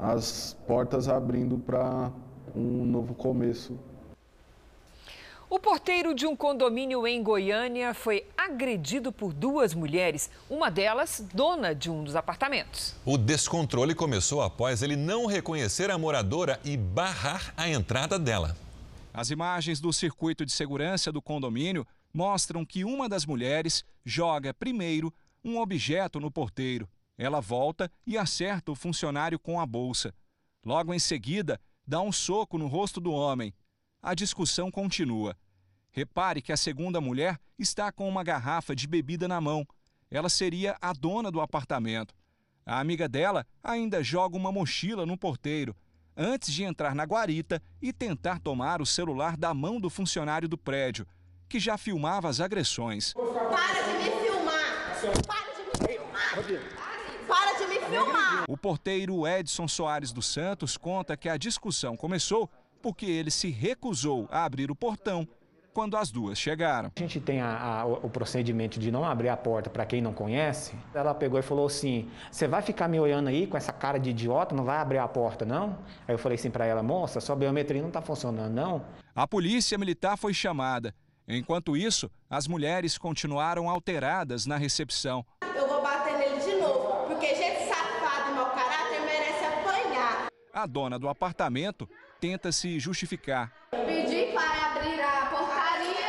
as 0.00 0.56
portas 0.66 1.08
abrindo 1.08 1.58
para 1.58 2.12
um 2.54 2.84
novo 2.86 3.14
começo 3.14 3.78
o 5.50 5.58
porteiro 5.58 6.14
de 6.14 6.26
um 6.26 6.36
condomínio 6.36 7.06
em 7.06 7.22
Goiânia 7.22 7.94
foi 7.94 8.26
agredido 8.36 9.10
por 9.10 9.32
duas 9.32 9.72
mulheres, 9.74 10.30
uma 10.48 10.70
delas 10.70 11.26
dona 11.32 11.74
de 11.74 11.90
um 11.90 12.04
dos 12.04 12.14
apartamentos. 12.14 12.94
O 13.04 13.16
descontrole 13.16 13.94
começou 13.94 14.42
após 14.42 14.82
ele 14.82 14.94
não 14.94 15.24
reconhecer 15.24 15.90
a 15.90 15.96
moradora 15.96 16.60
e 16.64 16.76
barrar 16.76 17.54
a 17.56 17.68
entrada 17.68 18.18
dela. 18.18 18.54
As 19.12 19.30
imagens 19.30 19.80
do 19.80 19.92
circuito 19.92 20.44
de 20.44 20.52
segurança 20.52 21.10
do 21.10 21.22
condomínio 21.22 21.86
mostram 22.12 22.64
que 22.64 22.84
uma 22.84 23.08
das 23.08 23.24
mulheres 23.24 23.84
joga 24.04 24.52
primeiro 24.52 25.12
um 25.42 25.58
objeto 25.58 26.20
no 26.20 26.30
porteiro. 26.30 26.86
Ela 27.16 27.40
volta 27.40 27.90
e 28.06 28.18
acerta 28.18 28.70
o 28.70 28.76
funcionário 28.76 29.38
com 29.38 29.58
a 29.58 29.66
bolsa. 29.66 30.14
Logo 30.64 30.92
em 30.92 30.98
seguida, 30.98 31.58
dá 31.86 32.00
um 32.00 32.12
soco 32.12 32.58
no 32.58 32.66
rosto 32.66 33.00
do 33.00 33.12
homem 33.12 33.52
a 34.02 34.14
discussão 34.14 34.70
continua. 34.70 35.36
Repare 35.90 36.40
que 36.40 36.52
a 36.52 36.56
segunda 36.56 37.00
mulher 37.00 37.38
está 37.58 37.90
com 37.90 38.08
uma 38.08 38.22
garrafa 38.22 38.74
de 38.74 38.86
bebida 38.86 39.26
na 39.26 39.40
mão. 39.40 39.66
Ela 40.10 40.28
seria 40.28 40.76
a 40.80 40.92
dona 40.92 41.30
do 41.30 41.40
apartamento. 41.40 42.14
A 42.64 42.80
amiga 42.80 43.08
dela 43.08 43.46
ainda 43.62 44.02
joga 44.02 44.36
uma 44.36 44.52
mochila 44.52 45.06
no 45.06 45.16
porteiro, 45.16 45.74
antes 46.16 46.52
de 46.52 46.64
entrar 46.64 46.94
na 46.94 47.04
guarita 47.04 47.62
e 47.80 47.92
tentar 47.92 48.38
tomar 48.40 48.82
o 48.82 48.86
celular 48.86 49.36
da 49.36 49.54
mão 49.54 49.80
do 49.80 49.88
funcionário 49.88 50.48
do 50.48 50.58
prédio, 50.58 51.06
que 51.48 51.58
já 51.58 51.78
filmava 51.78 52.28
as 52.28 52.40
agressões. 52.40 53.14
Para 53.14 53.82
de 53.82 54.04
me 54.04 54.10
filmar! 54.20 55.00
Para 55.26 55.54
de 55.54 55.62
me 55.62 55.88
filmar! 55.88 57.26
Para 57.26 57.58
de 57.58 57.66
me 57.66 57.86
filmar! 57.86 58.44
O 58.48 58.56
porteiro 58.56 59.26
Edson 59.26 59.66
Soares 59.66 60.12
dos 60.12 60.26
Santos 60.26 60.76
conta 60.76 61.16
que 61.16 61.28
a 61.28 61.36
discussão 61.36 61.96
começou 61.96 62.50
porque 62.82 63.06
ele 63.06 63.30
se 63.30 63.50
recusou 63.50 64.28
a 64.30 64.44
abrir 64.44 64.70
o 64.70 64.76
portão 64.76 65.26
quando 65.78 65.96
as 65.96 66.10
duas 66.10 66.36
chegaram. 66.36 66.90
A 66.96 67.00
gente 67.00 67.20
tem 67.20 67.40
a, 67.40 67.82
a, 67.82 67.86
o 67.86 68.10
procedimento 68.10 68.80
de 68.80 68.90
não 68.90 69.04
abrir 69.04 69.28
a 69.28 69.36
porta 69.36 69.70
para 69.70 69.86
quem 69.86 70.02
não 70.02 70.12
conhece. 70.12 70.74
Ela 70.92 71.14
pegou 71.14 71.38
e 71.38 71.42
falou 71.42 71.66
assim: 71.66 72.10
Você 72.32 72.48
vai 72.48 72.62
ficar 72.62 72.88
me 72.88 72.98
olhando 72.98 73.28
aí 73.28 73.46
com 73.46 73.56
essa 73.56 73.72
cara 73.72 73.96
de 73.96 74.10
idiota, 74.10 74.56
não 74.56 74.64
vai 74.64 74.78
abrir 74.78 74.98
a 74.98 75.06
porta, 75.06 75.44
não? 75.44 75.78
Aí 76.08 76.14
eu 76.14 76.18
falei 76.18 76.36
assim 76.36 76.50
para 76.50 76.66
ela: 76.66 76.82
Moça, 76.82 77.20
sua 77.20 77.36
biometria 77.36 77.80
não 77.80 77.88
está 77.88 78.02
funcionando, 78.02 78.52
não. 78.52 78.84
A 79.14 79.24
polícia 79.26 79.78
militar 79.78 80.16
foi 80.16 80.34
chamada. 80.34 80.92
Enquanto 81.28 81.76
isso, 81.76 82.10
as 82.28 82.48
mulheres 82.48 82.98
continuaram 82.98 83.68
alteradas 83.68 84.46
na 84.46 84.56
recepção. 84.56 85.24
Eu 85.54 85.68
vou 85.68 85.80
bater 85.80 86.18
nele 86.18 86.40
de 86.40 86.56
novo, 86.56 87.06
porque 87.06 87.34
gente 87.36 87.68
safada 87.68 88.30
e 88.30 88.34
mau 88.34 88.46
caráter 88.46 89.00
merece 89.02 89.44
apanhar. 89.44 90.26
A 90.52 90.66
dona 90.66 90.98
do 90.98 91.08
apartamento 91.08 91.88
tenta 92.20 92.50
se 92.52 92.78
justificar. 92.78 93.52
Pedi 93.70 94.32
para 94.32 94.72
abrir 94.72 95.00
a 95.00 95.26
portaria. 95.26 96.08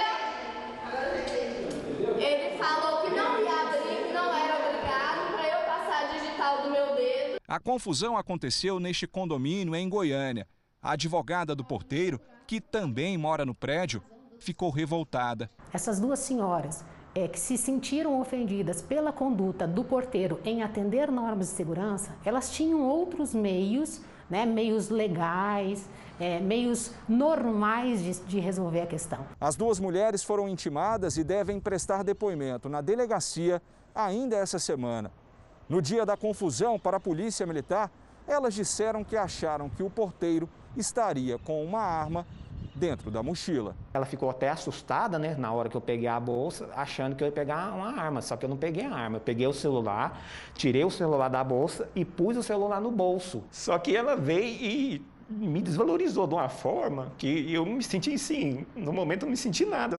Ele 2.18 2.58
falou 2.58 3.02
que 3.02 3.16
não 3.16 3.42
ia 3.42 3.62
abrir, 3.62 4.08
que 4.08 4.14
não 4.14 4.36
era 4.36 4.56
obrigado 4.58 5.34
para 5.34 5.48
eu 5.48 5.66
passar 5.66 6.10
a 6.10 6.18
digital 6.18 6.64
do 6.64 6.72
meu 6.72 6.96
dedo. 6.96 7.40
A 7.48 7.60
confusão 7.60 8.18
aconteceu 8.18 8.80
neste 8.80 9.08
condomínio 9.08 9.76
em 9.76 9.88
Goiânia. 9.88 10.48
A 10.82 10.92
advogada 10.92 11.56
do 11.56 11.64
porteiro, 11.64 12.20
que 12.48 12.62
também 12.62 13.18
mora 13.18 13.46
no 13.46 13.54
prédio, 13.54 14.02
ficou 14.40 14.70
revoltada. 14.70 15.50
Essas 15.74 16.00
duas 16.00 16.20
senhoras 16.20 16.86
é, 17.14 17.28
que 17.28 17.40
se 17.40 17.58
sentiram 17.58 18.20
ofendidas 18.20 18.82
pela 18.82 19.12
conduta 19.12 19.68
do 19.68 19.84
porteiro 19.84 20.40
em 20.46 20.64
atender 20.64 21.12
normas 21.12 21.48
de 21.50 21.54
segurança, 21.54 22.16
elas 22.24 22.52
tinham 22.52 22.88
outros 22.88 23.34
meios 23.34 24.02
né, 24.30 24.46
meios 24.46 24.90
legais, 24.90 25.90
é, 26.20 26.40
meios 26.40 26.92
normais 27.08 28.02
de, 28.02 28.20
de 28.26 28.40
resolver 28.40 28.82
a 28.82 28.88
questão. 28.88 29.26
As 29.40 29.56
duas 29.56 29.80
mulheres 29.80 30.24
foram 30.24 30.48
intimadas 30.48 31.18
e 31.18 31.24
devem 31.24 31.60
prestar 31.60 32.04
depoimento 32.04 32.70
na 32.70 32.82
delegacia 32.82 33.62
ainda 33.96 34.36
essa 34.36 34.60
semana. 34.60 35.12
No 35.68 35.82
dia 35.82 36.06
da 36.06 36.18
confusão 36.18 36.80
para 36.80 36.98
a 36.98 37.00
Polícia 37.00 37.46
Militar, 37.46 37.92
elas 38.28 38.54
disseram 38.54 39.04
que 39.04 39.16
acharam 39.16 39.70
que 39.70 39.82
o 39.82 39.90
porteiro 39.90 40.50
estaria 40.76 41.38
com 41.40 41.64
uma 41.64 41.82
arma 41.82 42.26
dentro 42.80 43.12
da 43.12 43.22
mochila. 43.22 43.76
Ela 43.94 44.06
ficou 44.06 44.30
até 44.30 44.50
assustada, 44.50 45.20
né, 45.20 45.36
na 45.38 45.52
hora 45.52 45.70
que 45.70 45.76
eu 45.76 45.82
peguei 45.82 46.08
a 46.08 46.20
bolsa, 46.20 46.70
achando 46.76 47.16
que 47.16 47.24
eu 47.24 47.28
ia 47.28 47.32
pegar 47.32 47.74
uma 47.76 48.02
arma, 48.02 48.22
só 48.22 48.38
que 48.38 48.46
eu 48.46 48.50
não 48.50 48.58
peguei 48.58 48.86
a 48.86 48.94
arma. 48.94 49.18
Eu 49.18 49.22
peguei 49.22 49.46
o 49.46 49.54
celular, 49.54 50.22
tirei 50.56 50.84
o 50.84 50.90
celular 50.90 51.28
da 51.28 51.44
bolsa 51.44 51.90
e 51.94 52.06
pus 52.06 52.38
o 52.38 52.44
celular 52.44 52.80
no 52.80 52.90
bolso. 52.90 53.44
Só 53.52 53.78
que 53.78 53.96
ela 53.96 54.16
veio 54.16 54.46
e 54.46 55.06
me 55.30 55.62
desvalorizou 55.62 56.26
de 56.26 56.34
uma 56.34 56.50
forma 56.50 57.12
que 57.18 57.54
eu 57.54 57.66
me 57.66 57.84
senti 57.84 58.14
assim, 58.14 58.66
no 58.76 58.92
momento 58.92 59.24
eu 59.24 59.26
não 59.28 59.32
me 59.32 59.38
senti 59.38 59.66
nada. 59.66 59.96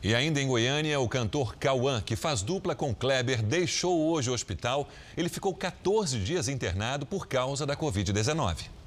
E 0.00 0.14
ainda 0.14 0.40
em 0.40 0.46
Goiânia, 0.46 1.00
o 1.00 1.08
cantor 1.08 1.56
Cauã, 1.56 2.00
que 2.00 2.14
faz 2.14 2.40
dupla 2.40 2.74
com 2.74 2.94
Kleber, 2.94 3.42
deixou 3.42 4.08
hoje 4.08 4.30
o 4.30 4.32
hospital. 4.32 4.88
Ele 5.16 5.28
ficou 5.28 5.52
14 5.52 6.20
dias 6.20 6.48
internado 6.48 7.04
por 7.04 7.26
causa 7.26 7.66
da 7.66 7.76
Covid-19. 7.76 8.77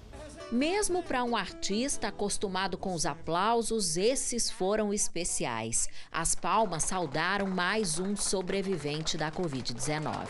Mesmo 0.51 1.01
para 1.01 1.23
um 1.23 1.33
artista 1.33 2.09
acostumado 2.09 2.77
com 2.77 2.93
os 2.93 3.05
aplausos, 3.05 3.95
esses 3.95 4.49
foram 4.49 4.93
especiais. 4.93 5.87
As 6.11 6.35
palmas 6.35 6.83
saudaram 6.83 7.47
mais 7.47 7.99
um 7.99 8.17
sobrevivente 8.17 9.17
da 9.17 9.31
Covid-19. 9.31 10.27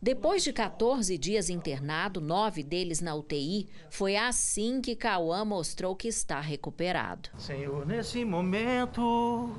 Depois 0.00 0.42
de 0.42 0.54
14 0.54 1.18
dias 1.18 1.50
internado, 1.50 2.18
nove 2.18 2.62
deles 2.62 3.02
na 3.02 3.14
UTI, 3.14 3.68
foi 3.90 4.16
assim 4.16 4.80
que 4.80 4.96
Cauã 4.96 5.44
mostrou 5.44 5.94
que 5.94 6.08
está 6.08 6.40
recuperado. 6.40 7.28
Senhor, 7.36 7.84
nesse 7.84 8.24
momento 8.24 9.50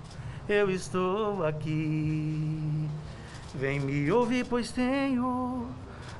eu 0.49 0.71
estou 0.71 1.45
aqui. 1.45 2.89
Vem 3.53 3.79
me 3.79 4.11
ouvir, 4.11 4.43
pois 4.45 4.71
tenho 4.71 5.67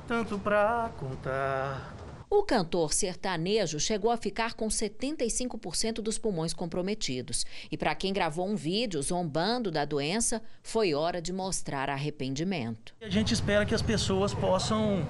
tanto 0.06 0.38
para 0.38 0.92
contar. 0.96 1.97
O 2.30 2.42
cantor 2.42 2.92
sertanejo 2.92 3.80
chegou 3.80 4.10
a 4.10 4.16
ficar 4.18 4.52
com 4.52 4.68
75% 4.68 6.02
dos 6.02 6.18
pulmões 6.18 6.52
comprometidos. 6.52 7.46
E 7.72 7.76
para 7.76 7.94
quem 7.94 8.12
gravou 8.12 8.46
um 8.46 8.54
vídeo 8.54 9.00
zombando 9.00 9.70
da 9.70 9.86
doença, 9.86 10.42
foi 10.62 10.92
hora 10.92 11.22
de 11.22 11.32
mostrar 11.32 11.88
arrependimento. 11.88 12.94
A 13.00 13.08
gente 13.08 13.32
espera 13.32 13.64
que 13.64 13.74
as 13.74 13.80
pessoas 13.80 14.34
possam 14.34 15.08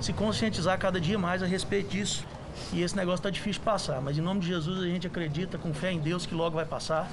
se 0.00 0.12
conscientizar 0.12 0.76
cada 0.80 1.00
dia 1.00 1.16
mais 1.16 1.44
a 1.44 1.46
respeito 1.46 1.90
disso. 1.90 2.26
E 2.72 2.82
esse 2.82 2.96
negócio 2.96 3.20
está 3.20 3.30
difícil 3.30 3.60
de 3.60 3.64
passar, 3.66 4.00
mas 4.00 4.18
em 4.18 4.20
nome 4.20 4.40
de 4.40 4.48
Jesus 4.48 4.80
a 4.80 4.86
gente 4.86 5.06
acredita, 5.06 5.58
com 5.58 5.72
fé 5.72 5.92
em 5.92 6.00
Deus, 6.00 6.26
que 6.26 6.34
logo 6.34 6.56
vai 6.56 6.66
passar 6.66 7.08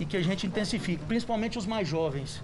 e 0.00 0.06
que 0.06 0.16
a 0.16 0.22
gente 0.22 0.46
intensifique, 0.46 1.04
principalmente 1.04 1.58
os 1.58 1.66
mais 1.66 1.86
jovens 1.86 2.42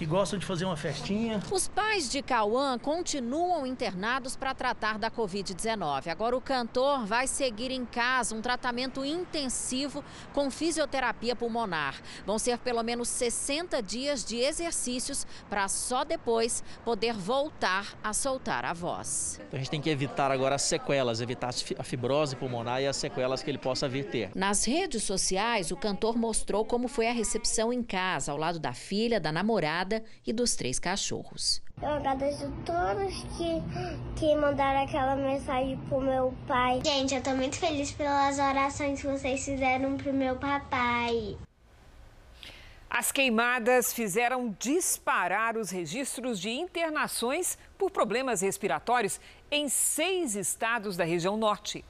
que 0.00 0.06
gostam 0.06 0.38
de 0.38 0.46
fazer 0.46 0.64
uma 0.64 0.78
festinha. 0.78 1.42
Os 1.52 1.68
pais 1.68 2.10
de 2.10 2.22
Cauã 2.22 2.78
continuam 2.78 3.66
internados 3.66 4.34
para 4.34 4.54
tratar 4.54 4.98
da 4.98 5.10
Covid-19. 5.10 6.06
Agora 6.06 6.34
o 6.34 6.40
cantor 6.40 7.04
vai 7.04 7.26
seguir 7.26 7.70
em 7.70 7.84
casa 7.84 8.34
um 8.34 8.40
tratamento 8.40 9.04
intensivo 9.04 10.02
com 10.32 10.50
fisioterapia 10.50 11.36
pulmonar. 11.36 12.00
Vão 12.24 12.38
ser 12.38 12.56
pelo 12.56 12.82
menos 12.82 13.10
60 13.10 13.82
dias 13.82 14.24
de 14.24 14.38
exercícios 14.38 15.26
para 15.50 15.68
só 15.68 16.02
depois 16.02 16.64
poder 16.82 17.12
voltar 17.12 17.94
a 18.02 18.14
soltar 18.14 18.64
a 18.64 18.72
voz. 18.72 19.38
Então 19.48 19.58
a 19.58 19.62
gente 19.62 19.70
tem 19.70 19.82
que 19.82 19.90
evitar 19.90 20.30
agora 20.30 20.54
as 20.54 20.62
sequelas, 20.62 21.20
evitar 21.20 21.50
a 21.78 21.82
fibrose 21.82 22.36
pulmonar 22.36 22.80
e 22.80 22.86
as 22.86 22.96
sequelas 22.96 23.42
que 23.42 23.50
ele 23.50 23.58
possa 23.58 23.86
vir 23.86 24.06
ter. 24.06 24.30
Nas 24.34 24.64
redes 24.64 25.02
sociais, 25.02 25.70
o 25.70 25.76
cantor 25.76 26.16
mostrou 26.16 26.64
como 26.64 26.88
foi 26.88 27.06
a 27.06 27.12
recepção 27.12 27.70
em 27.70 27.82
casa, 27.82 28.32
ao 28.32 28.38
lado 28.38 28.58
da 28.58 28.72
filha, 28.72 29.20
da 29.20 29.30
namorada 29.30 29.89
e 30.26 30.32
dos 30.32 30.54
três 30.54 30.78
cachorros. 30.78 31.62
Eu 31.82 31.88
agradeço 31.88 32.52
todos 32.66 33.14
que, 33.36 33.62
que 34.18 34.34
mandaram 34.36 34.82
aquela 34.82 35.16
mensagem 35.16 35.78
pro 35.88 36.00
meu 36.00 36.34
pai. 36.46 36.80
Gente, 36.84 37.14
eu 37.14 37.22
tô 37.22 37.30
muito 37.30 37.56
feliz 37.56 37.90
pelas 37.92 38.38
orações 38.38 39.00
que 39.00 39.06
vocês 39.06 39.44
fizeram 39.44 39.96
pro 39.96 40.12
meu 40.12 40.36
papai. 40.36 41.38
As 42.90 43.12
queimadas 43.12 43.92
fizeram 43.92 44.54
disparar 44.58 45.56
os 45.56 45.70
registros 45.70 46.40
de 46.40 46.50
internações 46.50 47.56
por 47.78 47.90
problemas 47.90 48.40
respiratórios 48.40 49.20
em 49.50 49.68
seis 49.68 50.34
estados 50.34 50.96
da 50.96 51.04
região 51.04 51.36
norte. 51.36 51.84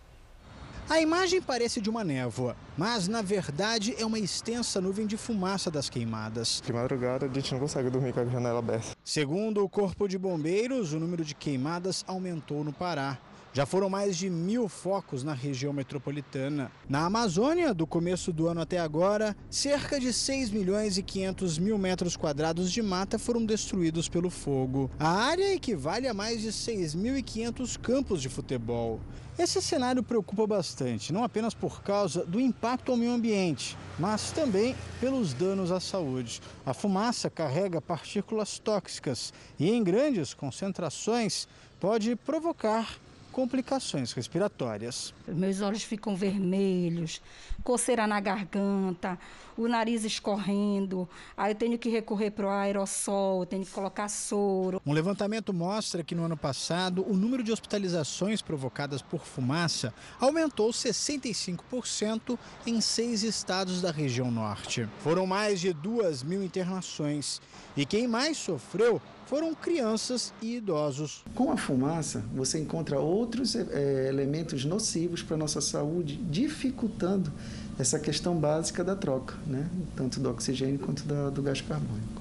A 0.91 1.01
imagem 1.01 1.41
parece 1.41 1.81
de 1.81 1.89
uma 1.89 2.03
névoa, 2.03 2.57
mas 2.77 3.07
na 3.07 3.23
verdade 3.23 3.95
é 3.97 4.05
uma 4.05 4.19
extensa 4.19 4.81
nuvem 4.81 5.07
de 5.07 5.17
fumaça 5.17 5.71
das 5.71 5.89
queimadas. 5.89 6.61
De 6.67 6.73
madrugada 6.73 7.27
a 7.27 7.29
gente 7.29 7.53
não 7.53 7.61
consegue 7.61 7.89
dormir 7.89 8.13
com 8.13 8.19
a 8.19 8.25
janela 8.25 8.59
aberta. 8.59 8.97
Segundo 9.05 9.63
o 9.63 9.69
Corpo 9.69 10.09
de 10.09 10.19
Bombeiros, 10.19 10.93
o 10.93 10.99
número 10.99 11.25
de 11.25 11.33
queimadas 11.33 12.05
aumentou 12.09 12.65
no 12.65 12.73
Pará. 12.73 13.17
Já 13.53 13.67
foram 13.67 13.91
mais 13.91 14.17
de 14.17 14.31
mil 14.31 14.69
focos 14.69 15.25
na 15.25 15.35
região 15.35 15.73
metropolitana. 15.73 16.71
Na 16.89 17.07
Amazônia, 17.07 17.75
do 17.75 17.85
começo 17.85 18.33
do 18.33 18.47
ano 18.47 18.61
até 18.61 18.79
agora, 18.79 19.37
cerca 19.51 19.99
de 19.99 20.13
6 20.13 20.51
milhões 20.51 20.97
e 20.97 21.03
500 21.03 21.59
mil 21.59 21.77
metros 21.77 22.17
quadrados 22.17 22.71
de 22.71 22.81
mata 22.81 23.19
foram 23.19 23.45
destruídos 23.45 24.09
pelo 24.09 24.31
fogo. 24.31 24.89
A 25.01 25.09
área 25.09 25.53
equivale 25.53 26.07
a 26.07 26.15
mais 26.15 26.43
de 26.43 26.51
6.500 26.51 27.77
campos 27.77 28.23
de 28.23 28.29
futebol. 28.29 29.01
Esse 29.37 29.61
cenário 29.61 30.03
preocupa 30.03 30.47
bastante, 30.47 31.13
não 31.13 31.25
apenas 31.25 31.53
por 31.53 31.83
causa 31.83 32.25
do 32.25 32.39
impacto 32.39 32.93
ao 32.93 32.97
meio 32.97 33.11
ambiente, 33.11 33.77
mas 33.99 34.31
também 34.31 34.77
pelos 35.01 35.35
danos 35.35 35.73
à 35.73 35.81
saúde. 35.81 36.41
A 36.65 36.73
fumaça 36.73 37.29
carrega 37.29 37.81
partículas 37.81 38.61
tóxicas 38.61 39.33
e, 39.59 39.71
em 39.71 39.83
grandes 39.83 40.35
concentrações, 40.35 41.49
pode 41.81 42.15
provocar 42.15 43.01
complicações 43.31 44.13
respiratórias. 44.13 45.15
Meus 45.27 45.61
olhos 45.61 45.83
ficam 45.83 46.17
vermelhos, 46.17 47.23
coceira 47.63 48.07
na 48.07 48.21
garganta, 48.21 49.19
o 49.57 49.69
nariz 49.69 50.05
escorrendo. 50.05 51.09
Aí 51.37 51.53
eu 51.53 51.55
tenho 51.55 51.79
que 51.79 51.89
recorrer 51.89 52.31
para 52.31 52.47
o 52.47 52.51
aerossol, 52.51 53.47
tenho 53.47 53.65
que 53.65 53.71
colocar 53.71 54.09
soro. 54.09 54.81
Um 54.85 54.93
levantamento 54.93 55.53
mostra 55.53 56.03
que 56.03 56.15
no 56.15 56.25
ano 56.25 56.37
passado 56.37 57.05
o 57.09 57.15
número 57.15 57.43
de 57.43 57.53
hospitalizações 57.53 58.43
provocadas 58.43 59.03
por 59.03 59.25
fumaça 59.25 59.95
aumentou 60.19 60.71
65% 60.71 62.39
em 62.67 62.81
seis 62.81 63.23
estados 63.23 63.81
da 63.81 63.91
região 63.91 64.31
norte. 64.31 64.89
Foram 65.01 65.27
mais 65.27 65.61
de 65.61 65.73
duas 65.73 66.23
mil 66.23 66.43
internações. 66.43 67.41
E 67.77 67.87
quem 67.87 68.09
mais 68.09 68.37
sofreu 68.37 69.01
foram 69.31 69.55
crianças 69.55 70.35
e 70.43 70.57
idosos. 70.57 71.23
Com 71.37 71.53
a 71.53 71.57
fumaça, 71.57 72.21
você 72.35 72.59
encontra 72.59 72.99
outros 72.99 73.55
é, 73.55 74.09
elementos 74.09 74.65
nocivos 74.65 75.23
para 75.23 75.37
a 75.37 75.39
nossa 75.39 75.61
saúde, 75.61 76.17
dificultando 76.17 77.31
essa 77.79 77.97
questão 78.01 78.35
básica 78.35 78.83
da 78.83 78.97
troca, 78.97 79.37
né? 79.47 79.71
tanto 79.95 80.19
do 80.19 80.29
oxigênio 80.29 80.81
quanto 80.81 81.05
da, 81.05 81.31
do 81.31 81.41
gás 81.43 81.61
carbônico. 81.61 82.20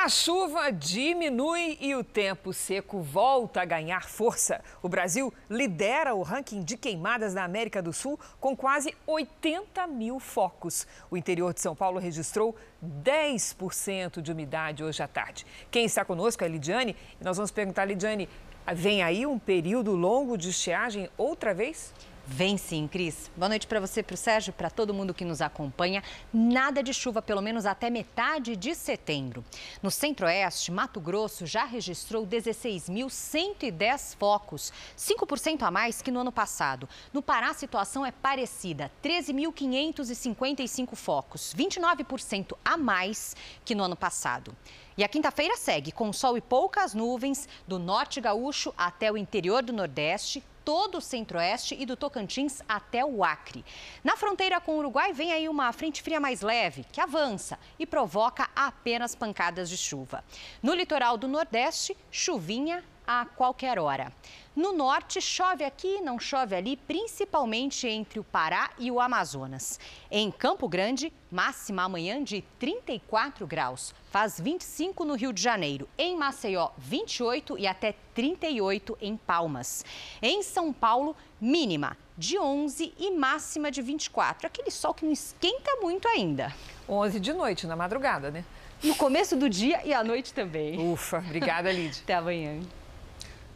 A 0.00 0.08
chuva 0.08 0.70
diminui 0.70 1.76
e 1.80 1.92
o 1.96 2.04
tempo 2.04 2.52
seco 2.52 3.00
volta 3.00 3.62
a 3.62 3.64
ganhar 3.64 4.08
força. 4.08 4.62
O 4.80 4.88
Brasil 4.88 5.34
lidera 5.50 6.14
o 6.14 6.22
ranking 6.22 6.62
de 6.62 6.76
queimadas 6.76 7.34
na 7.34 7.42
América 7.42 7.82
do 7.82 7.92
Sul 7.92 8.18
com 8.38 8.56
quase 8.56 8.94
80 9.04 9.88
mil 9.88 10.20
focos. 10.20 10.86
O 11.10 11.16
interior 11.16 11.52
de 11.52 11.60
São 11.60 11.74
Paulo 11.74 11.98
registrou 11.98 12.54
10% 13.02 14.20
de 14.20 14.30
umidade 14.30 14.84
hoje 14.84 15.02
à 15.02 15.08
tarde. 15.08 15.44
Quem 15.68 15.84
está 15.84 16.04
conosco 16.04 16.44
é 16.44 16.46
a 16.46 16.50
Lidiane 16.50 16.94
nós 17.20 17.36
vamos 17.36 17.50
perguntar, 17.50 17.84
Lidiane, 17.84 18.28
vem 18.72 19.02
aí 19.02 19.26
um 19.26 19.36
período 19.36 19.96
longo 19.96 20.38
de 20.38 20.50
estiagem 20.50 21.10
outra 21.18 21.52
vez? 21.52 21.92
Vem 22.30 22.58
sim, 22.58 22.86
Cris. 22.86 23.30
Boa 23.34 23.48
noite 23.48 23.66
para 23.66 23.80
você, 23.80 24.02
para 24.02 24.12
o 24.12 24.16
Sérgio, 24.16 24.52
para 24.52 24.68
todo 24.68 24.92
mundo 24.92 25.14
que 25.14 25.24
nos 25.24 25.40
acompanha. 25.40 26.02
Nada 26.30 26.82
de 26.82 26.92
chuva, 26.92 27.22
pelo 27.22 27.40
menos 27.40 27.64
até 27.64 27.88
metade 27.88 28.54
de 28.54 28.74
setembro. 28.74 29.42
No 29.82 29.90
centro-oeste, 29.90 30.70
Mato 30.70 31.00
Grosso 31.00 31.46
já 31.46 31.64
registrou 31.64 32.26
16.110 32.26 34.14
focos, 34.16 34.70
5% 34.94 35.62
a 35.62 35.70
mais 35.70 36.02
que 36.02 36.10
no 36.10 36.20
ano 36.20 36.30
passado. 36.30 36.86
No 37.14 37.22
Pará, 37.22 37.48
a 37.48 37.54
situação 37.54 38.04
é 38.04 38.12
parecida, 38.12 38.92
13.555 39.02 40.94
focos, 40.94 41.54
29% 41.56 42.58
a 42.62 42.76
mais 42.76 43.34
que 43.64 43.74
no 43.74 43.84
ano 43.84 43.96
passado. 43.96 44.54
E 44.98 45.04
a 45.04 45.08
quinta-feira 45.08 45.56
segue 45.56 45.92
com 45.92 46.12
sol 46.12 46.36
e 46.36 46.42
poucas 46.42 46.92
nuvens 46.92 47.48
do 47.66 47.78
norte 47.78 48.20
gaúcho 48.20 48.74
até 48.76 49.10
o 49.10 49.16
interior 49.16 49.62
do 49.62 49.72
Nordeste, 49.72 50.44
todo 50.68 50.98
o 50.98 51.00
centro-oeste 51.00 51.74
e 51.80 51.86
do 51.86 51.96
Tocantins 51.96 52.60
até 52.68 53.02
o 53.02 53.24
Acre. 53.24 53.64
Na 54.04 54.18
fronteira 54.18 54.60
com 54.60 54.72
o 54.72 54.78
Uruguai 54.80 55.14
vem 55.14 55.32
aí 55.32 55.48
uma 55.48 55.72
frente 55.72 56.02
fria 56.02 56.20
mais 56.20 56.42
leve, 56.42 56.84
que 56.92 57.00
avança 57.00 57.58
e 57.78 57.86
provoca 57.86 58.50
apenas 58.54 59.14
pancadas 59.14 59.70
de 59.70 59.78
chuva. 59.78 60.22
No 60.62 60.74
litoral 60.74 61.16
do 61.16 61.26
Nordeste, 61.26 61.96
chuvinha 62.10 62.84
a 63.08 63.24
qualquer 63.24 63.78
hora. 63.78 64.12
No 64.54 64.72
norte, 64.72 65.18
chove 65.18 65.64
aqui, 65.64 65.98
não 66.02 66.18
chove 66.18 66.54
ali, 66.54 66.76
principalmente 66.76 67.88
entre 67.88 68.18
o 68.20 68.24
Pará 68.24 68.70
e 68.78 68.90
o 68.90 69.00
Amazonas. 69.00 69.80
Em 70.10 70.30
Campo 70.30 70.68
Grande, 70.68 71.10
máxima 71.30 71.84
amanhã 71.84 72.22
de 72.22 72.42
34 72.58 73.46
graus. 73.46 73.94
Faz 74.10 74.38
25 74.38 75.06
no 75.06 75.14
Rio 75.14 75.32
de 75.32 75.40
Janeiro. 75.40 75.88
Em 75.96 76.16
Maceió, 76.18 76.68
28 76.76 77.56
e 77.58 77.66
até 77.66 77.94
38 78.12 78.98
em 79.00 79.16
Palmas. 79.16 79.86
Em 80.20 80.42
São 80.42 80.70
Paulo, 80.70 81.16
mínima 81.40 81.96
de 82.18 82.38
11 82.38 82.92
e 82.98 83.10
máxima 83.12 83.70
de 83.70 83.80
24. 83.80 84.46
Aquele 84.46 84.70
sol 84.70 84.92
que 84.92 85.06
não 85.06 85.12
esquenta 85.12 85.76
muito 85.80 86.06
ainda. 86.08 86.54
11 86.86 87.20
de 87.20 87.32
noite, 87.32 87.66
na 87.66 87.76
madrugada, 87.76 88.30
né? 88.30 88.44
No 88.82 88.94
começo 88.96 89.34
do 89.34 89.48
dia 89.48 89.80
e 89.84 89.94
à 89.94 90.04
noite 90.04 90.34
também. 90.34 90.92
Ufa, 90.92 91.18
obrigada, 91.18 91.72
Lid. 91.72 92.00
Até 92.02 92.14
amanhã. 92.14 92.60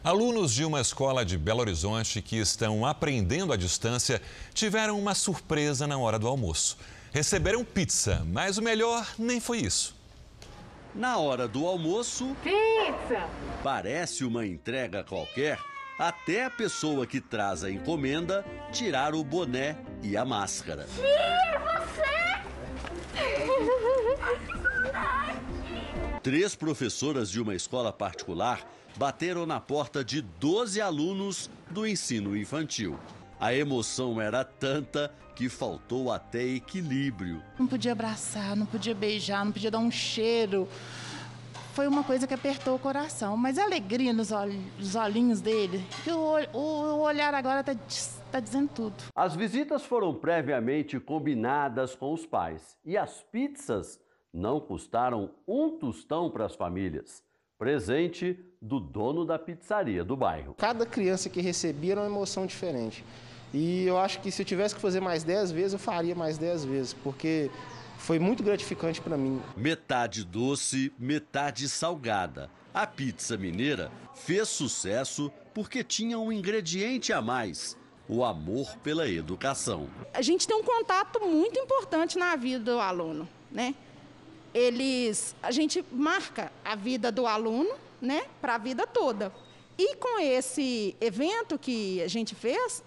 Alunos 0.04 0.52
de 0.52 0.64
uma 0.64 0.80
escola 0.80 1.24
de 1.24 1.38
Belo 1.38 1.60
Horizonte 1.60 2.20
que 2.20 2.36
estão 2.36 2.84
aprendendo 2.84 3.52
à 3.52 3.56
distância 3.56 4.20
tiveram 4.52 4.98
uma 4.98 5.14
surpresa 5.14 5.86
na 5.86 5.96
hora 5.96 6.18
do 6.18 6.26
almoço. 6.26 6.76
Receberam 7.12 7.64
pizza, 7.64 8.26
mas 8.26 8.58
o 8.58 8.62
melhor 8.62 9.06
nem 9.16 9.38
foi 9.38 9.58
isso. 9.58 9.94
Na 10.92 11.18
hora 11.18 11.46
do 11.46 11.64
almoço. 11.64 12.36
Pizza! 12.42 13.28
Parece 13.62 14.24
uma 14.24 14.44
entrega 14.44 15.04
qualquer, 15.04 15.60
até 15.96 16.46
a 16.46 16.50
pessoa 16.50 17.06
que 17.06 17.20
traz 17.20 17.62
a 17.62 17.70
encomenda 17.70 18.44
tirar 18.72 19.14
o 19.14 19.22
boné 19.22 19.76
e 20.02 20.16
a 20.16 20.24
máscara. 20.24 20.84
Ih, 20.98 21.58
você! 21.62 22.02
Três 26.24 26.56
professoras 26.56 27.30
de 27.30 27.40
uma 27.40 27.54
escola 27.54 27.92
particular 27.92 28.66
bateram 28.96 29.46
na 29.46 29.60
porta 29.60 30.04
de 30.04 30.20
12 30.20 30.80
alunos 30.80 31.50
do 31.70 31.86
ensino 31.86 32.36
infantil. 32.36 32.98
A 33.40 33.54
emoção 33.54 34.20
era 34.20 34.44
tanta 34.44 35.12
que 35.34 35.48
faltou 35.48 36.12
até 36.12 36.42
equilíbrio. 36.42 37.42
Não 37.58 37.66
podia 37.66 37.92
abraçar, 37.92 38.54
não 38.54 38.66
podia 38.66 38.94
beijar, 38.94 39.44
não 39.44 39.52
podia 39.52 39.70
dar 39.70 39.78
um 39.78 39.90
cheiro. 39.90 40.68
foi 41.74 41.88
uma 41.88 42.04
coisa 42.04 42.26
que 42.26 42.34
apertou 42.34 42.76
o 42.76 42.78
coração. 42.78 43.36
Mas 43.36 43.58
a 43.58 43.64
alegria 43.64 44.12
nos, 44.12 44.30
nos 44.78 44.94
olhinhos 44.94 45.40
dele, 45.40 45.84
que 46.04 46.10
o, 46.12 46.36
o, 46.52 46.58
o 46.58 47.00
olhar 47.00 47.34
agora 47.34 47.60
está 47.60 47.74
tá 48.30 48.40
dizendo 48.40 48.70
tudo. 48.72 48.94
As 49.14 49.34
visitas 49.34 49.82
foram 49.84 50.14
previamente 50.14 51.00
combinadas 51.00 51.94
com 51.94 52.12
os 52.12 52.24
pais 52.26 52.76
e 52.84 52.96
as 52.96 53.22
pizzas 53.22 53.98
não 54.32 54.60
custaram 54.60 55.30
um 55.48 55.70
tostão 55.70 56.30
para 56.30 56.46
as 56.46 56.54
famílias. 56.54 57.24
Presente 57.62 58.36
do 58.60 58.80
dono 58.80 59.24
da 59.24 59.38
pizzaria 59.38 60.02
do 60.02 60.16
bairro. 60.16 60.52
Cada 60.58 60.84
criança 60.84 61.30
que 61.30 61.40
recebia 61.40 61.92
era 61.92 62.00
uma 62.00 62.08
emoção 62.08 62.44
diferente. 62.44 63.04
E 63.54 63.84
eu 63.86 63.98
acho 63.98 64.20
que 64.20 64.32
se 64.32 64.42
eu 64.42 64.46
tivesse 64.46 64.74
que 64.74 64.80
fazer 64.80 64.98
mais 64.98 65.22
10 65.22 65.52
vezes, 65.52 65.74
eu 65.74 65.78
faria 65.78 66.12
mais 66.12 66.36
10 66.36 66.64
vezes, 66.64 66.92
porque 66.92 67.52
foi 67.98 68.18
muito 68.18 68.42
gratificante 68.42 69.00
para 69.00 69.16
mim. 69.16 69.40
Metade 69.56 70.24
doce, 70.24 70.92
metade 70.98 71.68
salgada. 71.68 72.50
A 72.74 72.84
pizza 72.84 73.36
mineira 73.36 73.92
fez 74.12 74.48
sucesso 74.48 75.30
porque 75.54 75.84
tinha 75.84 76.18
um 76.18 76.32
ingrediente 76.32 77.12
a 77.12 77.22
mais: 77.22 77.78
o 78.08 78.24
amor 78.24 78.76
pela 78.78 79.08
educação. 79.08 79.88
A 80.12 80.20
gente 80.20 80.48
tem 80.48 80.56
um 80.56 80.64
contato 80.64 81.20
muito 81.20 81.60
importante 81.60 82.18
na 82.18 82.34
vida 82.34 82.72
do 82.72 82.80
aluno, 82.80 83.28
né? 83.52 83.72
Eles, 84.54 85.34
a 85.42 85.50
gente 85.50 85.84
marca 85.90 86.52
a 86.64 86.74
vida 86.74 87.10
do 87.10 87.26
aluno, 87.26 87.74
né, 88.00 88.26
para 88.40 88.56
a 88.56 88.58
vida 88.58 88.86
toda. 88.86 89.32
E 89.78 89.96
com 89.96 90.18
esse 90.20 90.96
evento 91.00 91.58
que 91.58 92.02
a 92.02 92.08
gente 92.08 92.34
fez, 92.34 92.82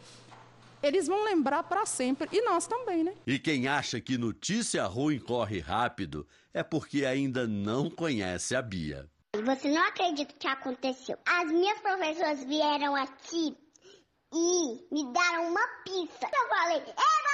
eles 0.83 1.07
vão 1.07 1.23
lembrar 1.23 1.63
para 1.63 1.85
sempre. 1.85 2.29
E 2.31 2.41
nós 2.43 2.67
também, 2.67 3.03
né? 3.03 3.13
E 3.25 3.39
quem 3.39 3.67
acha 3.67 3.99
que 3.99 4.17
notícia 4.17 4.85
ruim 4.85 5.19
corre 5.19 5.59
rápido 5.59 6.27
é 6.53 6.63
porque 6.63 7.05
ainda 7.05 7.47
não 7.47 7.89
conhece 7.89 8.55
a 8.55 8.61
Bia. 8.61 9.09
Você 9.43 9.67
não 9.69 9.81
acredita 9.83 10.33
que 10.37 10.47
aconteceu. 10.47 11.17
As 11.25 11.51
minhas 11.51 11.79
professoras 11.79 12.43
vieram 12.45 12.95
aqui 12.95 13.55
e 14.33 14.93
me 14.93 15.11
deram 15.11 15.49
uma 15.49 15.67
pizza. 15.83 16.25
Eu 16.25 16.47
falei, 16.47 16.77
Eva! 16.77 17.24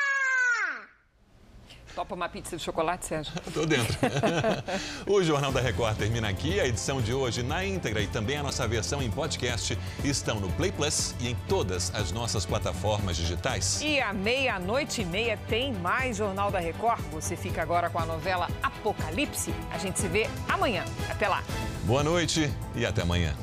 Topa 1.95 2.15
uma 2.15 2.29
pizza 2.29 2.55
de 2.55 2.63
chocolate, 2.63 3.05
Sérgio? 3.05 3.33
Tô 3.53 3.65
dentro. 3.65 3.97
o 5.07 5.21
Jornal 5.23 5.51
da 5.51 5.59
Record 5.59 5.97
termina 5.97 6.29
aqui. 6.29 6.59
A 6.59 6.67
edição 6.67 7.01
de 7.01 7.13
hoje 7.13 7.43
na 7.43 7.65
íntegra 7.65 8.01
e 8.01 8.07
também 8.07 8.37
a 8.37 8.43
nossa 8.43 8.67
versão 8.67 9.01
em 9.01 9.09
podcast 9.09 9.77
estão 10.03 10.39
no 10.39 10.51
Play 10.53 10.71
Plus 10.71 11.15
e 11.19 11.29
em 11.29 11.35
todas 11.47 11.93
as 11.93 12.11
nossas 12.11 12.45
plataformas 12.45 13.17
digitais. 13.17 13.81
E 13.81 13.99
à 13.99 14.13
meia-noite 14.13 15.01
e 15.01 15.05
meia 15.05 15.37
tem 15.47 15.73
mais 15.73 16.17
Jornal 16.17 16.49
da 16.49 16.59
Record. 16.59 17.01
Você 17.11 17.35
fica 17.35 17.61
agora 17.61 17.89
com 17.89 17.99
a 17.99 18.05
novela 18.05 18.47
Apocalipse. 18.63 19.53
A 19.71 19.77
gente 19.77 19.99
se 19.99 20.07
vê 20.07 20.29
amanhã. 20.47 20.85
Até 21.09 21.27
lá. 21.27 21.43
Boa 21.83 22.03
noite 22.03 22.51
e 22.75 22.85
até 22.85 23.01
amanhã. 23.01 23.35